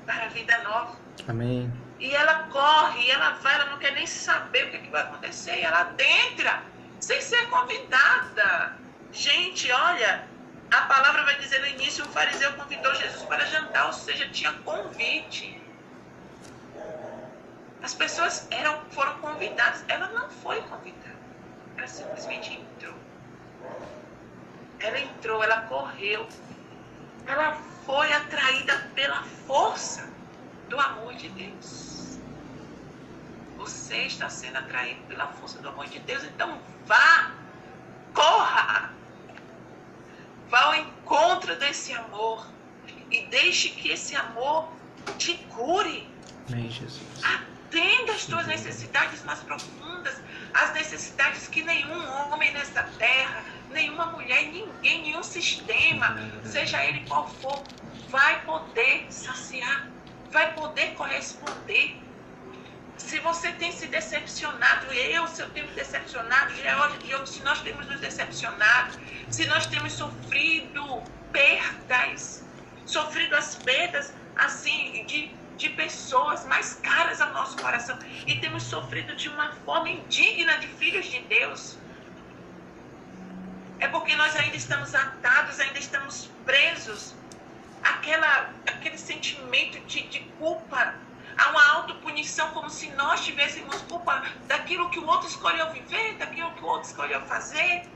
para 0.06 0.26
a 0.26 0.30
vida 0.30 0.58
nova. 0.64 0.96
Amém. 1.28 1.72
E 2.00 2.16
ela 2.16 2.48
corre, 2.50 3.06
e 3.06 3.12
ela 3.12 3.32
vai, 3.34 3.54
ela 3.56 3.66
não 3.66 3.78
quer 3.78 3.92
nem 3.94 4.08
saber 4.08 4.66
o 4.66 4.70
que, 4.72 4.78
é 4.78 4.80
que 4.80 4.90
vai 4.90 5.02
acontecer. 5.02 5.58
E 5.58 5.62
ela 5.62 5.94
entra 6.00 6.64
sem 7.00 7.22
ser 7.22 7.48
convidada. 7.50 8.78
Gente, 9.12 9.72
olha, 9.72 10.28
a 10.72 10.82
palavra 10.84 11.24
vai 11.26 11.38
dizer 11.38 11.60
no 11.60 11.68
início: 11.68 12.06
o 12.06 12.08
fariseu 12.08 12.54
convidou 12.54 12.96
Jesus 12.96 13.24
para 13.24 13.46
jantar, 13.46 13.88
ou 13.88 13.94
seja, 13.94 14.28
tinha 14.30 14.54
convite. 14.64 15.62
As 17.84 17.94
pessoas 17.94 18.48
eram, 18.52 18.80
foram 18.92 19.18
convidadas, 19.20 19.84
ela 19.88 20.08
não 20.10 20.30
foi 20.30 20.62
convidada, 20.62 21.16
ela 21.78 21.88
simplesmente 21.88 22.54
entrou. 22.54 22.96
Ela 24.80 25.00
entrou, 25.00 25.44
ela 25.44 25.62
correu, 25.64 26.28
ela 27.26 27.54
foi 27.86 28.12
atraída 28.14 28.90
pela 28.96 29.24
força 29.24 30.08
do 30.70 30.80
amor 30.80 31.14
de 31.16 31.28
Deus. 31.30 32.20
Você 33.58 34.04
está 34.04 34.30
sendo 34.30 34.58
atraído 34.58 35.02
pela 35.08 35.28
força 35.28 35.60
do 35.60 35.70
amor 35.70 35.88
de 35.88 36.00
Deus, 36.00 36.24
então 36.24 36.62
vá, 36.86 37.32
corra, 38.14 38.92
vá 40.52 40.66
ao 40.66 40.76
encontro 40.76 41.56
desse 41.56 41.94
amor 41.94 42.46
e 43.10 43.26
deixe 43.28 43.70
que 43.70 43.90
esse 43.90 44.16
amor 44.16 44.68
te 45.18 45.36
cure. 45.50 46.08
Amém, 46.50 46.70
Jesus. 46.70 47.02
Atenda 47.24 48.12
as 48.12 48.26
tuas 48.26 48.46
necessidades 48.48 49.24
mais 49.24 49.40
profundas, 49.40 50.22
as 50.54 50.74
necessidades 50.74 51.48
que 51.48 51.64
nenhum 51.64 52.06
homem 52.10 52.52
nessa 52.52 52.84
terra, 53.00 53.46
nenhuma 53.72 54.08
mulher, 54.08 54.44
ninguém, 54.48 55.02
nenhum 55.04 55.24
sistema, 55.24 56.18
seja 56.44 56.84
ele 56.84 57.06
qual 57.08 57.30
for, 57.30 57.64
vai 58.10 58.44
poder 58.44 59.06
saciar, 59.10 59.88
vai 60.32 60.54
poder 60.54 60.94
corresponder. 60.96 61.98
Se 63.08 63.20
você 63.20 63.52
tem 63.54 63.72
se 63.72 63.88
decepcionado, 63.88 64.92
eu, 64.94 65.28
se 65.28 65.42
eu 65.42 65.50
tenho 65.52 65.68
me 65.68 65.74
decepcionado, 65.74 66.54
George, 66.56 67.28
se 67.28 67.44
nós 67.44 67.62
temos 67.62 67.88
nos 67.88 68.00
decepcionado, 68.00 69.00
se 69.30 69.46
nós 69.48 69.66
temos 69.68 69.94
sofrido 69.94 71.04
perdas, 71.32 72.46
sofrido 72.86 73.36
as 73.36 73.56
perdas, 73.58 74.14
assim, 74.36 75.06
de, 75.08 75.36
de 75.58 75.70
pessoas 75.70 76.46
mais 76.46 76.76
caras 76.76 77.22
ao 77.22 77.34
nosso 77.34 77.58
coração, 77.58 77.98
e 78.28 78.40
temos 78.40 78.64
sofrido 78.64 79.16
de 79.16 79.30
uma 79.30 79.52
forma 79.66 79.90
indigna 79.90 80.58
de 80.60 80.68
filhos 80.68 81.06
de 81.08 81.20
Deus, 81.22 81.78
É 83.80 83.88
porque 83.88 84.16
nós 84.16 84.36
ainda 84.36 84.56
estamos 84.56 84.94
atados, 84.96 85.60
ainda 85.60 85.80
estamos 85.80 86.30
presos 86.46 87.16
àquela, 87.84 88.54
àquele 88.68 88.98
sentimento 88.98 89.80
de, 89.88 90.08
de 90.08 90.20
culpa, 90.38 90.96
a 91.38 91.50
uma 91.50 91.72
autopunição, 91.74 92.50
como 92.52 92.70
se 92.70 92.90
nós 92.92 93.24
tivéssemos 93.24 93.82
culpa 93.84 94.24
daquilo 94.48 94.90
que 94.90 95.00
o 95.00 95.08
outro 95.08 95.28
escolheu 95.28 95.72
viver, 95.72 96.16
daquilo 96.16 96.52
que 96.52 96.64
o 96.64 96.68
outro 96.68 96.90
escolheu 96.90 97.22
fazer. 97.22 97.90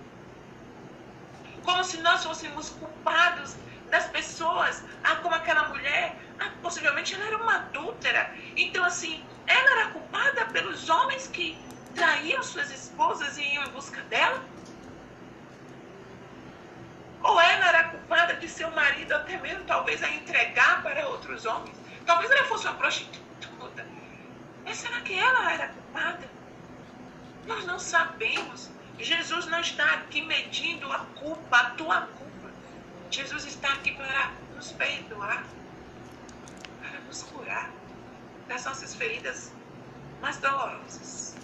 Como 1.63 1.83
se 1.83 1.97
nós 1.97 2.23
fôssemos 2.23 2.69
culpados 2.69 3.55
das 3.89 4.07
pessoas. 4.07 4.83
Ah, 5.03 5.15
como 5.17 5.35
aquela 5.35 5.69
mulher, 5.69 6.15
ah, 6.39 6.51
possivelmente 6.61 7.13
ela 7.13 7.25
era 7.25 7.37
uma 7.37 7.55
adúltera. 7.55 8.33
Então, 8.55 8.83
assim, 8.83 9.23
ela 9.47 9.71
era 9.71 9.91
culpada 9.91 10.45
pelos 10.47 10.89
homens 10.89 11.27
que 11.27 11.57
traíam 11.93 12.43
suas 12.43 12.69
esposas 12.71 13.37
e 13.37 13.43
iam 13.53 13.63
em 13.63 13.69
busca 13.69 14.01
dela? 14.03 14.43
Ou 17.23 17.39
ela 17.39 17.67
era 17.69 17.83
culpada 17.85 18.35
de 18.35 18.47
seu 18.47 18.69
marido 18.71 19.13
até 19.13 19.37
mesmo 19.37 19.63
talvez 19.65 20.03
a 20.03 20.09
entregar 20.09 20.83
para 20.83 21.07
outros 21.07 21.45
homens? 21.45 21.75
Talvez 22.05 22.29
ela 22.29 22.43
fosse 22.45 22.67
uma 22.67 22.75
prostituta. 22.75 23.24
Mas 24.65 24.77
será 24.77 24.99
que 25.01 25.13
ela 25.13 25.53
era 25.53 25.67
culpada? 25.69 26.27
Nós 27.45 27.65
não 27.65 27.77
sabemos. 27.77 28.71
Jesus 28.97 29.45
não 29.45 29.59
está 29.59 29.85
aqui 29.93 30.21
medindo 30.23 30.91
a 30.91 30.99
culpa, 31.19 31.57
a 31.57 31.69
tua 31.71 32.01
culpa. 32.01 32.49
Jesus 33.11 33.45
está 33.45 33.73
aqui 33.73 33.93
para 33.93 34.31
nos 34.55 34.71
perdoar, 34.71 35.45
para 36.81 36.99
nos 37.01 37.23
curar 37.23 37.69
das 38.47 38.65
nossas 38.65 38.95
feridas 38.95 39.53
mais 40.21 40.37
dolorosas. 40.37 41.35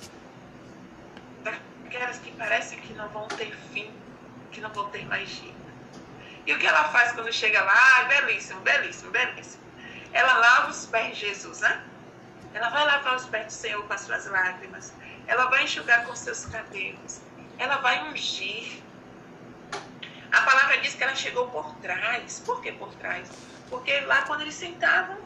Daquelas 1.44 2.18
que 2.18 2.32
parecem 2.32 2.80
que 2.80 2.94
não 2.94 3.08
vão 3.10 3.28
ter 3.28 3.56
fim, 3.72 3.92
que 4.52 4.60
não 4.60 4.72
vão 4.72 4.90
ter 4.90 5.06
mais 5.06 5.30
jeito. 5.30 5.62
E 6.48 6.54
o 6.54 6.58
que 6.58 6.66
ela 6.66 6.86
faz 6.86 7.12
quando 7.12 7.32
chega 7.32 7.62
lá? 7.62 7.74
Ah, 7.76 8.04
belíssimo, 8.06 8.60
belíssimo, 8.62 9.12
belíssimo. 9.12 9.62
Ela 10.12 10.34
lava 10.38 10.72
os 10.72 10.88
pés 10.88 11.16
de 11.16 11.28
Jesus, 11.28 11.60
né? 11.60 11.84
Ela 12.54 12.70
vai 12.70 12.86
lavar 12.86 13.16
os 13.16 13.26
pés 13.26 13.46
do 13.48 13.52
Senhor 13.52 13.84
com 13.86 13.94
as 13.94 14.02
suas 14.02 14.26
lágrimas. 14.28 14.94
Ela 15.28 15.46
vai 15.46 15.64
enxugar 15.64 16.06
com 16.06 16.16
seus 16.16 16.46
cabelos. 16.46 17.22
Ela 17.58 17.78
vai 17.78 18.10
ungir. 18.10 18.82
A 20.32 20.42
palavra 20.42 20.78
diz 20.80 20.96
que 20.96 21.04
ela 21.04 21.16
chegou 21.16 21.50
por 21.50 21.74
trás. 21.76 22.42
Por 22.46 22.62
que 22.62 22.72
por 22.72 22.94
trás? 22.96 23.30
Porque 23.70 24.00
lá 24.02 24.24
quando 24.24 24.42
eles 24.42 24.56
sentavam 24.56 25.18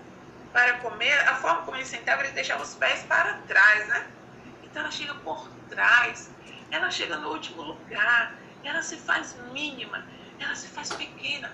para 0.53 0.73
comer, 0.79 1.17
a 1.27 1.35
forma 1.35 1.63
como 1.63 1.77
eles 1.77 1.87
sentavam, 1.87 2.21
eles 2.21 2.33
deixavam 2.33 2.63
os 2.63 2.75
pés 2.75 3.03
para 3.03 3.33
trás, 3.47 3.87
né? 3.87 4.07
Então 4.63 4.81
ela 4.81 4.91
chega 4.91 5.13
por 5.15 5.47
trás. 5.69 6.29
Ela 6.71 6.89
chega 6.91 7.17
no 7.17 7.29
último 7.29 7.61
lugar. 7.61 8.35
Ela 8.63 8.81
se 8.81 8.97
faz 8.97 9.35
mínima 9.51 10.03
ela 10.39 10.55
se 10.55 10.67
faz 10.67 10.93
pequena 10.93 11.51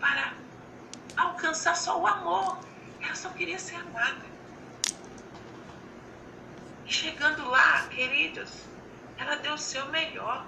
para 0.00 0.32
alcançar 1.16 1.74
só 1.76 2.00
o 2.00 2.06
amor. 2.06 2.58
Ela 3.00 3.14
só 3.14 3.30
queria 3.30 3.58
ser 3.58 3.76
amada. 3.76 4.31
E 6.86 6.92
chegando 6.92 7.48
lá, 7.48 7.86
queridos, 7.88 8.50
ela 9.18 9.36
deu 9.36 9.54
o 9.54 9.58
seu 9.58 9.86
melhor. 9.86 10.44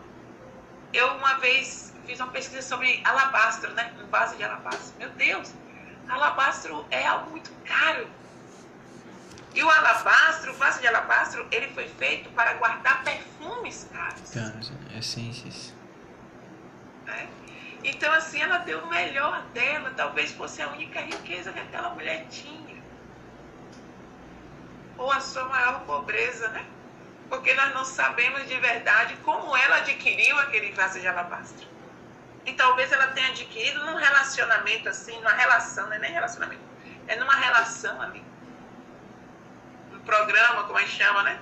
Eu 0.93 1.15
uma 1.15 1.35
vez 1.35 1.95
fiz 2.07 2.21
uma 2.21 2.29
pesquisa 2.29 2.63
sobre 2.63 3.01
alabastro, 3.05 3.73
né? 3.73 3.93
Um 4.03 4.07
vaso 4.09 4.37
de 4.37 4.45
alabastro. 4.45 4.95
Meu 4.99 5.11
Deus, 5.11 5.53
alabastro 6.09 6.87
é 6.91 7.07
algo 7.07 7.31
muito 7.31 7.51
caro. 7.65 8.09
E 9.55 9.63
o 9.63 9.71
alabastro, 9.71 10.53
o 10.53 10.57
vaso 10.57 10.81
de 10.81 10.87
alabastro, 10.89 11.47
ele 11.53 11.69
foi 11.69 11.89
feito 11.89 12.29
para 12.31 12.55
guardar 12.55 13.05
perfumes 13.05 13.89
caros. 13.93 14.31
Caros, 14.31 14.73
essências. 14.99 15.73
É. 17.07 17.27
Então, 17.85 18.13
assim, 18.13 18.41
ela 18.41 18.59
deu 18.59 18.81
o 18.81 18.89
melhor 18.89 19.43
dela, 19.53 19.93
talvez 19.97 20.33
fosse 20.33 20.61
a 20.61 20.69
única 20.69 21.01
riqueza 21.01 21.53
que 21.53 21.61
aquela 21.61 21.91
mulher 21.91 22.27
tinha. 22.31 22.74
Ou 24.97 25.11
a 25.11 25.21
sua 25.21 25.45
maior 25.45 25.81
pobreza, 25.81 26.49
né? 26.49 26.65
Porque 27.29 27.53
nós 27.55 27.75
não 27.75 27.85
sabemos 27.85 28.47
de 28.47 28.57
verdade 28.59 29.17
como 29.25 29.57
ela 29.57 29.77
adquiriu 29.77 30.39
aquele 30.41 30.73
vaso 30.73 31.01
de 31.01 31.07
alabastro. 31.09 31.67
E 32.47 32.53
talvez 32.53 32.93
ela 32.93 33.09
tenha 33.09 33.29
adquirido 33.29 33.85
num 33.87 33.97
relacionamento 33.97 34.89
assim, 34.89 35.17
numa 35.17 35.33
relação, 35.33 35.87
não 35.87 35.95
é 35.95 35.99
nem 35.99 36.13
relacionamento, 36.13 36.63
é 37.09 37.17
numa 37.17 37.35
relação 37.35 38.01
ali. 38.03 38.23
Um 39.93 40.01
programa, 40.01 40.65
como 40.65 40.79
a 40.79 40.83
gente 40.83 40.93
chama, 40.93 41.23
né? 41.23 41.41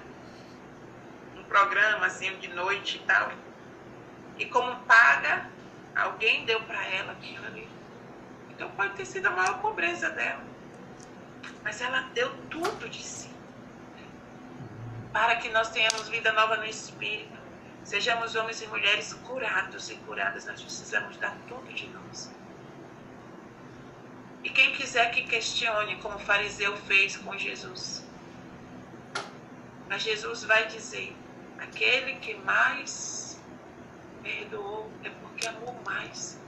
Um 1.37 1.43
programa 1.45 2.07
assim 2.07 2.35
de 2.39 2.49
noite 2.49 2.97
e 2.97 3.01
tal. 3.01 3.33
E 4.39 4.47
como 4.47 4.77
paga, 4.85 5.51
Alguém 5.95 6.45
deu 6.47 6.61
para 6.63 6.83
ela 6.89 7.13
aquilo 7.13 7.47
ali. 7.47 7.69
Então 8.51 8.71
pode 8.71 8.95
ter 8.95 9.05
sido 9.05 9.27
a 9.27 9.31
maior 9.31 9.61
pobreza 9.61 10.11
dela. 10.11 10.43
Mas 11.63 11.81
ela 11.81 12.03
deu 12.15 12.35
tudo 12.49 12.89
de 12.89 13.03
si. 13.03 13.31
Para 15.13 15.37
que 15.37 15.49
nós 15.51 15.71
tenhamos 15.71 16.09
vida 16.09 16.33
nova 16.33 16.57
no 16.57 16.65
Espírito. 16.65 17.39
Sejamos 17.85 18.35
homens 18.35 18.63
e 18.63 18.67
mulheres 18.69 19.13
curados 19.27 19.91
e 19.91 19.97
curadas. 19.97 20.47
Nós 20.47 20.61
precisamos 20.61 21.17
dar 21.19 21.37
tudo 21.49 21.73
de 21.73 21.87
nós. 21.89 22.31
E 24.45 24.51
quem 24.51 24.73
quiser 24.75 25.11
que 25.11 25.25
questione, 25.25 25.97
como 25.97 26.17
o 26.17 26.19
fariseu 26.19 26.77
fez 26.77 27.17
com 27.17 27.37
Jesus. 27.37 28.05
Mas 29.89 30.03
Jesus 30.03 30.45
vai 30.45 30.67
dizer: 30.69 31.15
aquele 31.59 32.15
que 32.17 32.35
mais 32.35 33.41
perdoou 34.23 34.91
é 35.05 35.11
que 35.43 35.49
amou 35.49 35.75
mais. 35.85 36.39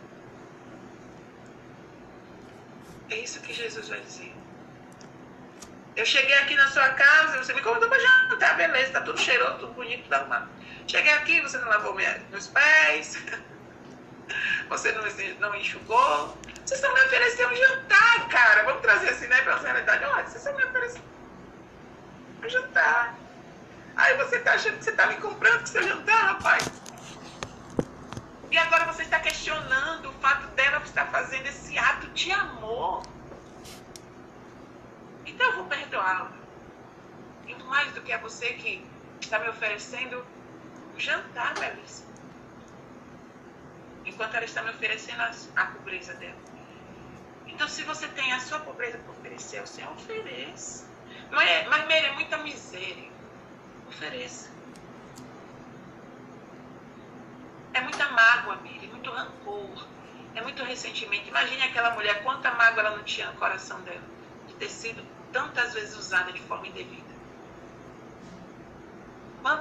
É 3.11 3.17
isso 3.17 3.41
que 3.41 3.53
Jesus 3.53 3.89
vai 3.89 4.01
dizer. 4.01 4.33
Eu 5.97 6.05
cheguei 6.05 6.35
aqui 6.39 6.57
na 6.57 6.67
sua 6.69 6.89
casa, 6.91 7.39
você 7.39 7.53
me 7.55 7.63
convidou 7.63 7.89
para 7.89 8.01
jantar, 8.01 8.57
beleza, 8.57 8.93
tá 8.93 9.01
tudo 9.03 9.19
cheiroso, 9.19 9.59
tudo 9.59 9.73
bonito, 9.75 10.03
tudo 10.03 10.15
arrumado. 10.15 10.49
Cheguei 10.89 11.13
aqui, 11.13 11.41
você 11.41 11.57
não 11.59 11.69
lavou 11.69 11.95
meus 11.95 12.49
pés, 12.49 13.17
você 14.69 14.91
não, 14.93 15.05
não 15.39 15.55
enxugou. 15.55 16.37
Vocês 16.65 16.81
estão 16.81 16.93
me 16.95 17.01
oferecendo 17.03 17.53
um 17.53 17.57
jantar, 17.57 18.29
cara. 18.29 18.65
Vamos 18.65 18.83
trazer 18.83 19.11
assim, 19.11 19.27
né, 19.29 19.41
para 19.43 19.55
a 19.55 19.59
realidade. 19.59 20.05
Olha, 20.05 20.25
vocês 20.25 20.37
estão 20.37 20.57
me 20.57 20.65
oferecendo 20.65 21.05
um 22.43 22.49
jantar. 22.49 23.15
Aí 23.97 24.17
você 24.17 24.41
tá 24.41 24.55
achando 24.55 24.79
que 24.79 24.85
você 24.85 24.93
tá 24.93 25.07
me 25.07 25.17
comprando 25.17 25.61
com 25.61 25.67
seu 25.67 25.83
jantar, 25.83 26.25
rapaz. 26.27 26.69
E 28.51 28.59
agora 28.59 28.85
você 28.87 29.03
está 29.03 29.21
questionando 29.21 30.09
o 30.09 30.13
fato 30.15 30.47
dela 30.49 30.81
estar 30.85 31.07
fazendo 31.07 31.47
esse 31.47 31.79
ato 31.79 32.09
de 32.09 32.33
amor. 32.33 33.03
Então 35.35 35.47
eu 35.49 35.57
vou 35.57 35.65
perdoá-la. 35.67 36.33
Muito 37.45 37.65
mais 37.67 37.93
do 37.93 38.01
que 38.03 38.13
a 38.13 38.19
você 38.19 38.53
que 38.55 38.87
está 39.21 39.39
me 39.41 39.49
oferecendo 39.49 40.25
um 40.95 41.01
jantar 41.01 41.55
belíssimo. 41.55 42.15
Enquanto 44.05 44.35
ela 44.35 44.45
está 44.45 44.63
me 44.63 44.71
oferecendo 44.71 45.21
a, 45.21 45.33
a 45.57 45.67
pobreza 45.67 46.15
dela. 46.15 46.39
Então, 47.47 47.69
se 47.69 47.83
você 47.83 48.07
tem 48.09 48.33
a 48.33 48.41
sua 48.41 48.61
pobreza 48.61 48.99
para 48.99 49.13
oferecer, 49.13 49.61
você 49.61 49.83
ofereça. 49.85 50.89
Mas, 51.31 51.49
é, 51.49 51.69
mas 51.69 51.91
é 51.91 52.13
muita 52.13 52.39
miséria. 52.39 53.11
Ofereça. 53.89 54.51
É 57.73 57.81
muita 57.81 58.09
mágoa, 58.11 58.57
Miri, 58.57 58.87
muito 58.87 59.11
rancor, 59.11 59.87
é 60.35 60.43
muito 60.43 60.63
ressentimento. 60.63 61.29
Imagine 61.29 61.63
aquela 61.63 61.91
mulher, 61.91 62.23
quanta 62.23 62.53
mágoa 62.53 62.81
ela 62.81 62.97
não 62.97 63.03
tinha 63.03 63.27
no 63.27 63.37
coração 63.37 63.81
dela, 63.81 64.03
de 64.47 64.55
ter 64.55 64.69
sido 64.69 65.14
tantas 65.35 65.75
vezes 65.75 65.97
usada 65.97 66.33
de 66.33 66.41
forma 66.43 66.69
indevida. 66.69 67.13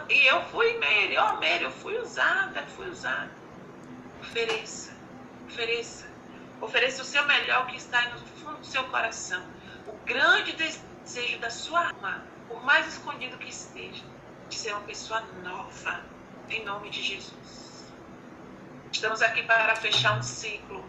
E 0.07 0.27
eu 0.27 0.41
fui, 0.45 0.77
Mary, 0.77 1.17
ó, 1.17 1.39
oh, 1.39 1.43
eu 1.43 1.71
fui 1.71 1.97
usada, 1.97 2.65
fui 2.67 2.87
usada. 2.89 3.31
Ofereça, 4.21 4.93
ofereça. 5.47 6.07
Ofereça 6.61 7.01
o 7.01 7.05
seu 7.05 7.25
melhor 7.25 7.67
que 7.67 7.75
está 7.75 8.01
no 8.09 8.19
fundo 8.19 8.59
do 8.59 8.65
seu 8.65 8.83
coração. 8.85 9.43
O 9.85 9.93
grande 10.05 10.53
desejo 10.53 11.39
da 11.39 11.49
sua 11.49 11.89
alma, 11.89 12.23
por 12.47 12.63
mais 12.63 12.87
escondido 12.87 13.37
que 13.37 13.49
esteja, 13.49 14.05
de 14.47 14.55
ser 14.55 14.71
uma 14.71 14.83
pessoa 14.83 15.21
nova, 15.43 16.01
em 16.49 16.63
nome 16.63 16.89
de 16.89 17.01
Jesus. 17.01 17.91
Estamos 18.91 19.21
aqui 19.21 19.43
para 19.43 19.75
fechar 19.75 20.17
um 20.17 20.23
ciclo. 20.23 20.85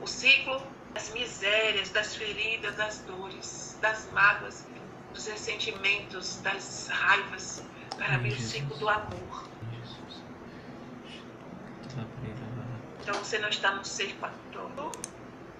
O 0.00 0.06
ciclo 0.06 0.62
das 0.94 1.12
misérias, 1.12 1.90
das 1.90 2.14
feridas, 2.14 2.76
das 2.76 2.98
dores, 3.00 3.76
das 3.80 4.08
mágoas, 4.12 4.66
dos 5.12 5.26
ressentimentos, 5.26 6.40
das 6.42 6.88
raivas, 6.88 7.64
para 7.96 8.14
abrir 8.14 8.32
o 8.32 8.40
ciclo 8.40 8.76
do 8.78 8.88
amor. 8.88 9.48
Então 13.00 13.14
você 13.14 13.38
não 13.38 13.48
está 13.48 13.72
no 13.72 13.84
cerco 13.84 14.28
todo 14.52 14.90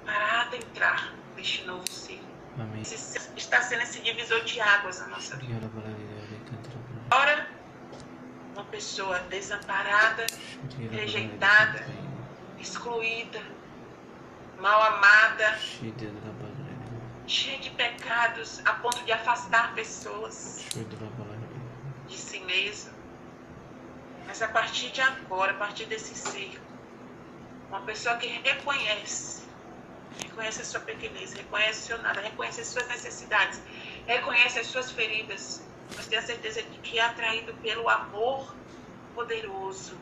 para 0.04 0.42
adentrar 0.42 1.12
neste 1.36 1.64
novo 1.64 1.90
ciclo. 1.90 2.24
Amém. 2.58 2.82
Está 2.82 3.60
sendo 3.60 3.82
esse 3.82 4.00
divisor 4.00 4.42
de 4.44 4.60
águas 4.60 5.00
na 5.00 5.08
nossa 5.08 5.36
vida. 5.36 5.60
Ora, 7.10 7.46
pessoa 8.74 9.20
desamparada, 9.30 10.26
rejeitada, 10.90 11.86
excluída, 12.58 13.40
mal 14.58 14.82
amada, 14.82 15.58
cheia 17.26 17.58
de 17.58 17.70
pecados 17.70 18.60
a 18.64 18.74
ponto 18.74 19.02
de 19.04 19.12
afastar 19.12 19.74
pessoas 19.74 20.64
de 22.06 22.16
si 22.16 22.40
mesmo. 22.40 22.92
Mas 24.26 24.42
a 24.42 24.48
partir 24.48 24.90
de 24.90 25.00
agora, 25.00 25.52
a 25.52 25.54
partir 25.54 25.86
desse 25.86 26.14
cerco, 26.14 26.64
uma 27.68 27.80
pessoa 27.82 28.16
que 28.16 28.26
reconhece, 28.26 29.42
reconhece 30.22 30.62
a 30.62 30.64
sua 30.64 30.80
pequenez, 30.80 31.32
reconhece 31.32 31.80
o 31.80 31.86
seu 31.86 32.02
nada, 32.02 32.20
reconhece 32.20 32.60
as 32.60 32.68
suas 32.68 32.86
necessidades, 32.88 33.60
reconhece 34.06 34.58
as 34.60 34.66
suas 34.66 34.90
feridas, 34.90 35.62
mas 35.96 36.06
tem 36.06 36.18
a 36.18 36.22
certeza 36.22 36.62
de 36.62 36.78
que 36.78 36.98
é 36.98 37.02
atraído 37.02 37.54
pelo 37.54 37.88
amor 37.88 38.54
poderoso 39.14 39.96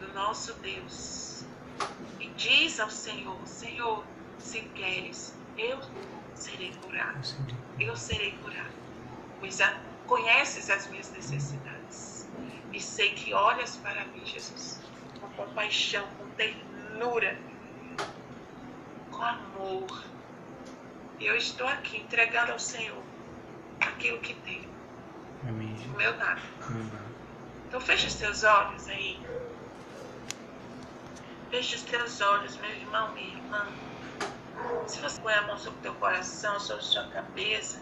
do 0.00 0.12
nosso 0.14 0.54
Deus. 0.54 1.44
Diz 2.36 2.78
ao 2.80 2.90
Senhor: 2.90 3.38
Senhor, 3.46 4.04
se 4.38 4.60
queres, 4.74 5.34
eu 5.56 5.78
serei 6.34 6.72
curado. 6.82 7.20
Eu 7.80 7.96
serei 7.96 8.32
curado. 8.42 8.74
Pois 9.40 9.58
conheces 10.06 10.70
as 10.70 10.86
minhas 10.88 11.10
necessidades. 11.10 12.28
E 12.72 12.80
sei 12.80 13.10
que 13.14 13.32
olhas 13.32 13.76
para 13.76 14.04
mim, 14.06 14.24
Jesus, 14.24 14.80
com 15.20 15.28
compaixão, 15.30 16.06
com 16.18 16.28
ternura, 16.30 17.38
com 19.10 19.22
amor. 19.22 20.04
Eu 21.18 21.36
estou 21.36 21.66
aqui 21.66 21.98
entregando 21.98 22.52
ao 22.52 22.58
Senhor 22.58 23.02
aquilo 23.80 24.18
que 24.20 24.34
tenho. 24.34 24.68
Amém. 25.48 25.74
O 25.86 25.96
meu 25.96 26.16
nada. 26.18 26.42
Amém. 26.66 26.90
Então 27.68 27.80
feche 27.80 28.06
os 28.06 28.14
teus 28.14 28.44
olhos 28.44 28.88
aí. 28.88 29.18
Feche 31.50 31.76
os 31.76 31.82
teus 31.82 32.20
olhos, 32.20 32.56
meu 32.56 32.70
irmão, 32.70 33.12
minha 33.12 33.36
irmã. 33.36 33.66
Se 34.86 35.00
você 35.00 35.20
põe 35.20 35.34
a 35.34 35.42
mão 35.42 35.56
sobre 35.56 35.78
o 35.78 35.82
teu 35.82 35.94
coração, 35.94 36.58
sobre 36.58 36.82
sua 36.82 37.04
cabeça, 37.08 37.80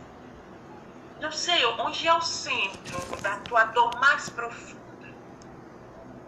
não 1.21 1.33
sei 1.33 1.65
onde 1.65 2.07
é 2.07 2.15
o 2.15 2.21
centro 2.21 3.23
da 3.23 3.39
tua 3.39 3.65
dor 3.67 3.99
mais 3.99 4.29
profunda. 4.29 4.85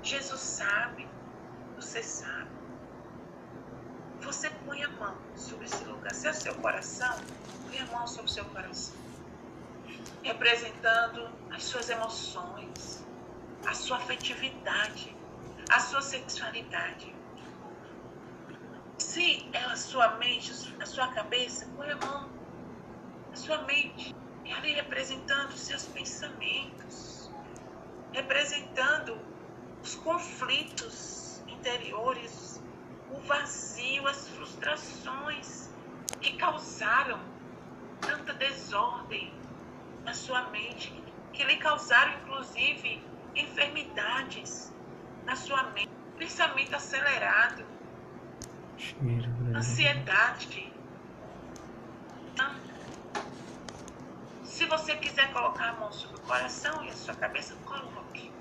Jesus 0.02 0.40
sabe, 0.40 1.08
você 1.76 2.02
sabe. 2.02 2.50
Você 4.20 4.48
põe 4.64 4.82
a 4.82 4.88
mão 4.90 5.16
sobre 5.34 5.66
esse 5.66 5.84
lugar. 5.84 6.14
Se 6.14 6.26
é 6.26 6.30
o 6.30 6.34
seu 6.34 6.54
coração, 6.56 7.18
põe 7.64 7.78
a 7.78 7.86
mão 7.86 8.06
sobre 8.06 8.30
o 8.30 8.32
seu 8.32 8.44
coração. 8.46 8.94
Representando 10.22 11.28
as 11.50 11.64
suas 11.64 11.90
emoções, 11.90 13.04
a 13.66 13.74
sua 13.74 13.98
afetividade, 13.98 15.14
a 15.68 15.80
sua 15.80 16.00
sexualidade. 16.00 17.15
Se 18.98 19.50
a 19.54 19.76
sua 19.76 20.16
mente, 20.16 20.52
a 20.80 20.86
sua 20.86 21.08
cabeça, 21.08 21.66
põe 21.76 21.90
a 21.90 21.96
mão 21.96 22.36
a 23.32 23.36
sua 23.36 23.62
mente. 23.62 24.14
Ali 24.56 24.72
representando 24.72 25.50
os 25.50 25.60
seus 25.60 25.84
pensamentos, 25.86 27.30
representando 28.12 29.18
os 29.82 29.96
conflitos 29.96 31.42
interiores, 31.48 32.62
o 33.10 33.18
vazio, 33.22 34.06
as 34.06 34.28
frustrações 34.28 35.68
que 36.20 36.36
causaram 36.36 37.20
tanta 38.00 38.32
desordem 38.34 39.32
na 40.04 40.14
sua 40.14 40.48
mente, 40.50 40.92
que 41.32 41.44
lhe 41.44 41.56
causaram 41.56 42.14
inclusive 42.22 43.02
enfermidades 43.34 44.72
na 45.24 45.36
sua 45.36 45.64
mente, 45.70 45.90
pensamento 46.16 46.74
acelerado, 46.74 47.66
ansiedade. 49.54 50.72
Se 54.44 54.64
você 54.64 54.96
quiser 54.96 55.32
colocar 55.32 55.70
a 55.70 55.72
mão 55.74 55.92
sobre 55.92 56.16
o 56.16 56.20
coração 56.20 56.82
e 56.84 56.88
a 56.88 56.92
sua 56.92 57.14
cabeça, 57.14 57.54
coloque. 57.64 58.32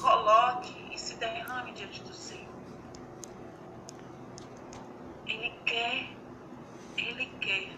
Coloque 0.00 0.94
e 0.94 0.98
se 0.98 1.16
derrame 1.16 1.72
diante 1.72 2.02
do 2.02 2.12
Senhor. 2.12 2.48
Ele 5.26 5.50
quer, 5.64 6.10
Ele 6.96 7.26
quer 7.40 7.72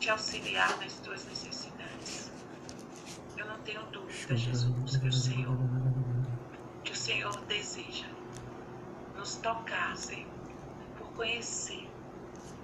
te 0.00 0.10
auxiliar 0.10 0.76
nas 0.78 0.94
tuas 1.00 1.24
necessidades. 1.26 2.30
Eu 3.36 3.46
não 3.46 3.58
tenho 3.60 3.82
dúvida, 3.86 4.36
Jesus, 4.36 4.96
que 4.96 5.08
o 5.08 5.12
Senhor, 5.12 5.58
que 6.82 6.92
o 6.92 6.96
Senhor 6.96 7.36
deseja 7.44 8.13
nos 9.24 9.36
tocar, 9.36 9.96
Senhor, 9.96 10.28
por 10.98 11.10
conhecer 11.14 11.88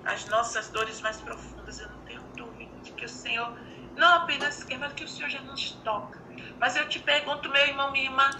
as 0.04 0.26
nossas 0.26 0.68
dores 0.68 1.00
mais 1.00 1.16
profundas. 1.16 1.80
Eu 1.80 1.88
não 1.88 2.00
tenho 2.00 2.20
dúvida 2.36 2.70
de 2.82 2.92
que 2.92 3.06
o 3.06 3.08
Senhor 3.08 3.58
não 3.96 4.16
apenas 4.16 4.62
quer, 4.62 4.78
mas 4.78 4.92
que 4.92 5.04
o 5.04 5.08
Senhor 5.08 5.30
já 5.30 5.40
nos 5.40 5.70
toca. 5.82 6.20
Mas 6.58 6.76
eu 6.76 6.86
te 6.86 6.98
pergunto, 6.98 7.48
meu 7.48 7.66
irmão, 7.66 7.90
minha 7.92 8.04
irmã, 8.04 8.30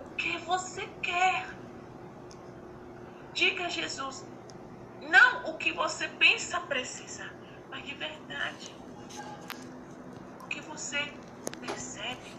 o 0.00 0.16
que 0.16 0.38
você 0.38 0.88
quer? 1.04 1.46
Diga 3.32 3.66
a 3.66 3.68
Jesus, 3.68 4.26
não 5.00 5.50
o 5.50 5.56
que 5.56 5.72
você 5.72 6.08
pensa 6.08 6.60
precisar, 6.62 7.32
mas 7.70 7.86
de 7.86 7.94
verdade. 7.94 8.74
O 10.40 10.48
que 10.48 10.60
você 10.62 10.98
percebe, 11.60 12.32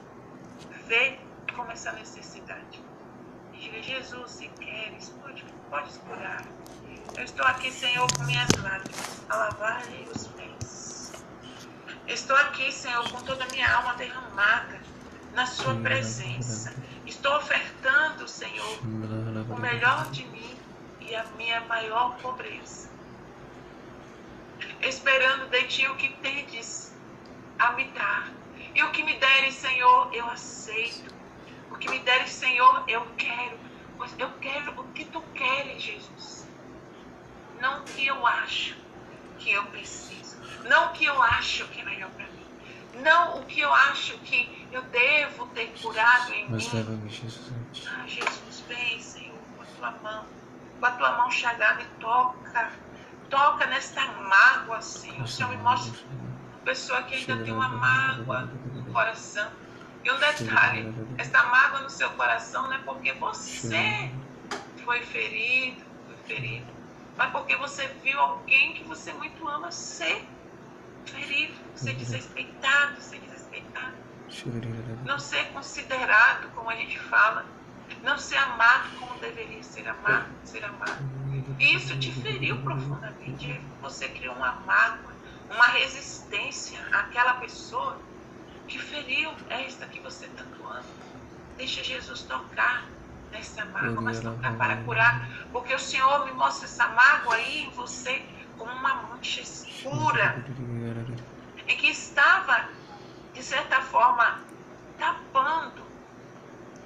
vê 0.85 1.17
como 1.55 1.71
essa 1.71 1.93
necessidade. 1.93 2.92
Diga, 3.63 3.81
Jesus, 3.81 4.29
se 4.29 4.49
queres, 4.59 5.07
pode, 5.21 5.41
pode 5.69 5.97
curar. 5.99 6.45
Eu 7.15 7.23
estou 7.23 7.45
aqui, 7.45 7.71
Senhor, 7.71 8.05
com 8.11 8.23
minhas 8.25 8.49
lágrimas, 8.61 9.23
a 9.29 9.37
lavar 9.37 9.83
os 10.13 10.27
pés. 10.27 11.13
Estou 12.05 12.35
aqui, 12.35 12.69
Senhor, 12.73 13.09
com 13.09 13.21
toda 13.21 13.45
a 13.45 13.47
minha 13.47 13.73
alma 13.73 13.93
derramada 13.93 14.81
na 15.33 15.45
Sua 15.45 15.73
presença. 15.75 16.75
Estou 17.05 17.37
ofertando, 17.37 18.27
Senhor, 18.27 18.79
o 19.49 19.61
melhor 19.61 20.11
de 20.11 20.25
mim 20.25 20.57
e 20.99 21.15
a 21.15 21.23
minha 21.37 21.61
maior 21.61 22.17
pobreza. 22.17 22.89
Esperando 24.81 25.49
de 25.49 25.63
Ti 25.67 25.87
o 25.87 25.95
que 25.95 26.09
tendes 26.15 26.93
a 27.57 27.71
me 27.71 27.85
dar. 27.91 28.29
E 28.75 28.83
o 28.83 28.91
que 28.91 29.03
me 29.03 29.17
deres, 29.17 29.53
Senhor, 29.55 30.13
eu 30.13 30.29
aceito. 30.29 31.12
O 31.73 31.75
que 31.75 31.89
me 31.89 31.99
deres, 31.99 32.31
Senhor, 32.31 32.83
eu 32.87 33.01
quero. 33.17 33.57
Eu 34.19 34.29
quero 34.39 34.79
o 34.79 34.83
que 34.93 35.05
Tu 35.05 35.21
queres, 35.33 35.81
Jesus. 35.81 36.47
Não 37.59 37.79
o 37.79 37.83
que 37.83 38.05
eu 38.05 38.27
acho 38.27 38.75
que 39.39 39.51
eu 39.51 39.65
preciso. 39.65 40.37
Não 40.65 40.87
o 40.87 40.93
que 40.93 41.05
eu 41.05 41.21
acho 41.23 41.67
que 41.69 41.81
é 41.81 41.83
melhor 41.83 42.11
para 42.11 42.25
mim. 42.27 42.45
Não 43.01 43.39
o 43.39 43.45
que 43.45 43.59
eu 43.61 43.73
acho 43.73 44.17
que 44.19 44.67
eu 44.71 44.83
devo 44.83 45.47
ter 45.47 45.73
curado 45.81 46.31
em 46.33 46.47
Mas 46.49 46.71
mim. 46.71 46.77
leva-me, 46.77 47.09
Jesus. 47.09 47.51
Ah, 47.87 48.05
Jesus, 48.07 48.63
vem, 48.67 48.99
Senhor, 48.99 49.35
com 49.57 49.63
a 49.63 49.65
tua 49.65 49.91
mão, 50.03 50.25
com 50.79 50.85
a 50.85 50.91
tua 50.91 51.11
mão 51.17 51.31
chagada 51.31 51.81
e 51.81 51.85
toca. 51.99 52.71
Toca 53.31 53.65
nesta 53.65 54.05
mágoa, 54.05 54.79
Senhor. 54.79 55.23
O 55.23 55.27
Senhor 55.27 55.49
me 55.49 55.57
mostra 55.57 55.99
uma 56.07 56.59
pessoa 56.59 57.01
que 57.03 57.15
ainda 57.15 57.43
tem 57.43 57.51
uma 57.51 57.67
mágoa 57.67 58.41
no 58.41 58.93
coração. 58.93 59.62
E 60.03 60.11
um 60.11 60.19
detalhe, 60.19 60.93
essa 61.17 61.43
mágoa 61.43 61.81
no 61.81 61.89
seu 61.89 62.09
coração 62.11 62.63
não 62.63 62.73
é 62.73 62.79
porque 62.79 63.13
você 63.13 64.11
foi 64.83 65.01
ferido, 65.01 65.81
foi 66.07 66.35
ferido, 66.35 66.67
mas 67.17 67.31
porque 67.31 67.55
você 67.55 67.87
viu 68.03 68.19
alguém 68.19 68.73
que 68.73 68.83
você 68.83 69.13
muito 69.13 69.47
ama 69.47 69.71
ser 69.71 70.27
ferido, 71.05 71.53
ser 71.75 71.93
desrespeitado, 71.95 73.01
ser 73.01 73.19
desrespeitado. 73.19 73.93
Não 75.05 75.19
ser 75.19 75.45
considerado 75.53 76.49
como 76.53 76.69
a 76.69 76.75
gente 76.75 76.99
fala, 76.99 77.45
não 78.03 78.17
ser 78.17 78.37
amado 78.37 78.89
como 78.99 79.17
deveria 79.19 79.63
ser 79.63 79.87
amado, 79.87 80.27
ser 80.43 80.65
amado. 80.65 80.97
E 81.59 81.75
isso 81.75 81.97
te 81.97 82.11
feriu 82.11 82.57
profundamente. 82.61 83.61
Você 83.81 84.09
criou 84.09 84.35
uma 84.35 84.51
mágoa, 84.65 85.13
uma 85.49 85.67
resistência 85.67 86.79
àquela 86.91 87.35
pessoa 87.35 87.97
que 88.67 88.79
feriu 88.79 89.31
esta 89.49 89.85
que 89.87 89.99
você 89.99 90.27
tanto 90.27 90.65
ama. 90.65 90.83
Deixa 91.57 91.83
Jesus 91.83 92.21
tocar 92.23 92.85
nessa 93.31 93.65
mágoa, 93.65 94.01
mas 94.01 94.19
tocar 94.19 94.55
para 94.57 94.77
curar, 94.77 95.27
porque 95.51 95.73
o 95.73 95.79
Senhor 95.79 96.25
me 96.25 96.31
mostra 96.33 96.65
essa 96.65 96.87
mágoa 96.87 97.35
aí 97.35 97.65
em 97.65 97.69
você 97.71 98.23
como 98.57 98.71
uma 98.71 98.93
mancha 98.95 99.41
escura. 99.41 100.43
Em 101.67 101.77
que 101.77 101.87
estava 101.87 102.69
de 103.33 103.43
certa 103.43 103.81
forma, 103.81 104.39
tapando 104.97 105.81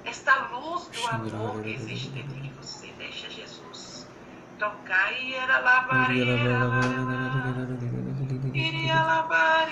esta 0.04 0.48
luz 0.48 0.88
do 0.88 1.06
amor 1.08 1.62
que 1.62 1.70
existe 1.74 2.08
dentro 2.10 2.40
de 2.40 2.48
você. 2.50 2.92
Deixa 2.98 3.28
Jesus 3.30 4.06
tocar. 4.58 5.12
E 5.12 5.34
era 5.34 5.58
e 5.58 5.62
lavar, 5.62 6.16
iria 8.54 9.02
lavar, 9.02 9.68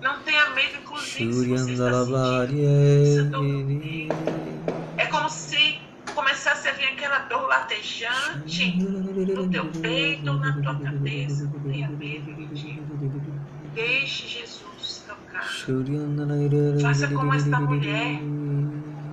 Não 0.00 0.22
tenha 0.24 0.50
medo. 0.54 0.78
Inclusive, 0.78 1.36
se 1.58 1.72
você 1.76 3.22
dor. 3.30 3.46
É 4.98 5.06
como 5.06 5.28
se 5.30 5.56
começasse 6.12 6.68
a 6.68 6.72
vir 6.72 6.84
aquela 6.86 7.20
dor 7.20 7.46
latejante 7.48 8.90
no 9.32 9.48
teu 9.50 9.66
peito 9.80 10.30
ou 10.30 10.38
na 10.40 10.60
tua 10.62 10.80
cabeça. 10.80 11.48
Não 11.54 11.64
tenha 11.66 11.88
medo. 11.98 12.36
Deixe 13.74 14.26
Jesus. 14.26 14.75
Faça 16.82 17.08
como 17.08 17.34
esta 17.34 17.60
mulher 17.60 18.20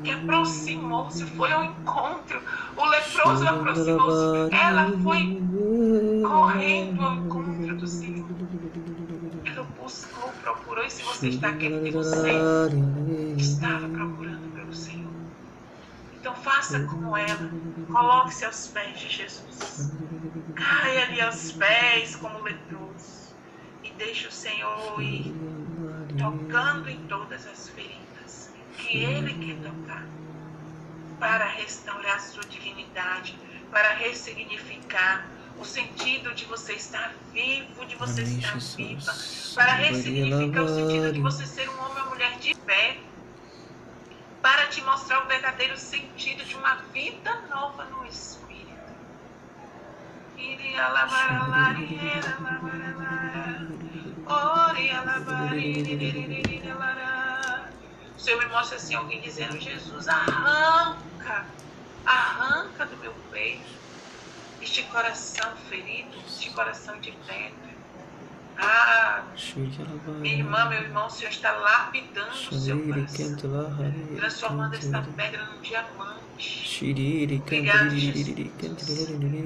que 0.03 0.11
aproximou-se, 0.11 1.23
foi 1.25 1.51
ao 1.51 1.63
encontro. 1.63 2.41
O 2.75 2.85
leproso 2.85 3.47
aproximou-se. 3.47 4.55
Ela 4.55 4.91
foi 5.01 5.41
correndo 6.21 7.01
ao 7.01 7.15
encontro 7.15 7.77
do 7.77 7.87
Senhor. 7.87 8.27
Ela 9.45 9.63
buscou, 9.81 10.29
procurou. 10.43 10.83
E 10.83 10.89
se 10.89 11.03
você 11.03 11.29
está 11.29 11.49
aqui, 11.49 11.69
porque 11.69 11.91
você 11.91 12.31
estava 13.37 13.87
procurando 13.87 14.53
pelo 14.53 14.73
Senhor. 14.73 15.11
Então 16.19 16.35
faça 16.35 16.83
como 16.83 17.15
ela. 17.15 17.51
Coloque-se 17.87 18.45
aos 18.45 18.67
pés 18.67 18.99
de 18.99 19.09
Jesus. 19.09 19.93
Caia 20.55 21.05
ali 21.05 21.21
aos 21.21 21.51
pés 21.53 22.15
como 22.17 22.41
leproso. 22.43 23.33
E 23.83 23.91
deixe 23.97 24.27
o 24.27 24.31
Senhor 24.31 25.01
ir 25.01 25.33
tocando 26.17 26.89
em 26.89 26.97
todas 27.07 27.45
as 27.47 27.69
feridas 27.69 28.51
que 28.77 28.97
Ele 28.97 29.33
quer 29.33 29.69
tocar. 29.69 30.05
Para 31.19 31.45
restaurar 31.45 32.17
a 32.17 32.19
sua 32.19 32.43
dignidade. 32.43 33.37
Para 33.71 33.93
ressignificar 33.93 35.25
o 35.59 35.65
sentido 35.65 36.33
de 36.33 36.45
você 36.45 36.73
estar 36.73 37.13
vivo, 37.31 37.85
de 37.85 37.95
você 37.95 38.21
Amém, 38.21 38.37
estar 38.37 38.53
Jesus. 38.53 38.75
viva. 38.75 39.13
Para 39.55 39.73
ressignificar 39.73 40.61
o 40.63 40.67
sentido 40.67 41.13
de 41.13 41.21
você 41.21 41.45
ser 41.45 41.69
um 41.69 41.79
homem 41.79 42.03
ou 42.03 42.09
mulher 42.09 42.37
de 42.39 42.53
fé 42.55 42.97
para 44.43 44.67
te 44.67 44.81
mostrar 44.83 45.23
o 45.23 45.27
verdadeiro 45.27 45.77
sentido 45.77 46.43
de 46.43 46.55
uma 46.55 46.75
vida 46.93 47.33
nova 47.49 47.85
no 47.85 48.05
Espírito. 48.05 48.43
Iria 50.37 50.85
lavar, 50.89 51.39
lavar, 51.39 51.81
iria, 51.81 52.19
lavar. 52.41 53.92
O 58.15 58.19
Senhor 58.19 58.39
me 58.39 58.45
mostra 58.47 58.77
assim 58.77 58.95
alguém 58.95 59.19
dizendo, 59.21 59.59
Jesus, 59.59 60.07
arranca, 60.07 61.45
arranca 62.05 62.85
do 62.85 62.97
meu 62.97 63.13
peito 63.31 63.73
este 64.61 64.83
coração 64.83 65.55
ferido, 65.69 66.09
este 66.27 66.49
coração 66.51 66.99
de 66.99 67.11
pedra. 67.27 67.73
Ah, 68.57 69.23
minha 70.21 70.35
irmã, 70.35 70.65
meu 70.69 70.81
irmão, 70.81 71.07
o 71.07 71.09
Senhor 71.09 71.31
está 71.31 71.51
lapidando 71.51 72.31
o 72.51 72.53
seu 72.53 72.77
coração, 72.87 73.43
transformando 74.15 74.75
esta 74.75 75.01
pedra 75.15 75.45
num 75.45 75.61
diamante. 75.61 76.67
Obrigado, 77.41 77.97
Jesus. 77.97 78.27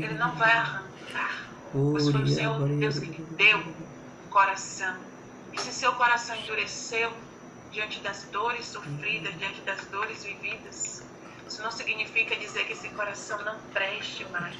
Ele 0.01 0.13
não 0.15 0.35
vai 0.35 0.51
arrancar, 0.51 1.47
pois 1.91 2.09
foi 2.09 2.21
o 2.23 2.27
Senhor 2.27 2.53
Deus 2.79 2.99
que 2.99 3.07
lhe 3.11 3.23
deu 3.37 3.63
coração. 4.37 4.95
E 5.51 5.59
se 5.59 5.73
seu 5.73 5.91
coração 5.93 6.35
endureceu 6.35 7.11
diante 7.71 7.99
das 8.01 8.25
dores 8.25 8.67
sofridas, 8.67 9.35
diante 9.39 9.61
das 9.61 9.83
dores 9.85 10.23
vividas, 10.23 11.03
isso 11.47 11.63
não 11.63 11.71
significa 11.71 12.35
dizer 12.35 12.65
que 12.67 12.73
esse 12.73 12.87
coração 12.89 13.43
não 13.43 13.59
preste 13.73 14.23
mais. 14.25 14.55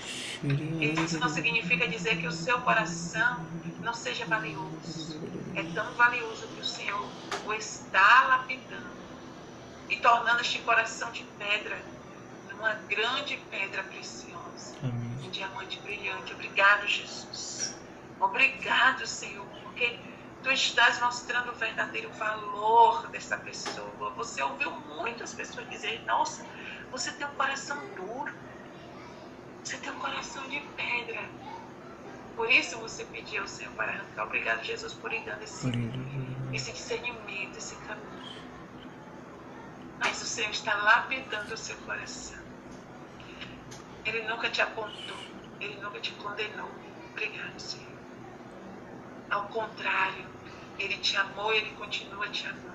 Isso 1.06 1.20
não 1.20 1.30
significa 1.30 1.88
dizer 1.88 2.18
que 2.18 2.26
o 2.26 2.32
seu 2.32 2.60
coração 2.62 3.46
não 3.84 3.94
seja 3.94 4.26
valioso. 4.26 5.22
É 5.54 5.62
tão 5.76 5.94
valioso 5.94 6.48
que 6.48 6.62
o 6.62 6.66
Senhor 6.66 7.08
o 7.46 7.54
está 7.54 8.26
lapidando 8.30 8.98
e 9.90 9.98
tornando 9.98 10.42
este 10.42 10.58
coração 10.60 11.12
de 11.12 11.24
pedra 11.38 11.80
numa 12.50 12.74
grande 12.90 13.38
pedra 13.52 13.84
preciosa, 13.84 14.76
um 15.24 15.30
diamante 15.30 15.80
brilhante. 15.82 16.34
Obrigado, 16.34 16.88
Jesus. 16.88 17.78
Obrigado, 18.20 19.06
Senhor, 19.06 19.37
estás 20.58 21.00
mostrando 21.00 21.52
o 21.52 21.56
verdadeiro 21.56 22.12
valor 22.14 23.08
dessa 23.10 23.38
pessoa. 23.38 24.10
Você 24.16 24.42
ouviu 24.42 24.72
muitas 24.72 25.34
pessoas 25.34 25.70
dizerem: 25.70 26.04
Nossa, 26.06 26.46
você 26.92 27.12
tem 27.12 27.28
um 27.28 27.36
coração 27.36 27.78
duro. 27.96 28.34
Você 29.64 29.78
tem 29.78 29.92
um 29.92 30.00
coração 30.00 30.48
de 30.50 30.60
pedra. 30.76 31.22
Por 32.36 32.50
isso 32.52 32.80
você 32.80 33.04
pediu 33.06 33.42
ao 33.42 33.48
Senhor 33.48 33.74
para 33.74 33.92
arrancar. 33.92 34.26
Obrigado, 34.26 34.64
Jesus, 34.64 34.94
por 34.94 35.12
ir 35.14 35.24
dando 35.26 35.44
esse, 35.44 35.72
esse 36.54 36.72
discernimento, 36.72 37.58
esse 37.58 37.76
caminho. 37.78 38.08
Mas 40.00 40.22
o 40.22 40.26
Senhor 40.26 40.52
está 40.52 40.74
lapidando 40.76 41.54
o 41.54 41.58
seu 41.58 41.76
coração. 41.78 42.40
Ele 44.06 44.28
nunca 44.28 44.50
te 44.50 44.62
apontou. 44.62 45.18
Ele 45.60 45.76
nunca 45.82 46.00
te 46.00 46.12
condenou. 46.14 46.70
Obrigado, 47.12 47.60
Senhor. 47.60 47.88
Ao 49.30 49.48
contrário, 49.50 50.37
Ele 50.80 50.98
te 50.98 51.18
amou 51.18 51.54
e 51.54 51.58
Ele 51.58 51.72
continua 51.72 52.28
te 52.30 52.48
amando. 52.48 52.68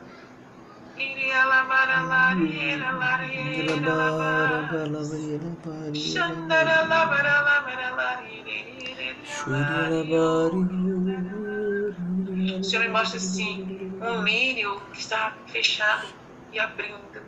O 12.61 12.65
Senhor 12.65 12.83
me 12.85 12.91
mostra 12.91 13.17
assim, 13.17 13.97
um 14.01 14.23
lírio 14.23 14.81
que 14.93 15.01
está 15.01 15.37
fechado 15.47 16.07
e 16.53 16.61
abrindo. 16.61 17.23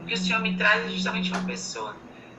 O 0.00 0.06
que 0.06 0.14
o 0.14 0.16
Senhor 0.16 0.40
me 0.40 0.56
traz 0.56 0.86
é 0.86 0.88
justamente 0.88 1.30
uma 1.30 1.44
pessoa 1.44 1.94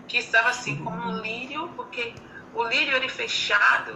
que 0.07 0.17
estava 0.17 0.49
assim 0.49 0.77
como 0.83 0.95
um 1.09 1.21
lírio, 1.21 1.69
porque 1.75 2.13
o 2.53 2.63
lírio 2.63 2.95
ele 2.95 3.09
fechado, 3.09 3.93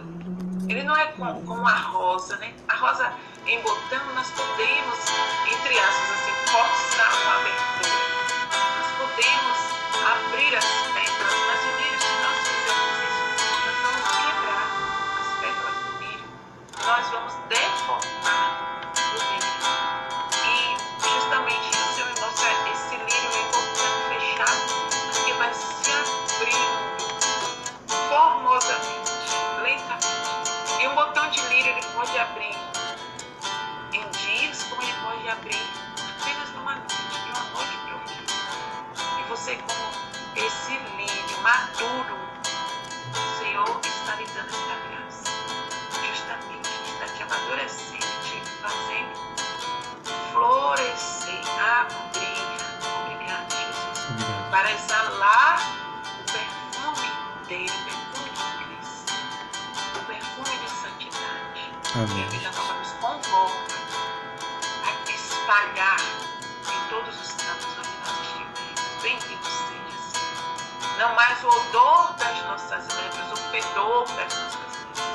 ele 0.68 0.82
não 0.82 0.96
é 0.96 1.06
como, 1.12 1.42
como 1.46 1.66
a 1.66 1.76
rosa, 1.76 2.36
né? 2.38 2.52
A 2.68 2.76
rosa 2.76 3.12
em 3.46 3.60
botão 3.62 4.04
nós 4.14 4.30
podemos, 4.30 4.98
entre 5.50 5.78
aspas, 5.78 6.10
assim, 6.10 6.32
forçar 6.46 7.12
uma 7.22 7.34
abertura. 7.40 7.96
Nós 8.76 8.90
podemos 8.98 9.58
abrir 10.04 10.56
as 10.56 10.64
pétalas, 10.64 11.38
mas 11.46 11.60
o 11.64 11.70
lírio, 11.78 12.00
se 12.00 12.12
nós 12.22 12.38
fizermos 12.48 12.96
isso, 13.08 13.24
nós 13.66 13.76
vamos 13.82 14.08
quebrar 14.24 14.66
as 15.20 15.28
pétalas 15.40 15.76
do 15.84 15.92
lírio. 15.98 16.28
Nós 16.86 17.10
vamos 17.10 17.34
deformar 17.48 18.17
maduro, 41.48 42.18
o 43.10 43.38
Senhor 43.38 43.80
está 43.82 44.16
lhe 44.16 44.26
dando 44.26 44.50
esta 44.50 44.76
graça. 44.84 45.32
Justamente 46.06 46.68
está 46.92 47.06
te 47.14 47.22
amadurecendo, 47.22 48.06
te 48.22 48.38
fazendo 48.60 49.16
florescer, 50.32 51.40
abrir. 51.58 52.48
Obrigado, 53.00 53.48
Jesus. 53.50 54.06
Para 54.50 54.70
exalar 54.72 55.58
o 56.20 56.24
perfume 56.30 57.08
dele, 57.48 57.70
o 57.70 57.84
perfume 57.84 58.30
de 58.30 58.64
Cristo, 58.66 59.14
o 59.96 60.04
perfume 60.04 60.58
de 60.58 60.68
santidade. 60.70 61.72
Amém. 61.94 62.20
E 62.20 62.24
a 62.24 62.28
vida 62.28 62.50
nova 62.52 62.74
nos 62.74 62.92
convoca 63.00 63.74
a 64.84 65.10
espalhar 65.10 66.27
Não 70.98 71.14
mais 71.14 71.44
o 71.44 71.46
odor 71.46 72.12
das 72.14 72.42
nossas 72.42 72.88
letras, 72.96 73.32
o 73.32 73.36
fedor 73.52 74.04
das 74.16 74.34
nossas 74.34 74.58
letras, 74.66 75.06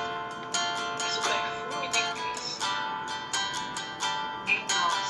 mas 1.02 1.18
o 1.18 1.22
perfume 1.22 1.88
de 1.90 2.00
Cristo 2.00 2.66
em 4.48 4.66
nós, 4.70 5.10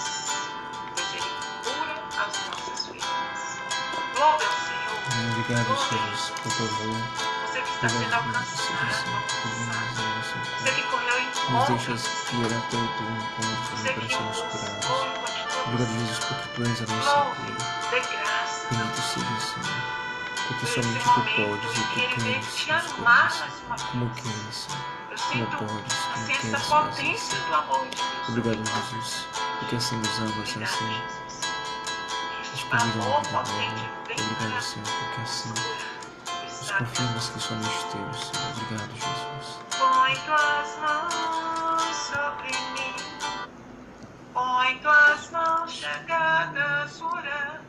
pois 0.95 1.13
Ele 1.13 1.32
cura 1.63 1.93
as 2.17 2.34
nossas 2.49 2.88
feridas. 2.88 3.61
Louve 4.17 4.45
ao 4.45 4.51
Senhor. 4.51 4.97
Obrigado, 5.38 5.74
Jesus, 5.78 6.24
por 6.41 6.51
favor. 6.51 6.97
Você 7.45 7.61
que 7.61 7.69
está 7.69 7.89
sendo 7.89 8.15
alcançado. 8.15 9.13
Você 10.57 10.71
que 10.71 10.84
correu 10.89 11.19
em 11.19 11.28
Nos 11.51 11.67
deixas 11.67 12.03
ir 12.34 12.45
até 12.45 12.78
o 12.78 12.88
teu 12.97 13.09
encontro 13.11 13.78
Você 13.78 13.93
para 13.93 14.07
sermos 14.09 14.41
curados. 14.41 14.88
Obrigado. 15.67 15.93
Jesus, 15.99 16.17
porque 16.26 16.47
tu 16.55 16.59
és 16.63 16.82
a 16.82 16.95
nossa 16.95 17.13
cura. 17.36 17.57
Bendito 18.71 19.01
seja 19.01 19.28
o 19.28 19.39
Senhor. 19.39 20.03
Por 20.47 20.67
somente 20.67 21.03
tu 21.03 21.21
podes 21.35 21.77
e 21.77 21.81
tu 21.81 21.93
querer 21.93 22.23
tens 22.23 22.55
te 22.55 22.71
as 22.71 22.91
amar 22.93 23.29
coisas. 23.29 23.81
Como 23.91 24.09
queres, 24.15 24.67
Como 25.29 25.45
podes, 25.57 25.95
como 25.95 26.25
queres 26.27 26.65
fazer. 26.67 27.15
Obrigado, 28.27 28.63
Jesus. 28.65 29.27
Porque 29.59 29.75
assim 29.77 29.97
nos 29.97 30.19
amas, 30.19 30.37
assim 30.39 30.59
nos 30.59 30.71
convida 30.71 31.03
a 32.71 32.77
vida 32.77 32.97
nova. 32.97 33.43
Obrigado, 33.43 34.61
Senhor, 34.61 34.87
porque 34.87 35.21
assim 35.21 35.49
nos 35.49 36.71
confirmas 36.71 37.29
que 37.29 37.39
somos 37.39 37.83
teus, 37.83 38.27
Senhor. 38.27 38.51
Obrigado, 38.51 38.91
Jesus. 38.93 39.59
Põe 39.79 40.15
tuas 40.25 40.77
mãos 40.79 41.95
sobre 41.95 42.51
mim, 42.73 42.95
põe 44.33 44.77
tuas 44.79 45.31
mãos 45.31 45.71
chegadas 45.71 47.01
cura, 47.13 47.61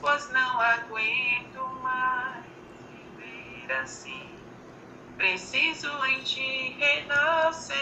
pois 0.00 0.30
não 0.30 0.60
aguento 0.60 1.53
assim. 3.72 4.28
Preciso 5.16 5.88
em 6.06 6.20
ti 6.22 6.76
renascer. 6.78 7.76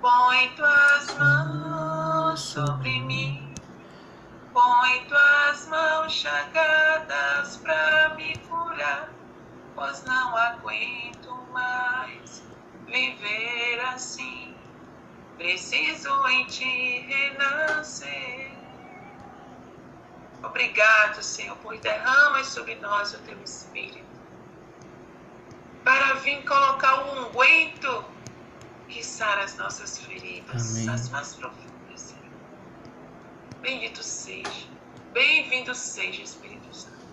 Põe 0.00 0.48
tuas 0.56 1.14
mãos 1.18 2.40
sobre 2.40 3.00
mim, 3.00 3.54
põe 4.52 5.04
tuas 5.06 5.66
mãos 5.68 6.12
chegadas 6.12 7.56
pra 7.58 8.14
me 8.16 8.36
curar 8.38 9.14
pois 9.74 10.04
não 10.04 10.36
aguento 10.36 11.34
mais 11.52 12.42
viver 12.86 13.80
assim. 13.92 14.54
Preciso 15.36 16.28
em 16.28 16.46
ti 16.46 17.00
renascer. 17.08 17.93
Obrigado, 20.54 21.20
Senhor, 21.20 21.56
por 21.56 21.76
derramas 21.78 22.46
sobre 22.46 22.76
nós 22.76 23.12
o 23.12 23.18
teu 23.22 23.36
Espírito. 23.42 24.06
Para 25.82 26.14
vir 26.20 26.44
colocar 26.44 27.00
o 27.00 27.26
unguento 27.26 28.04
que 28.88 29.04
sara 29.04 29.42
as 29.42 29.56
nossas 29.56 29.98
feridas, 29.98 30.76
Amém. 30.76 30.88
as 30.90 31.08
mais 31.08 31.34
profundas, 31.34 32.00
Senhor. 32.00 32.22
Bendito 33.62 34.00
seja. 34.00 34.68
Bem-vindo 35.12 35.74
seja, 35.74 36.22
Espírito 36.22 36.72
Santo. 36.72 37.04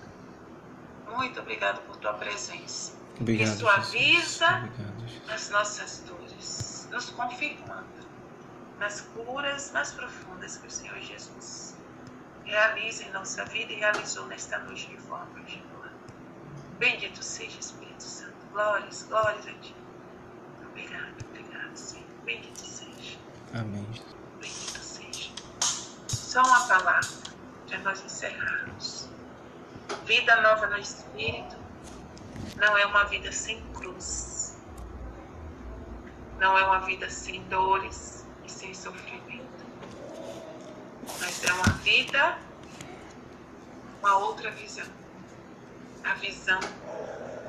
Muito 1.09 1.39
obrigado 1.39 1.81
por 1.87 1.97
tua 1.97 2.13
presença 2.13 2.93
Obrigado, 3.19 3.67
avisa. 3.67 3.89
Jesus. 3.89 4.41
Obrigado, 4.43 5.27
nas 5.27 5.49
nossas 5.49 6.03
dores, 6.07 6.87
nos 6.91 7.09
confirmando 7.09 8.07
nas 8.77 9.01
curas 9.01 9.71
mais 9.71 9.91
profundas 9.93 10.57
que 10.57 10.67
o 10.67 10.71
Senhor 10.71 10.99
Jesus 10.99 11.80
realiza 12.45 13.03
em 13.03 13.11
nossa 13.11 13.45
vida 13.45 13.71
e 13.71 13.75
realizou 13.75 14.25
nesta 14.27 14.59
noite 14.59 14.87
de 14.87 14.97
forma 14.97 15.25
particular. 15.27 15.91
Bendito 16.77 17.23
seja 17.23 17.59
Espírito 17.59 18.03
Santo. 18.03 18.33
Glórias, 18.51 19.03
glórias 19.03 19.47
a 19.47 19.53
ti. 19.53 19.75
Obrigado, 20.69 21.15
obrigado, 21.29 21.75
Senhor. 21.75 22.07
Bendito 22.23 22.59
seja. 22.59 23.17
Amém. 23.53 23.87
Bendito 24.39 24.79
seja. 24.79 25.29
Só 26.07 26.41
uma 26.41 26.67
palavra 26.67 27.09
para 27.67 27.79
nós 27.79 28.03
encerrarmos. 28.03 29.09
Vida 30.05 30.41
nova 30.41 30.67
no 30.67 30.77
Espírito 30.77 31.55
não 32.57 32.77
é 32.77 32.85
uma 32.85 33.03
vida 33.05 33.31
sem 33.31 33.61
cruz. 33.73 34.57
Não 36.39 36.57
é 36.57 36.65
uma 36.65 36.79
vida 36.79 37.09
sem 37.09 37.43
dores 37.43 38.25
e 38.43 38.51
sem 38.51 38.73
sofrimento. 38.73 39.30
Mas 41.19 41.43
é 41.43 41.53
uma 41.53 41.73
vida, 41.83 42.37
uma 43.99 44.17
outra 44.17 44.51
visão. 44.51 44.85
A 46.03 46.13
visão 46.15 46.59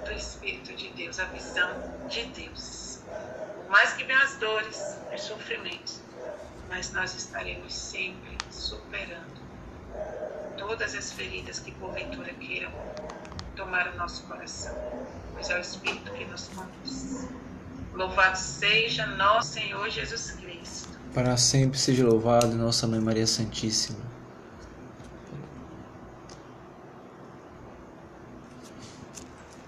do 0.04 0.12
Espírito 0.12 0.74
de 0.74 0.88
Deus, 0.90 1.18
a 1.18 1.24
visão 1.26 1.70
de 2.08 2.24
Deus. 2.26 3.00
Por 3.56 3.70
mais 3.70 3.92
que 3.94 4.04
venham 4.04 4.22
as 4.22 4.36
dores, 4.36 4.98
os 5.14 5.22
sofrimentos, 5.22 6.00
mas 6.68 6.92
nós 6.92 7.14
estaremos 7.14 7.74
sempre 7.74 8.36
superando 8.50 9.40
todas 10.56 10.94
as 10.94 11.12
feridas 11.12 11.58
que 11.58 11.72
porventura 11.72 12.32
queiram 12.34 12.72
tomar 13.56 13.88
o 13.88 13.96
nosso 13.96 14.22
coração, 14.24 14.74
pois 15.34 15.50
é 15.50 15.56
o 15.56 15.60
Espírito 15.60 16.12
que 16.12 16.24
nos 16.24 16.48
conduz. 16.48 17.28
Louvado 17.92 18.38
seja 18.38 19.06
nosso 19.06 19.54
Senhor 19.54 19.88
Jesus 19.90 20.32
Cristo. 20.32 20.51
Para 21.14 21.36
sempre 21.36 21.78
seja 21.78 22.06
louvado 22.06 22.54
Nossa 22.56 22.86
Mãe 22.86 23.00
Maria 23.00 23.26
Santíssima. 23.26 23.98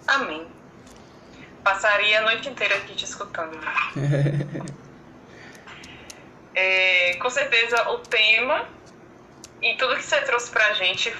Amém. 0.06 0.46
Passaria 1.62 2.20
a 2.20 2.22
noite 2.22 2.48
inteira 2.48 2.76
aqui 2.76 2.94
te 2.94 3.04
escutando. 3.04 3.58
É, 6.56 7.16
com 7.16 7.28
certeza 7.28 7.90
o 7.90 7.98
tema 7.98 8.68
e 9.60 9.74
tudo 9.76 9.96
que 9.96 10.04
você 10.04 10.20
trouxe 10.20 10.52
pra 10.52 10.72
gente 10.74 11.10